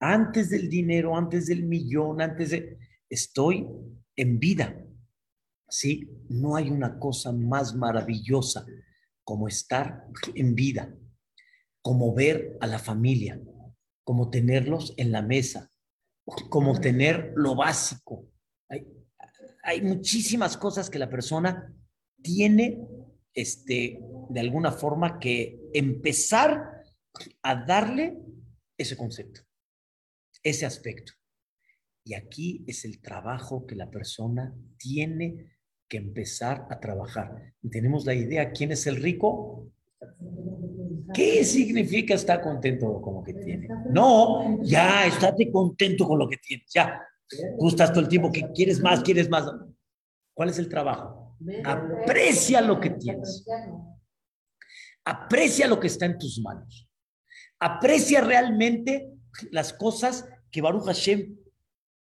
Antes 0.00 0.48
del 0.48 0.70
dinero, 0.70 1.16
antes 1.16 1.46
del 1.46 1.64
millón, 1.64 2.20
antes 2.20 2.50
de... 2.50 2.78
Estoy 3.10 3.66
en 4.16 4.38
vida. 4.38 4.82
Sí, 5.68 6.08
no 6.28 6.56
hay 6.56 6.70
una 6.70 6.98
cosa 6.98 7.32
más 7.32 7.74
maravillosa 7.74 8.64
como 9.22 9.48
estar 9.48 10.06
en 10.34 10.54
vida 10.54 10.96
como 11.84 12.14
ver 12.14 12.56
a 12.62 12.66
la 12.66 12.78
familia, 12.78 13.38
como 14.04 14.30
tenerlos 14.30 14.94
en 14.96 15.12
la 15.12 15.20
mesa, 15.20 15.70
como 16.24 16.80
tener 16.80 17.32
lo 17.36 17.54
básico. 17.54 18.28
Hay, 19.62 19.80
muchísimas 19.80 20.58
cosas 20.58 20.90
que 20.90 20.98
la 20.98 21.08
persona 21.08 21.72
tiene, 22.22 22.86
este, 23.32 23.98
de 24.28 24.40
alguna 24.40 24.72
forma, 24.72 25.18
que 25.18 25.58
empezar 25.72 26.82
a 27.42 27.64
darle 27.64 28.18
ese 28.76 28.96
concepto, 28.96 29.40
ese 30.42 30.66
aspecto. 30.66 31.12
Y 32.04 32.12
aquí 32.12 32.62
es 32.66 32.84
el 32.84 33.00
trabajo 33.00 33.66
que 33.66 33.74
la 33.74 33.90
persona 33.90 34.54
tiene 34.76 35.56
que 35.88 35.96
empezar 35.96 36.66
a 36.70 36.78
trabajar. 36.78 37.54
tenemos 37.70 38.04
la 38.04 38.14
idea, 38.14 38.52
¿quién 38.52 38.72
es 38.72 38.86
el 38.86 38.96
rico? 38.96 39.70
¿Qué 41.12 41.44
significa 41.44 42.14
estar 42.14 42.40
contento 42.40 43.00
con 43.00 43.14
lo 43.14 43.22
que 43.22 43.34
tiene? 43.34 43.68
No, 43.90 44.62
ya, 44.62 45.06
estate 45.06 45.50
contento 45.50 46.06
con 46.06 46.18
lo 46.18 46.28
que 46.28 46.38
tienes, 46.38 46.70
ya. 46.72 47.02
Tú 47.58 47.68
estás 47.68 47.90
todo 47.90 48.00
el 48.00 48.08
tiempo 48.08 48.30
que 48.30 48.50
quieres 48.52 48.80
más, 48.80 49.02
quieres 49.02 49.28
más. 49.28 49.50
¿Cuál 50.32 50.50
es 50.50 50.58
el 50.58 50.68
trabajo? 50.68 51.36
Aprecia 51.64 52.60
lo 52.60 52.80
que 52.80 52.90
tienes. 52.90 53.44
Aprecia 55.04 55.66
lo 55.66 55.78
que 55.78 55.88
está 55.88 56.06
en 56.06 56.18
tus 56.18 56.40
manos. 56.40 56.88
Aprecia 57.58 58.20
realmente 58.20 59.10
las 59.50 59.72
cosas 59.72 60.28
que 60.50 60.62
Baruch 60.62 60.84
Hashem 60.84 61.36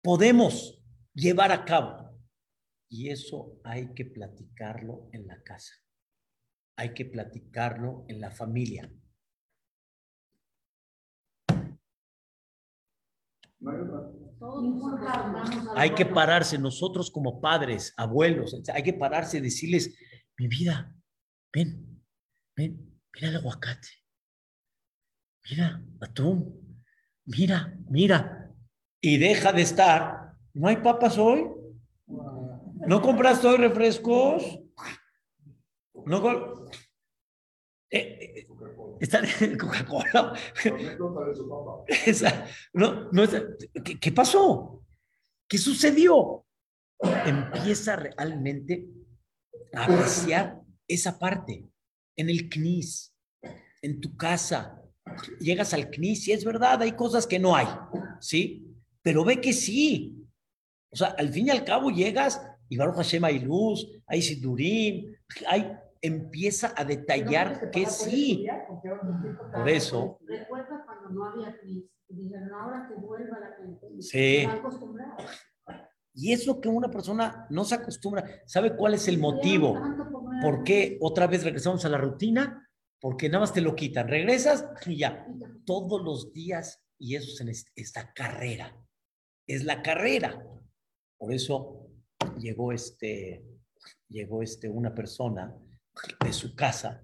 podemos 0.02 0.82
llevar 1.14 1.52
a 1.52 1.66
cabo. 1.66 2.04
Y 2.90 3.10
eso 3.10 3.60
hay 3.64 3.94
que 3.94 4.06
platicarlo 4.06 5.10
en 5.12 5.28
la 5.28 5.42
casa. 5.42 5.74
Hay 6.76 6.94
que 6.94 7.06
platicarlo 7.06 8.06
en 8.08 8.20
la 8.20 8.32
familia. 8.32 8.92
Hay 15.76 15.96
que 15.96 16.06
pararse 16.06 16.58
nosotros 16.58 17.10
como 17.10 17.40
padres, 17.40 17.94
abuelos, 17.96 18.60
hay 18.74 18.84
que 18.84 18.94
pararse 18.94 19.38
y 19.38 19.42
decirles, 19.42 19.96
mi 20.38 20.48
vida, 20.48 20.94
ven, 21.54 22.04
ven, 22.56 23.00
mira 23.14 23.30
el 23.30 23.36
aguacate, 23.38 23.88
mira, 25.50 25.82
atún, 26.02 26.84
mira, 27.26 27.78
mira, 27.90 28.54
y 29.00 29.18
deja 29.18 29.54
de 29.54 29.62
estar, 29.62 30.34
¿no 30.54 30.68
hay 30.68 30.78
papas 30.78 31.18
hoy? 31.18 31.46
¿No 32.06 33.02
compraste 33.02 33.48
hoy 33.48 33.58
refrescos? 33.58 34.60
¿No? 36.06 36.68
Eh, 37.90 38.38
eh, 38.40 38.48
en 39.42 39.58
Coca-Cola. 39.58 40.34
no, 42.74 43.12
no, 43.12 43.24
¿qué, 43.84 44.00
¿Qué 44.00 44.12
pasó? 44.12 44.84
¿Qué 45.48 45.58
sucedió? 45.58 46.46
Empieza 47.26 47.96
realmente 47.96 48.88
a 49.74 49.86
apreciar 49.86 50.60
esa 50.88 51.20
parte 51.20 51.68
en 52.16 52.30
el 52.30 52.50
CNIS, 52.50 53.16
en 53.82 54.02
tu 54.02 54.16
casa. 54.16 54.82
Llegas 55.40 55.74
al 55.74 55.92
CNIS 55.92 56.30
y 56.30 56.32
es 56.32 56.46
verdad, 56.46 56.82
hay 56.82 56.94
cosas 56.94 57.28
que 57.28 57.40
no 57.40 57.56
hay, 57.56 57.68
¿sí? 58.22 58.66
Pero 59.02 59.24
ve 59.24 59.40
que 59.42 59.54
sí. 59.54 60.16
O 60.92 60.96
sea, 60.96 61.10
al 61.10 61.30
fin 61.30 61.48
y 61.48 61.52
al 61.52 61.64
cabo 61.64 61.92
llegas 61.92 62.42
y 62.70 62.78
Baruch 62.78 62.96
Hashem 62.96 63.24
hay 63.24 63.40
luz, 63.40 63.88
hay 64.08 64.22
Sidurim, 64.22 65.14
hay 65.48 65.78
empieza 66.04 66.74
a 66.76 66.84
detallar 66.84 67.72
que 67.72 67.86
sí. 67.86 68.46
Por 69.54 69.70
eso. 69.70 70.20
Recuerda 70.28 70.84
cuando 70.86 71.10
no 71.10 71.26
había 71.26 71.58
crisis. 71.60 71.90
Dijeron, 72.10 72.54
ahora 72.54 72.88
que 72.88 72.96
vuelva 72.96 73.40
la 73.40 73.56
gente. 73.56 73.88
Sí. 74.02 74.48
Y 76.14 76.34
es 76.34 76.46
lo 76.46 76.62
que 76.62 76.70
una 76.70 76.92
persona 76.92 77.48
no 77.50 77.64
se 77.64 77.76
acostumbra. 77.76 78.44
¿Sabe 78.46 78.76
cuál 78.76 78.94
es 78.94 79.08
el 79.08 79.18
motivo? 79.18 79.82
¿Por 80.44 80.64
qué 80.64 80.98
otra 81.02 81.26
vez 81.26 81.44
regresamos 81.44 81.84
a 81.86 81.90
la 81.90 81.98
rutina? 81.98 82.70
Porque 83.00 83.30
nada 83.30 83.40
más 83.40 83.54
te 83.54 83.62
lo 83.62 83.74
quitan. 83.74 84.08
Regresas 84.08 84.68
y 84.86 84.98
ya. 84.98 85.26
Todos 85.66 86.04
los 86.04 86.34
días. 86.34 86.84
Y 87.00 87.16
eso 87.16 87.32
es 87.32 87.42
en 87.42 87.50
esta 87.76 88.14
carrera. 88.14 88.78
Es 89.48 89.64
la 89.64 89.82
carrera. 89.82 90.46
Por 91.18 91.34
eso 91.34 91.88
llegó 92.38 92.72
este, 92.74 93.44
llegó 94.10 94.44
este, 94.44 94.70
una 94.70 94.94
persona 94.94 95.58
de 96.24 96.34
su 96.34 96.56
casa 96.56 97.04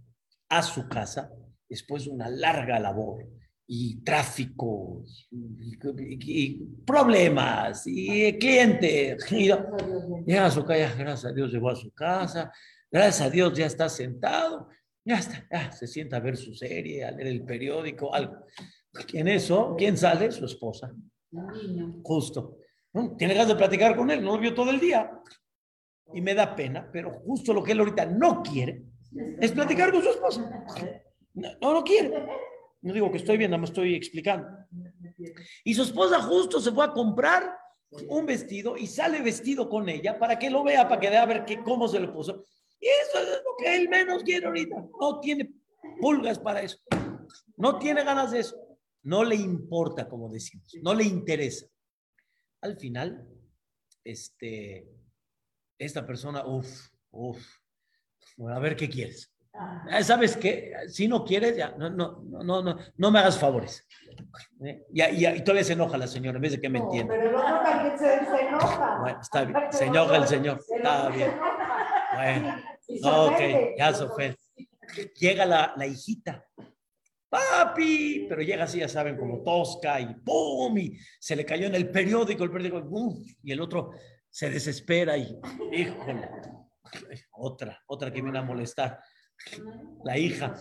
a 0.49 0.63
su 0.63 0.87
casa 0.89 1.31
después 1.67 2.05
de 2.05 2.11
una 2.11 2.29
larga 2.29 2.79
labor 2.79 3.25
y 3.67 4.03
tráfico 4.03 5.03
y, 5.29 6.55
problemas 6.85 7.83
y 7.85 8.37
clientes. 8.39 9.29
llega 9.29 10.45
a 10.45 10.51
su 10.51 10.65
casa, 10.65 10.95
gracias 10.95 11.25
a 11.25 11.33
Dios 11.33 11.51
llegó 11.51 11.69
a 11.69 11.75
su 11.75 11.91
casa, 11.91 12.51
gracias 12.91 13.21
a 13.21 13.29
Dios 13.29 13.55
ya 13.55 13.67
está 13.67 13.87
sentado, 13.87 14.69
ya 15.05 15.19
está, 15.19 15.47
ya 15.51 15.71
se 15.71 15.85
sienta 15.85 16.17
a 16.17 16.21
ver 16.21 16.35
su 16.35 16.55
serie, 16.55 17.05
a 17.05 17.11
leer 17.11 17.27
el 17.27 17.45
periódico, 17.45 18.13
algo. 18.13 18.47
En 19.13 19.27
eso, 19.27 19.75
¿quién 19.77 19.95
sale? 19.95 20.31
Su 20.31 20.45
esposa. 20.45 20.91
Justo. 22.01 22.57
Tiene 23.19 23.35
ganas 23.35 23.49
de 23.49 23.55
platicar 23.55 23.95
con 23.95 24.09
él, 24.09 24.23
no 24.23 24.31
lo 24.35 24.39
vio 24.39 24.55
todo 24.55 24.71
el 24.71 24.79
día 24.79 25.11
y 26.13 26.21
me 26.21 26.33
da 26.33 26.55
pena, 26.55 26.89
pero 26.91 27.21
justo 27.25 27.53
lo 27.53 27.63
que 27.63 27.73
él 27.73 27.79
ahorita 27.79 28.05
no 28.05 28.41
quiere 28.41 28.83
es 29.39 29.51
platicar 29.51 29.91
con 29.91 30.03
su 30.03 30.09
esposa. 30.09 30.65
No, 31.33 31.73
no 31.73 31.83
quiere. 31.83 32.11
No 32.81 32.93
digo 32.93 33.11
que 33.11 33.17
estoy 33.17 33.37
bien, 33.37 33.51
nada 33.51 33.61
más 33.61 33.71
estoy 33.71 33.95
explicando. 33.95 34.47
Y 35.63 35.73
su 35.73 35.83
esposa 35.83 36.21
justo 36.21 36.59
se 36.59 36.71
fue 36.71 36.85
a 36.85 36.91
comprar 36.91 37.51
un 38.07 38.25
vestido 38.25 38.77
y 38.77 38.87
sale 38.87 39.21
vestido 39.21 39.67
con 39.67 39.89
ella 39.89 40.17
para 40.17 40.37
que 40.37 40.49
lo 40.49 40.63
vea, 40.63 40.87
para 40.87 40.99
que 40.99 41.09
vea 41.09 41.23
a 41.23 41.25
ver 41.25 41.45
qué, 41.45 41.61
cómo 41.63 41.87
se 41.87 41.99
lo 41.99 42.13
puso. 42.13 42.45
Y 42.79 42.87
eso 42.87 43.19
es 43.19 43.27
lo 43.43 43.55
que 43.57 43.75
él 43.75 43.89
menos 43.89 44.23
quiere 44.23 44.45
ahorita. 44.45 44.85
No 44.99 45.19
tiene 45.19 45.51
pulgas 45.99 46.39
para 46.39 46.61
eso. 46.61 46.77
No 47.57 47.77
tiene 47.77 48.03
ganas 48.03 48.31
de 48.31 48.39
eso. 48.39 48.57
No 49.03 49.23
le 49.23 49.35
importa, 49.35 50.07
como 50.07 50.29
decimos. 50.29 50.73
No 50.81 50.93
le 50.93 51.03
interesa. 51.03 51.65
Al 52.61 52.77
final, 52.77 53.27
este, 54.03 54.87
esta 55.79 56.05
persona, 56.05 56.45
uff, 56.45 56.89
uff, 57.11 57.43
a 58.47 58.59
ver 58.59 58.75
qué 58.75 58.89
quieres. 58.89 59.33
Ah, 59.53 60.03
¿Sabes 60.03 60.37
qué? 60.37 60.73
Si 60.87 61.07
no 61.07 61.25
quieres, 61.25 61.57
ya, 61.57 61.71
no, 61.77 61.89
no, 61.89 62.21
no, 62.23 62.61
no, 62.61 62.77
no 62.95 63.11
me 63.11 63.19
hagas 63.19 63.39
favores. 63.39 63.85
¿Eh? 64.63 64.85
Y, 64.93 65.41
todavía 65.41 65.63
se 65.63 65.73
enoja 65.73 65.97
la 65.97 66.07
señora, 66.07 66.37
en 66.37 66.41
vez 66.41 66.51
de 66.51 66.61
que 66.61 66.69
me 66.69 66.79
entienda. 66.79 67.15
pero 67.15 67.29
el 67.29 67.35
otro 67.35 67.61
también 67.63 67.97
se, 67.97 68.13
enoja. 68.15 68.97
Bueno, 68.99 69.19
está 69.21 69.43
bien, 69.43 69.59
se 69.71 69.85
enoja 69.85 70.17
el 70.17 70.27
señor, 70.27 70.59
está 70.69 71.09
bien. 71.09 71.31
Bueno, 72.15 72.55
ok, 73.03 73.39
ya 73.77 73.93
se 73.93 74.07
fue. 74.07 74.37
Llega 75.19 75.45
la, 75.45 75.73
la 75.75 75.87
hijita, 75.87 76.45
papi, 77.29 78.25
pero 78.27 78.41
llega 78.41 78.63
así, 78.63 78.79
ya 78.79 78.87
saben, 78.87 79.17
como 79.17 79.43
tosca 79.43 79.99
y 79.99 80.13
¡pum! 80.15 80.77
Y 80.77 80.97
se 81.19 81.35
le 81.35 81.45
cayó 81.45 81.67
en 81.67 81.75
el 81.75 81.89
periódico, 81.89 82.43
el 82.43 82.51
periódico, 82.51 82.89
¡pum! 82.89 83.23
Y 83.43 83.51
el 83.51 83.61
otro, 83.61 83.91
se 84.39 84.49
desespera 84.49 85.17
y, 85.17 85.37
híjole, 85.73 86.29
otra, 87.33 87.77
otra 87.87 88.09
que 88.09 88.21
viene 88.21 88.39
a 88.39 88.41
molestar. 88.41 88.97
La 90.05 90.17
hija. 90.17 90.55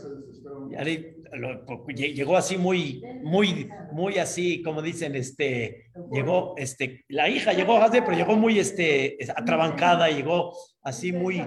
Llegó 1.94 2.36
así 2.36 2.58
muy, 2.58 3.00
muy, 3.22 3.68
muy 3.92 4.18
así, 4.18 4.62
como 4.64 4.82
dicen, 4.82 5.14
este, 5.14 5.92
llegó, 6.10 6.54
este, 6.56 7.04
la 7.08 7.28
hija 7.28 7.52
llegó, 7.52 7.78
pero 7.92 8.12
llegó 8.16 8.34
muy, 8.34 8.58
este, 8.58 9.16
atrabancada, 9.36 10.08
llegó 10.10 10.56
así 10.82 11.12
muy, 11.12 11.46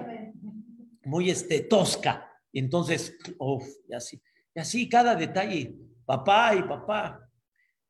muy, 1.04 1.28
este, 1.28 1.60
tosca. 1.60 2.30
Y 2.50 2.60
entonces, 2.60 3.14
uff, 3.38 3.64
y 3.86 3.92
así, 3.92 4.22
y 4.54 4.58
así 4.58 4.88
cada 4.88 5.14
detalle, 5.16 5.74
papá 6.06 6.54
y 6.54 6.62
papá. 6.62 7.28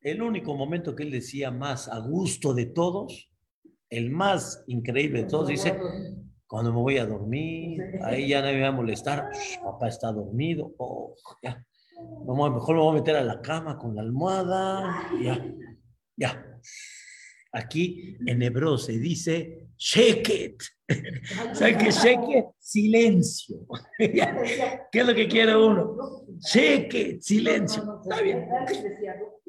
El 0.01 0.21
único 0.21 0.53
momento 0.53 0.93
que 0.93 1.03
él 1.03 1.11
decía 1.11 1.49
más 1.49 1.87
a 1.87 1.99
gusto 1.99 2.53
de 2.53 2.65
todos 2.65 3.29
el 3.93 4.09
más 4.09 4.63
increíble 4.67 5.23
de 5.23 5.29
todos 5.29 5.47
dice, 5.47 5.79
cuando 6.47 6.73
me 6.73 6.79
voy 6.79 6.97
a 6.97 7.05
dormir, 7.05 7.79
ahí 8.03 8.29
ya 8.29 8.41
nadie 8.41 8.55
me 8.55 8.61
va 8.61 8.67
a 8.69 8.71
molestar, 8.71 9.29
papá 9.63 9.87
está 9.87 10.11
dormido, 10.11 10.73
oh, 10.77 11.15
ya, 11.41 11.63
mejor 12.25 12.75
me 12.75 12.81
voy 12.81 12.91
a 12.91 12.99
meter 12.99 13.15
a 13.15 13.23
la 13.23 13.41
cama 13.41 13.77
con 13.77 13.95
la 13.95 14.01
almohada, 14.01 15.09
ya, 15.21 15.45
ya. 16.17 16.49
Aquí 17.55 18.17
en 18.25 18.41
hebreo 18.41 18.79
se 18.79 18.93
dice 18.93 19.67
sheket. 19.77 20.55
¿Saben 21.53 21.77
qué 21.77 21.91
sheket? 21.91 22.45
Silencio. 22.57 23.67
¿Qué 23.99 24.99
es 24.99 25.05
lo 25.05 25.13
que 25.13 25.27
quiere 25.27 25.55
uno? 25.55 26.25
Sheket, 26.39 27.21
silencio. 27.21 28.01
Está 28.01 28.23
bien. 28.23 28.47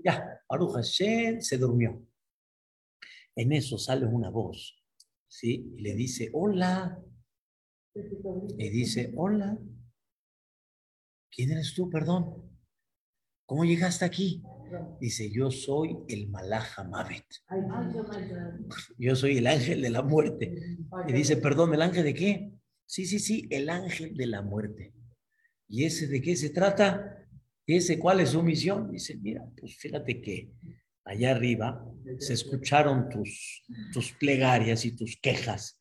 Ya, 0.05 0.39
Baruch 0.47 0.75
Hashem 0.75 1.41
se 1.41 1.57
durmió. 1.57 1.99
En 3.37 3.53
eso 3.53 3.79
sale 3.79 4.07
una 4.07 4.31
voz, 4.31 4.77
¿sí? 5.29 5.75
Y 5.77 5.83
le 5.83 5.95
dice, 5.95 6.31
hola. 6.33 7.03
Y 7.95 8.69
dice, 8.71 9.13
hola. 9.17 9.59
¿Quién 11.31 11.51
eres 11.51 11.75
tú, 11.75 11.91
perdón? 11.91 12.51
¿Cómo 13.47 13.65
llegaste 13.65 14.05
aquí? 14.05 14.43
Dice, 15.01 15.31
yo 15.31 15.51
soy 15.51 15.97
el 16.09 16.29
Malaja 16.29 16.85
Mavet. 16.85 17.27
Yo 18.99 19.15
soy 19.17 19.39
el 19.39 19.47
ángel 19.47 19.83
de 19.83 19.91
la 19.91 20.03
muerte. 20.03 20.79
Y 21.09 21.13
dice, 21.13 21.37
perdón, 21.37 21.75
¿el 21.75 21.83
ángel 21.83 22.05
de 22.05 22.15
qué? 22.15 22.53
Sí, 22.87 23.05
sí, 23.07 23.19
sí, 23.19 23.47
el 23.51 23.69
ángel 23.69 24.17
de 24.17 24.27
la 24.27 24.43
muerte. 24.43 24.95
¿Y 25.69 25.85
ese 25.85 26.07
de 26.07 26.21
qué 26.21 26.37
se 26.37 26.51
trata? 26.51 27.27
¿Y 27.67 27.77
ese 27.77 27.99
cuál 27.99 28.21
es 28.21 28.31
su 28.31 28.43
misión? 28.43 28.91
Dice, 28.91 29.17
mira, 29.17 29.45
pues 29.59 29.77
fíjate 29.77 30.21
que 30.21 30.53
allá 31.05 31.33
arriba, 31.33 31.85
se 32.17 32.35
escucharon 32.35 33.09
tus, 33.09 33.63
tus 33.91 34.13
plegarias 34.13 34.85
y 34.85 34.97
tus 34.97 35.17
quejas 35.21 35.79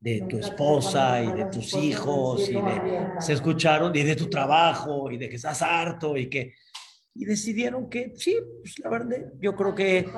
de 0.00 0.22
tu 0.22 0.38
esposa 0.38 1.22
y 1.22 1.32
de 1.32 1.46
tus 1.46 1.76
hijos, 1.76 2.50
y 2.50 2.60
de, 2.62 2.86
se 3.16 3.32
escucharon, 3.32 3.94
y 3.96 4.02
de 4.02 4.16
tu 4.16 4.28
trabajo, 4.28 5.10
y 5.10 5.16
de 5.16 5.28
que 5.30 5.36
estás 5.36 5.62
harto, 5.62 6.16
y 6.16 6.28
que, 6.28 6.52
y 7.14 7.24
decidieron 7.24 7.88
que, 7.88 8.12
sí, 8.16 8.36
pues 8.60 8.78
la 8.80 8.90
verdad, 8.90 9.16
yo 9.40 9.56
creo 9.56 9.74
que, 9.74 10.12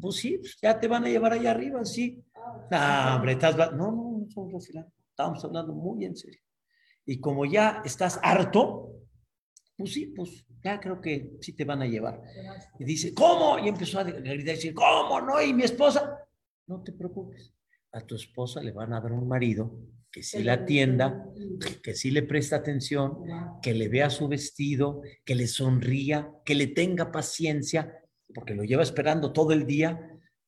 pues 0.00 0.16
sí, 0.16 0.38
pues, 0.38 0.58
ya 0.60 0.78
te 0.78 0.88
van 0.88 1.04
a 1.04 1.08
llevar 1.08 1.32
allá 1.32 1.52
arriba, 1.52 1.84
sí. 1.84 2.22
No, 2.70 3.16
hombre, 3.16 3.32
estás, 3.32 3.56
no, 3.56 3.70
no, 3.72 4.26
no, 4.36 4.58
estamos 4.58 5.44
hablando 5.44 5.72
muy 5.72 6.04
en 6.04 6.16
serio. 6.16 6.40
Y 7.06 7.20
como 7.20 7.44
ya 7.46 7.82
estás 7.84 8.20
harto, 8.22 9.01
pues 9.82 9.94
sí, 9.94 10.06
pues 10.06 10.46
ya 10.62 10.78
creo 10.78 11.00
que 11.00 11.32
sí 11.40 11.54
te 11.54 11.64
van 11.64 11.82
a 11.82 11.86
llevar. 11.86 12.22
Y 12.78 12.84
dice, 12.84 13.12
¿cómo? 13.12 13.58
Y 13.58 13.66
empezó 13.66 13.98
a 13.98 14.04
gritar 14.04 14.36
y 14.36 14.44
decir, 14.44 14.74
¿cómo 14.74 15.20
no? 15.20 15.42
Y 15.42 15.52
mi 15.52 15.64
esposa, 15.64 16.24
no 16.68 16.84
te 16.84 16.92
preocupes, 16.92 17.52
a 17.90 18.00
tu 18.00 18.14
esposa 18.14 18.62
le 18.62 18.70
van 18.70 18.92
a 18.92 19.00
dar 19.00 19.10
un 19.10 19.26
marido 19.26 19.76
que 20.12 20.22
sí 20.22 20.44
la 20.44 20.52
atienda, 20.52 21.26
que 21.82 21.94
sí 21.94 22.12
le 22.12 22.22
presta 22.22 22.54
atención, 22.54 23.24
que 23.60 23.74
le 23.74 23.88
vea 23.88 24.08
su 24.08 24.28
vestido, 24.28 25.02
que 25.24 25.34
le 25.34 25.48
sonría, 25.48 26.30
que 26.44 26.54
le 26.54 26.68
tenga 26.68 27.10
paciencia, 27.10 27.92
porque 28.32 28.54
lo 28.54 28.62
lleva 28.62 28.84
esperando 28.84 29.32
todo 29.32 29.52
el 29.52 29.66
día. 29.66 29.98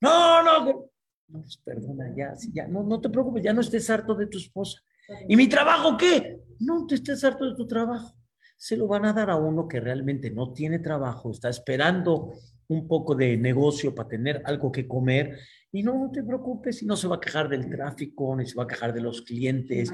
No, 0.00 0.44
no, 0.44 0.64
no, 0.64 0.90
pues 1.26 1.56
perdona, 1.64 2.14
ya, 2.16 2.34
ya, 2.52 2.68
no, 2.68 2.84
no 2.84 3.00
te 3.00 3.10
preocupes, 3.10 3.42
ya 3.42 3.52
no 3.52 3.62
estés 3.62 3.90
harto 3.90 4.14
de 4.14 4.28
tu 4.28 4.38
esposa. 4.38 4.80
¿Y 5.28 5.34
mi 5.34 5.48
trabajo 5.48 5.96
qué? 5.96 6.38
No 6.60 6.86
te 6.86 6.94
estés 6.94 7.24
harto 7.24 7.50
de 7.50 7.56
tu 7.56 7.66
trabajo. 7.66 8.14
Se 8.56 8.76
lo 8.76 8.86
van 8.86 9.04
a 9.04 9.12
dar 9.12 9.30
a 9.30 9.36
uno 9.36 9.68
que 9.68 9.80
realmente 9.80 10.30
no 10.30 10.52
tiene 10.52 10.78
trabajo, 10.78 11.30
está 11.30 11.48
esperando 11.48 12.32
un 12.68 12.88
poco 12.88 13.14
de 13.14 13.36
negocio 13.36 13.94
para 13.94 14.08
tener 14.08 14.42
algo 14.46 14.72
que 14.72 14.88
comer 14.88 15.38
y 15.74 15.82
no, 15.82 15.98
no 15.98 16.12
te 16.12 16.22
preocupes, 16.22 16.82
y 16.82 16.86
no 16.86 16.94
se 16.94 17.08
va 17.08 17.16
a 17.16 17.20
quejar 17.20 17.48
del 17.48 17.68
tráfico, 17.68 18.36
ni 18.36 18.46
se 18.46 18.54
va 18.54 18.62
a 18.62 18.66
quejar 18.68 18.94
de 18.94 19.00
los 19.00 19.22
clientes, 19.22 19.92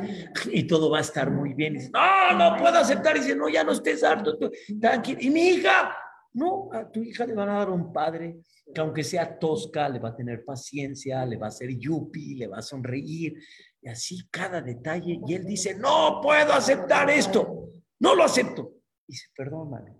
y 0.52 0.64
todo 0.64 0.90
va 0.90 0.98
a 0.98 1.00
estar 1.00 1.30
muy 1.30 1.54
bien. 1.54 1.74
Y 1.74 1.78
dice, 1.78 1.90
no, 1.90 2.36
no 2.36 2.58
puedo 2.58 2.76
aceptar. 2.76 3.16
Y 3.16 3.20
dice, 3.20 3.34
no, 3.34 3.48
ya 3.48 3.64
no 3.64 3.72
estés 3.72 4.04
harto, 4.04 4.38
tranquilo. 4.78 5.18
Y 5.22 5.30
mi 5.30 5.40
hija, 5.48 5.96
no, 6.34 6.68
a 6.70 6.90
tu 6.90 7.02
hija 7.02 7.24
le 7.24 7.32
van 7.32 7.48
a 7.48 7.60
dar 7.60 7.70
un 7.70 7.94
padre 7.94 8.40
que 8.74 8.80
aunque 8.82 9.02
sea 9.02 9.38
tosca, 9.38 9.88
le 9.88 9.98
va 9.98 10.10
a 10.10 10.16
tener 10.16 10.44
paciencia, 10.44 11.24
le 11.24 11.38
va 11.38 11.46
a 11.46 11.48
hacer 11.48 11.70
yupi, 11.78 12.34
le 12.34 12.46
va 12.46 12.58
a 12.58 12.62
sonreír, 12.62 13.36
y 13.80 13.88
así 13.88 14.28
cada 14.30 14.60
detalle. 14.60 15.18
Y 15.26 15.32
él 15.32 15.46
dice, 15.46 15.74
no 15.76 16.20
puedo 16.22 16.52
aceptar 16.52 17.08
esto, 17.08 17.70
no 18.00 18.14
lo 18.14 18.24
acepto. 18.24 18.74
Y 19.06 19.12
dice, 19.12 19.28
perdóname, 19.36 19.96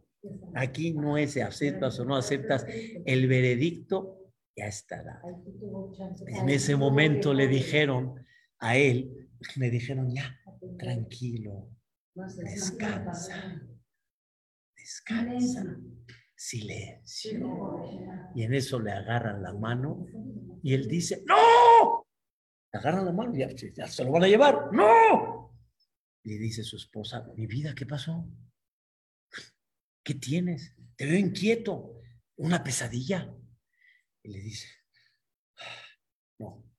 aquí 0.54 0.92
no 0.92 1.16
es 1.16 1.32
si 1.32 1.40
aceptas 1.40 1.98
o 2.00 2.04
no 2.04 2.16
aceptas, 2.16 2.66
el 3.04 3.26
veredicto 3.26 4.32
ya 4.56 4.66
estará. 4.66 5.22
En 6.26 6.48
ese 6.48 6.76
momento 6.76 7.32
le 7.32 7.48
dijeron 7.48 8.26
a 8.58 8.76
él, 8.76 9.28
le 9.56 9.70
dijeron, 9.70 10.10
ya, 10.14 10.38
tranquilo, 10.78 11.70
descansa, 12.14 13.62
descansa, 14.76 15.78
silencio. 16.34 17.80
Y 18.34 18.42
en 18.42 18.54
eso 18.54 18.80
le 18.80 18.92
agarran 18.92 19.42
la 19.42 19.54
mano 19.54 20.06
y 20.62 20.74
él 20.74 20.88
dice, 20.88 21.22
no, 21.26 22.06
agarran 22.72 23.04
la 23.06 23.12
mano, 23.12 23.34
ya, 23.34 23.48
ya 23.48 23.86
se 23.86 24.04
lo 24.04 24.12
van 24.12 24.24
a 24.24 24.28
llevar, 24.28 24.72
no. 24.72 25.49
Le 26.24 26.38
dice 26.38 26.62
su 26.62 26.76
esposa, 26.76 27.26
mi 27.36 27.46
vida, 27.46 27.74
¿qué 27.74 27.86
pasó? 27.86 28.28
¿Qué 30.02 30.14
tienes? 30.14 30.74
Te 30.96 31.06
veo 31.06 31.18
inquieto, 31.18 32.00
una 32.36 32.62
pesadilla. 32.62 33.34
Y 34.22 34.32
le 34.32 34.40
dice, 34.40 34.68
no, 36.38 36.70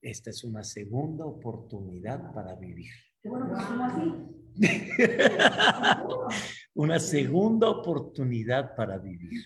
esta 0.00 0.30
es 0.30 0.44
una 0.44 0.62
segunda 0.62 1.26
oportunidad 1.26 2.32
para 2.32 2.54
vivir. 2.54 2.92
una 6.74 6.98
segunda 6.98 7.68
oportunidad 7.68 8.74
para 8.76 8.98
vivir. 8.98 9.44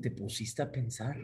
Te 0.00 0.10
pusiste 0.10 0.62
a 0.62 0.72
pensar 0.72 1.18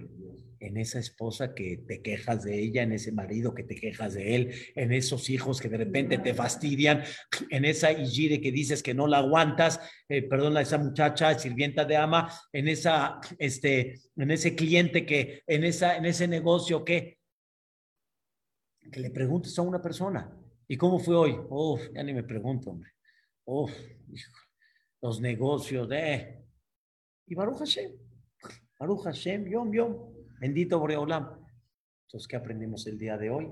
en 0.61 0.77
esa 0.77 0.99
esposa 0.99 1.55
que 1.55 1.79
te 1.89 2.03
quejas 2.03 2.45
de 2.45 2.61
ella, 2.61 2.83
en 2.83 2.93
ese 2.93 3.11
marido 3.11 3.55
que 3.55 3.65
te 3.65 3.75
quejas 3.75 4.13
de 4.13 4.35
él, 4.35 4.55
en 4.75 4.93
esos 4.93 5.31
hijos 5.31 5.59
que 5.59 5.71
de 5.71 5.79
repente 5.79 6.19
te 6.19 6.35
fastidian, 6.35 7.03
en 7.49 7.65
esa 7.65 7.91
Igire 7.93 8.43
que 8.43 8.53
dices 8.53 8.83
que 8.83 8.93
no 8.93 9.07
la 9.07 9.19
aguantas, 9.19 9.81
eh, 10.07 10.29
esa 10.61 10.77
muchacha 10.77 11.39
sirvienta 11.39 11.87
de 11.87 11.97
ama, 11.97 12.31
en 12.53 12.69
esa, 12.69 13.21
este, 13.39 14.03
en 14.17 14.31
ese 14.31 14.55
cliente 14.55 15.07
que, 15.07 15.43
en 15.47 15.65
esa, 15.65 15.97
en 15.97 16.05
ese 16.05 16.29
negocio 16.29 16.85
que, 16.85 17.21
que 18.93 19.01
le 19.01 19.11
preguntes 19.11 19.59
a 19.59 19.63
una 19.63 19.81
persona, 19.81 20.31
¿y 20.69 20.77
cómo 20.77 20.99
fue 20.99 21.17
hoy? 21.17 21.35
Uf, 21.49 21.89
ya 21.95 22.03
ni 22.03 22.13
me 22.13 22.23
pregunto, 22.23 22.69
hombre. 22.69 22.91
Uf, 23.47 23.73
los 25.01 25.23
negocios 25.23 25.89
de... 25.89 26.45
Y 27.27 27.35
Baruch 27.35 27.61
Hashem, 27.61 27.93
Baruch 28.83 29.05
Hashem, 29.05 29.49
Yom 29.49 29.73
Yom, 29.73 29.97
bendito 30.41 30.77
Boreolam. 30.77 31.25
Entonces, 32.09 32.27
¿qué 32.27 32.35
aprendimos 32.35 32.85
el 32.89 32.99
día 32.99 33.17
de 33.17 33.31
hoy? 33.31 33.49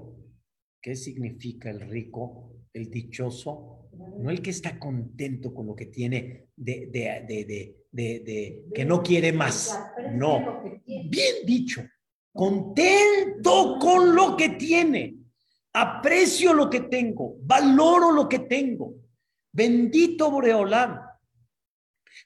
¿Qué 0.82 0.96
significa 0.96 1.70
el 1.70 1.82
rico, 1.82 2.56
el 2.72 2.90
dichoso? 2.90 3.88
No 4.18 4.28
el 4.28 4.42
que 4.42 4.50
está 4.50 4.76
contento 4.76 5.54
con 5.54 5.68
lo 5.68 5.76
que 5.76 5.86
tiene, 5.86 6.48
de, 6.56 6.88
de, 6.90 7.24
de, 7.28 8.20
de 8.24 8.64
que 8.74 8.84
no 8.84 9.04
quiere 9.04 9.32
más. 9.32 9.80
No, 10.14 10.64
bien 10.84 11.46
dicho, 11.46 11.84
contento 12.32 13.78
con 13.80 14.16
lo 14.16 14.36
que 14.36 14.48
tiene. 14.48 15.16
Aprecio 15.74 16.52
lo 16.52 16.68
que 16.68 16.80
tengo, 16.80 17.36
valoro 17.42 18.10
lo 18.10 18.28
que 18.28 18.40
tengo. 18.40 18.96
Bendito 19.52 20.28
Boreolam. 20.28 20.98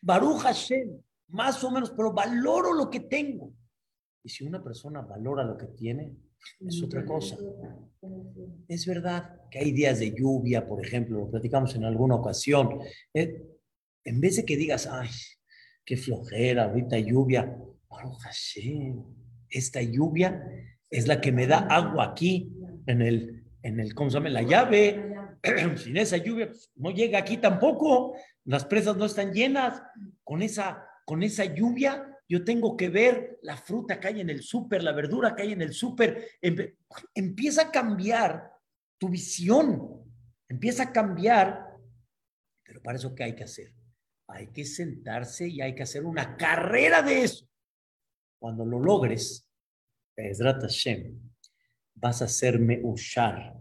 Baruch 0.01 0.41
Hashem 0.41 1.04
más 1.35 1.63
o 1.65 1.71
menos, 1.71 1.91
pero 1.91 2.13
valoro 2.13 2.73
lo 2.73 2.89
que 2.89 3.01
tengo. 3.01 3.53
Y 4.23 4.29
si 4.29 4.45
una 4.45 4.63
persona 4.63 5.03
valora 5.03 5.43
lo 5.43 5.57
que 5.57 5.67
tiene, 5.67 6.17
es 6.61 6.83
otra 6.83 7.05
cosa. 7.05 7.37
Es 8.69 8.87
verdad 8.87 9.41
que 9.51 9.59
hay 9.59 9.73
días 9.73 9.99
de 9.99 10.15
lluvia, 10.15 10.67
por 10.67 10.85
ejemplo, 10.85 11.19
lo 11.19 11.31
platicamos 11.31 11.75
en 11.75 11.85
alguna 11.85 12.15
ocasión. 12.15 12.79
Eh, 13.13 13.43
en 14.05 14.21
vez 14.21 14.37
de 14.37 14.45
que 14.45 14.57
digas, 14.57 14.87
ay, 14.87 15.09
qué 15.85 15.97
flojera, 15.97 16.65
ahorita 16.65 16.99
lluvia, 17.01 17.59
esta 19.49 19.83
lluvia 19.83 20.41
es 20.89 21.09
la 21.09 21.21
que 21.21 21.33
me 21.33 21.47
da 21.47 21.59
agua 21.59 22.11
aquí 22.11 22.53
en 22.87 23.03
el, 23.03 23.45
en 23.63 23.81
el, 23.81 23.95
¿cómo 23.95 24.09
se 24.09 24.15
llama? 24.15 24.29
La 24.29 24.43
llave. 24.43 25.15
Sin 25.77 25.97
esa 25.97 26.17
lluvia, 26.17 26.47
pues, 26.47 26.71
no 26.77 26.91
llega 26.91 27.19
aquí 27.19 27.39
tampoco. 27.39 28.15
Las 28.45 28.65
presas 28.65 28.97
no 28.97 29.07
están 29.07 29.33
llenas. 29.33 29.83
Con 30.23 30.41
esa 30.41 30.87
con 31.05 31.23
esa 31.23 31.45
lluvia, 31.45 32.11
yo 32.29 32.45
tengo 32.45 32.77
que 32.77 32.89
ver 32.89 33.39
la 33.43 33.57
fruta 33.57 34.01
que 34.01 34.09
hay 34.09 34.21
en 34.21 34.31
el 34.31 34.43
súper, 34.43 34.83
la 34.83 34.93
verdura 34.93 35.35
que 35.37 35.43
hay 35.43 35.53
en 35.53 35.63
el 35.63 35.75
súper. 35.75 36.31
Empieza 37.15 37.63
a 37.63 37.71
cambiar 37.71 38.51
tu 38.99 39.09
visión, 39.09 40.03
empieza 40.49 40.85
a 40.85 40.93
cambiar, 40.93 41.77
pero 42.65 42.83
para 42.83 42.97
eso, 42.97 43.15
¿qué 43.15 43.25
hay 43.25 43.35
que 43.35 43.45
hacer? 43.45 43.75
Hay 44.29 44.49
que 44.49 44.65
sentarse 44.65 45.47
y 45.47 45.61
hay 45.61 45.75
que 45.75 45.83
hacer 45.83 46.05
una 46.05 46.37
carrera 46.37 47.03
de 47.03 47.25
eso. 47.25 47.47
Cuando 48.39 48.65
lo 48.65 48.81
logres, 48.81 49.51
Hashem, 50.17 51.21
vas 51.95 52.23
a 52.23 52.25
hacerme 52.25 52.81
usar, 52.83 53.55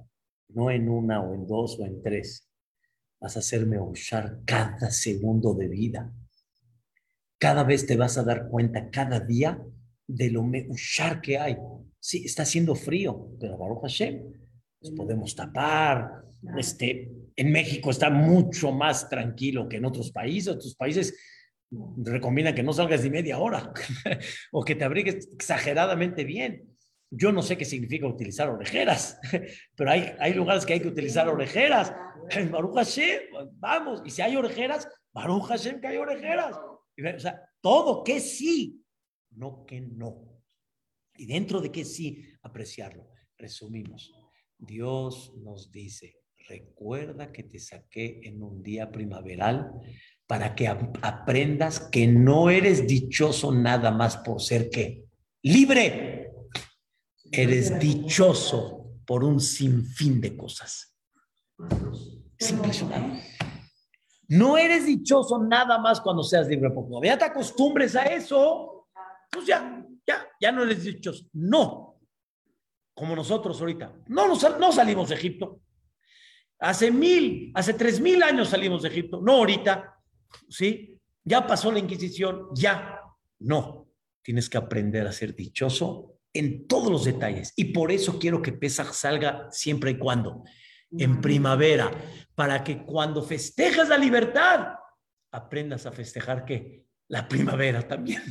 no 0.49 0.71
en 0.71 0.87
una 0.87 1.21
o 1.21 1.33
en 1.33 1.45
dos 1.45 1.79
o 1.79 1.85
en 1.85 2.01
tres, 2.01 2.49
vas 3.19 3.35
a 3.35 3.39
hacerme 3.39 3.79
usar 3.79 4.39
cada 4.45 4.89
segundo 4.89 5.53
de 5.53 5.67
vida 5.67 6.13
cada 7.43 7.65
vez 7.65 7.85
te 7.85 7.97
vas 7.97 8.17
a 8.17 8.23
dar 8.23 8.47
cuenta, 8.47 8.89
cada 8.89 9.19
día, 9.19 9.61
de 10.07 10.31
lo 10.31 10.43
meushar 10.43 11.19
que 11.19 11.37
hay. 11.37 11.57
Sí, 11.99 12.23
está 12.23 12.43
haciendo 12.43 12.73
frío, 12.73 13.31
pero 13.37 13.57
Baruch 13.57 13.81
Hashem, 13.81 14.23
nos 14.79 14.91
podemos 14.91 15.35
tapar. 15.35 16.23
Este, 16.57 17.11
en 17.35 17.51
México 17.51 17.91
está 17.91 18.09
mucho 18.09 18.71
más 18.71 19.09
tranquilo 19.09 19.67
que 19.67 19.75
en 19.75 19.83
otros 19.83 20.09
países. 20.13 20.55
Otros 20.55 20.73
países 20.75 21.19
recomiendan 21.97 22.55
que 22.55 22.63
no 22.63 22.71
salgas 22.71 23.03
ni 23.03 23.09
media 23.09 23.37
hora 23.37 23.73
o 24.53 24.63
que 24.63 24.75
te 24.75 24.85
abrigues 24.85 25.27
exageradamente 25.33 26.23
bien. 26.23 26.63
Yo 27.11 27.33
no 27.33 27.41
sé 27.41 27.57
qué 27.57 27.65
significa 27.65 28.07
utilizar 28.07 28.47
orejeras, 28.47 29.19
pero 29.75 29.91
hay, 29.91 30.13
hay 30.17 30.33
lugares 30.33 30.65
que 30.65 30.75
hay 30.75 30.79
que 30.79 30.87
utilizar 30.87 31.27
orejeras. 31.27 31.93
Baruch 32.49 32.75
Hashem, 32.75 33.19
vamos, 33.59 34.01
y 34.05 34.11
si 34.11 34.21
hay 34.21 34.37
orejeras, 34.37 34.87
Baruch 35.11 35.43
Hashem 35.49 35.81
que 35.81 35.87
hay 35.87 35.97
orejeras. 35.97 36.57
O 36.97 37.19
sea, 37.19 37.41
todo 37.61 38.03
que 38.03 38.19
sí, 38.19 38.83
no 39.31 39.65
que 39.65 39.81
no. 39.81 40.41
Y 41.15 41.25
dentro 41.25 41.61
de 41.61 41.71
que 41.71 41.85
sí, 41.85 42.25
apreciarlo. 42.41 43.09
Resumimos. 43.37 44.13
Dios 44.57 45.33
nos 45.37 45.71
dice, 45.71 46.17
recuerda 46.47 47.31
que 47.31 47.43
te 47.43 47.59
saqué 47.59 48.21
en 48.23 48.41
un 48.41 48.63
día 48.63 48.91
primaveral 48.91 49.71
para 50.27 50.55
que 50.55 50.67
aprendas 50.67 51.79
que 51.79 52.07
no 52.07 52.49
eres 52.49 52.87
dichoso 52.87 53.51
nada 53.51 53.91
más 53.91 54.17
por 54.17 54.41
ser 54.41 54.69
que 54.69 55.05
libre. 55.41 56.31
Eres 57.31 57.79
dichoso 57.79 58.99
por 59.05 59.23
un 59.23 59.39
sinfín 59.39 60.21
de 60.21 60.37
cosas. 60.37 60.95
Es 62.37 62.51
impresionante. 62.51 63.32
No 64.27 64.57
eres 64.57 64.85
dichoso 64.85 65.43
nada 65.43 65.77
más 65.77 66.01
cuando 66.01 66.23
seas 66.23 66.47
libre, 66.47 66.71
porque 66.71 67.07
ya 67.07 67.17
te 67.17 67.25
acostumbres 67.25 67.95
a 67.95 68.03
eso, 68.03 68.87
pues 69.29 69.45
ya, 69.45 69.85
ya, 70.07 70.27
ya 70.39 70.51
no 70.51 70.63
eres 70.63 70.83
dichoso. 70.83 71.25
No, 71.33 71.99
como 72.93 73.15
nosotros 73.15 73.59
ahorita. 73.59 73.93
No, 74.07 74.27
no 74.27 74.71
salimos 74.71 75.09
de 75.09 75.15
Egipto. 75.15 75.61
Hace 76.59 76.91
mil, 76.91 77.51
hace 77.55 77.73
tres 77.73 77.99
mil 77.99 78.23
años 78.23 78.49
salimos 78.49 78.83
de 78.83 78.89
Egipto, 78.89 79.21
no 79.21 79.33
ahorita. 79.33 79.99
¿sí? 80.49 80.97
Ya 81.23 81.45
pasó 81.45 81.71
la 81.71 81.79
Inquisición, 81.79 82.47
ya. 82.55 82.99
No, 83.39 83.89
tienes 84.21 84.49
que 84.49 84.57
aprender 84.57 85.07
a 85.07 85.11
ser 85.11 85.35
dichoso 85.35 86.19
en 86.31 86.67
todos 86.67 86.91
los 86.91 87.05
detalles. 87.05 87.53
Y 87.55 87.65
por 87.65 87.91
eso 87.91 88.17
quiero 88.19 88.41
que 88.41 88.53
Pesach 88.53 88.91
salga 88.93 89.47
siempre 89.51 89.91
y 89.91 89.97
cuando, 89.97 90.43
en 90.97 91.21
primavera, 91.21 91.91
para 92.35 92.63
que 92.63 92.83
cuando 92.83 93.21
festejas 93.23 93.89
la 93.89 93.97
libertad, 93.97 94.75
aprendas 95.31 95.85
a 95.85 95.91
festejar 95.91 96.45
que 96.45 96.85
la 97.07 97.27
primavera 97.27 97.87
también. 97.87 98.21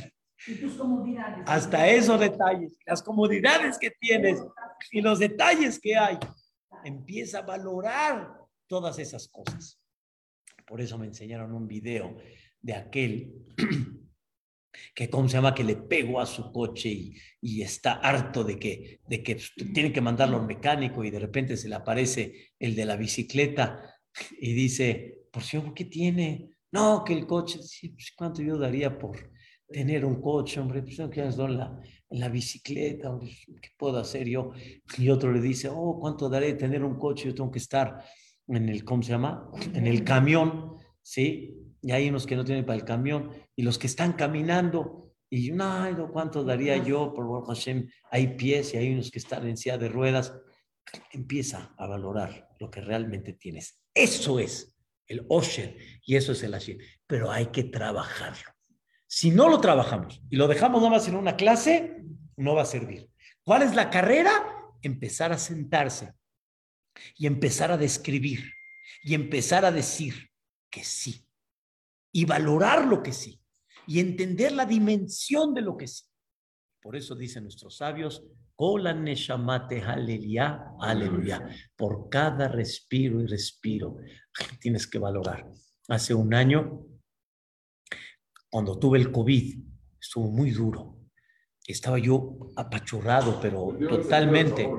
Y 0.45 0.55
tus 0.55 0.73
comodidades. 0.73 1.43
Hasta 1.47 1.87
esos 1.87 2.19
detalles, 2.19 2.77
las 2.85 3.01
comodidades 3.01 3.77
que 3.77 3.91
tienes 3.91 4.43
y 4.91 5.01
los 5.01 5.19
detalles 5.19 5.79
que 5.79 5.95
hay. 5.95 6.17
Empieza 6.83 7.39
a 7.39 7.41
valorar 7.43 8.33
todas 8.67 8.99
esas 8.99 9.29
cosas. 9.29 9.79
Por 10.65 10.81
eso 10.81 10.97
me 10.97 11.05
enseñaron 11.05 11.53
un 11.53 11.67
video 11.67 12.17
de 12.61 12.73
aquel 12.73 13.33
que, 14.93 15.09
¿cómo 15.09 15.27
se 15.27 15.35
llama? 15.37 15.53
Que 15.53 15.63
le 15.63 15.75
pegó 15.75 16.19
a 16.19 16.25
su 16.25 16.51
coche 16.51 16.89
y, 16.89 17.15
y 17.41 17.61
está 17.61 17.93
harto 17.93 18.43
de 18.43 18.57
que, 18.57 18.99
de 19.07 19.23
que 19.23 19.37
tiene 19.73 19.91
que 19.91 20.01
mandarlo 20.01 20.37
al 20.37 20.45
mecánico 20.45 21.03
y 21.03 21.11
de 21.11 21.19
repente 21.19 21.57
se 21.57 21.69
le 21.69 21.75
aparece 21.75 22.51
el 22.59 22.75
de 22.75 22.85
la 22.85 22.95
bicicleta 22.95 23.99
y 24.39 24.53
dice, 24.53 25.23
por 25.31 25.43
si 25.43 25.59
¿qué 25.75 25.85
tiene? 25.85 26.49
No, 26.71 27.03
que 27.03 27.13
el 27.13 27.25
coche, 27.25 27.61
sí, 27.61 27.89
pues, 27.89 28.13
¿cuánto 28.15 28.41
yo 28.41 28.57
daría 28.57 28.97
por 28.97 29.31
tener 29.67 30.05
un 30.05 30.21
coche, 30.21 30.59
hombre? 30.59 30.81
Pues 30.81 30.97
tengo 30.97 31.09
que 31.09 31.21
en 31.21 31.57
la, 31.57 31.79
la 32.09 32.29
bicicleta, 32.29 33.17
¿qué 33.19 33.69
puedo 33.77 33.97
hacer 33.99 34.27
yo? 34.27 34.51
Y 34.97 35.09
otro 35.09 35.31
le 35.31 35.41
dice, 35.41 35.69
oh, 35.69 35.99
¿cuánto 35.99 36.29
daré 36.29 36.53
tener 36.53 36.83
un 36.83 36.97
coche? 36.97 37.29
Yo 37.29 37.35
tengo 37.35 37.51
que 37.51 37.59
estar 37.59 38.03
en 38.47 38.69
el, 38.69 38.83
¿cómo 38.83 39.01
se 39.03 39.11
llama? 39.11 39.49
En 39.73 39.87
el 39.87 40.03
camión, 40.03 40.77
¿sí? 41.01 41.62
Y 41.83 41.91
hay 41.91 42.09
unos 42.09 42.25
que 42.25 42.37
no 42.37 42.45
tienen 42.45 42.65
para 42.65 42.79
el 42.79 42.85
camión, 42.85 43.29
y 43.55 43.61
los 43.61 43.77
que 43.77 43.87
están 43.87 44.13
caminando, 44.13 45.13
y 45.29 45.51
no, 45.51 46.09
¿cuánto 46.11 46.43
daría 46.43 46.77
yo 46.77 47.13
por 47.13 47.45
Hashem? 47.45 47.89
Hay 48.09 48.35
pies 48.37 48.73
y 48.73 48.77
hay 48.77 48.93
unos 48.93 49.11
que 49.11 49.19
están 49.19 49.45
en 49.45 49.57
silla 49.57 49.77
de 49.77 49.89
ruedas. 49.89 50.33
Empieza 51.11 51.73
a 51.77 51.87
valorar 51.87 52.49
lo 52.59 52.71
que 52.71 52.79
realmente 52.81 53.33
tienes. 53.33 53.81
Eso 53.93 54.39
es 54.39 54.77
el 55.07 55.25
Osher, 55.27 55.75
y 56.05 56.15
eso 56.15 56.31
es 56.31 56.43
el 56.43 56.53
Ashir. 56.53 56.77
Pero 57.05 57.29
hay 57.29 57.47
que 57.47 57.65
trabajarlo. 57.65 58.51
Si 59.05 59.31
no 59.31 59.49
lo 59.49 59.59
trabajamos 59.59 60.21
y 60.29 60.37
lo 60.37 60.47
dejamos 60.47 60.81
nomás 60.81 61.07
en 61.07 61.15
una 61.15 61.35
clase, 61.35 62.03
no 62.37 62.55
va 62.55 62.61
a 62.61 62.65
servir. 62.65 63.09
¿Cuál 63.43 63.63
es 63.63 63.75
la 63.75 63.89
carrera? 63.89 64.31
Empezar 64.81 65.33
a 65.33 65.37
sentarse 65.37 66.13
y 67.15 67.27
empezar 67.27 67.71
a 67.71 67.77
describir 67.77 68.53
y 69.03 69.13
empezar 69.13 69.65
a 69.65 69.71
decir 69.71 70.31
que 70.69 70.83
sí 70.83 71.22
y 72.13 72.25
valorar 72.25 72.85
lo 72.85 73.03
que 73.03 73.11
sí 73.11 73.41
y 73.85 73.99
entender 73.99 74.53
la 74.53 74.65
dimensión 74.65 75.53
de 75.53 75.61
lo 75.61 75.75
que 75.75 75.87
sí. 75.87 76.05
Por 76.81 76.95
eso 76.95 77.15
dicen 77.15 77.43
nuestros 77.43 77.77
sabios, 77.77 78.23
aleluya, 78.55 79.35
aleluya. 80.79 81.49
Por 81.75 82.07
cada 82.09 82.47
respiro 82.47 83.19
y 83.19 83.25
respiro 83.25 83.97
tienes 84.59 84.87
que 84.87 84.99
valorar. 84.99 85.49
Hace 85.89 86.13
un 86.13 86.33
año, 86.33 86.85
cuando 88.49 88.77
tuve 88.77 88.99
el 88.99 89.11
COVID, 89.11 89.63
estuvo 89.99 90.29
muy 90.29 90.51
duro. 90.51 90.99
Estaba 91.65 91.97
yo 91.97 92.51
apachurrado, 92.55 93.39
pero 93.41 93.75
totalmente. 93.89 94.69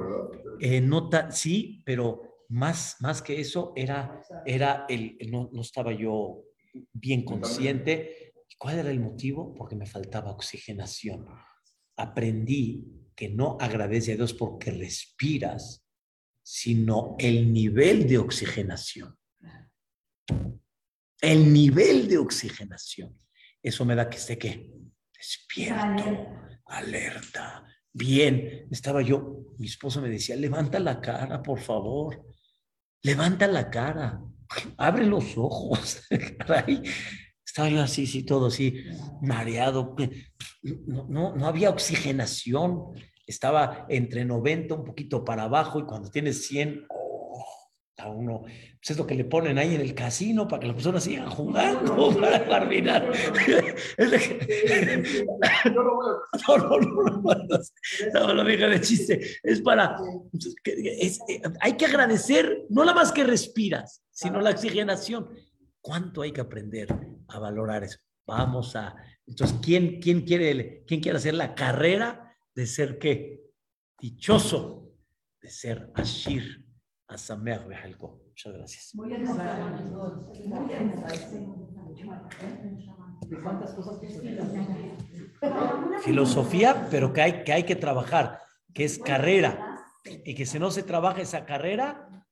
Eh, 0.61 0.81
nota, 0.81 1.31
sí, 1.31 1.83
pero 1.85 2.45
más, 2.51 2.97
más 3.01 3.23
que 3.23 3.41
eso 3.41 3.73
era, 3.75 4.23
era 4.47 4.87
el, 4.89 5.19
no, 5.31 5.51
no 5.53 5.63
estaba 5.63 5.93
yo 5.93 6.45
bien 6.93 7.25
consciente. 7.25 8.35
¿Cuál 8.59 8.79
era 8.79 8.91
el 8.91 9.01
motivo? 9.01 9.55
Porque 9.55 9.77
me 9.77 9.87
faltaba 9.87 10.33
oxigenación. 10.33 11.27
Aprendí 11.97 12.87
que 13.15 13.29
no 13.29 13.57
agradece 13.61 14.13
a 14.13 14.17
Dios 14.17 14.35
porque 14.35 14.71
respiras, 14.71 15.87
sino 16.43 17.17
el 17.19 17.53
nivel 17.53 18.09
de 18.09 18.19
oxigenación. 18.19 19.17
El 21.21 21.53
nivel 21.53 22.09
de 22.09 22.19
oxigenación. 22.19 23.19
Eso 23.63 23.85
me 23.85 23.95
da 23.95 24.11
que 24.11 24.19
esté 24.19 24.37
que 24.37 24.75
despierto, 25.17 26.29
alerta. 26.67 27.67
Bien, 27.93 28.67
estaba 28.71 29.01
yo, 29.03 29.47
mi 29.59 29.67
esposo 29.67 30.03
me 30.03 30.11
decía, 30.11 30.37
levanta 30.37 30.79
la 30.81 31.01
cara, 31.01 31.43
por 31.43 31.61
favor. 31.61 32.27
Levanta 33.03 33.47
la 33.47 33.71
cara, 33.71 34.21
abre 34.77 35.07
los 35.07 35.37
ojos. 35.37 36.03
Estaba 37.47 37.69
yo 37.69 37.83
así, 37.83 38.07
sí, 38.07 38.25
todo 38.25 38.47
así, 38.47 38.85
mareado. 39.23 39.95
No, 40.63 41.07
no, 41.09 41.37
no 41.37 41.47
había 41.47 41.71
oxigenación. 41.71 42.95
Estaba 43.27 43.87
entre 43.89 44.25
90, 44.25 44.75
un 44.75 44.85
poquito 44.85 45.25
para 45.25 45.45
abajo, 45.45 45.79
y 45.79 45.85
cuando 45.85 46.11
tienes 46.11 46.47
100, 46.47 46.87
a 47.99 48.09
uno, 48.09 48.43
pues 48.43 48.91
es 48.91 48.97
lo 48.97 49.07
que 49.07 49.15
le 49.15 49.25
ponen 49.25 49.57
ahí 49.57 49.75
en 49.75 49.81
el 49.81 49.95
casino 49.95 50.49
para 50.49 50.61
que 50.61 50.67
las 50.67 50.75
personas 50.75 51.05
sigan 51.05 51.31
jugando 51.31 52.11
para 52.21 52.45
terminar. 52.45 53.09
no, 55.75 55.83
no, 58.13 58.35
no, 58.35 58.35
no, 58.35 58.45
de 58.45 58.81
chiste. 58.81 59.21
Es 59.43 59.61
para, 59.61 59.97
hay 61.61 61.77
que 61.77 61.87
agradecer, 61.87 62.67
no 62.69 62.85
nada 62.85 62.97
más 62.97 63.13
que 63.13 63.25
respiras, 63.25 64.03
sino 64.11 64.41
la 64.41 64.51
oxigenación. 64.51 65.31
¿Cuánto 65.81 66.23
hay 66.23 66.33
que 66.33 66.41
aprender 66.41 66.89
a 67.29 67.39
valorar 67.39 67.85
eso? 67.85 67.99
Vamos 68.27 68.75
a, 68.75 68.97
entonces, 69.27 69.57
¿quién, 69.63 70.01
quién, 70.01 70.23
quiere, 70.23 70.83
quién 70.87 71.01
quiere 71.01 71.19
hacer 71.19 71.35
la 71.35 71.55
carrera 71.55 72.35
de 72.55 72.67
ser 72.67 72.99
qué? 72.99 73.43
Dichoso, 74.01 74.93
de 75.41 75.51
ser 75.51 75.91
Ashir 75.95 76.64
Muchas 78.29 78.53
gracias. 78.53 78.93
Filosofía, 86.03 86.89
pero 86.91 87.13
que 87.13 87.23
hay, 87.23 87.45
que 87.45 87.53
hay 87.53 87.63
que 87.65 87.77
trabajar, 87.77 88.41
que 88.73 88.85
es 88.85 88.99
carrera. 88.99 89.85
Y 90.25 90.35
que 90.35 90.47
si 90.47 90.59
no 90.59 90.71
se 90.71 90.83
trabaja 90.83 91.21
esa 91.21 91.47
carrera, 91.47 92.24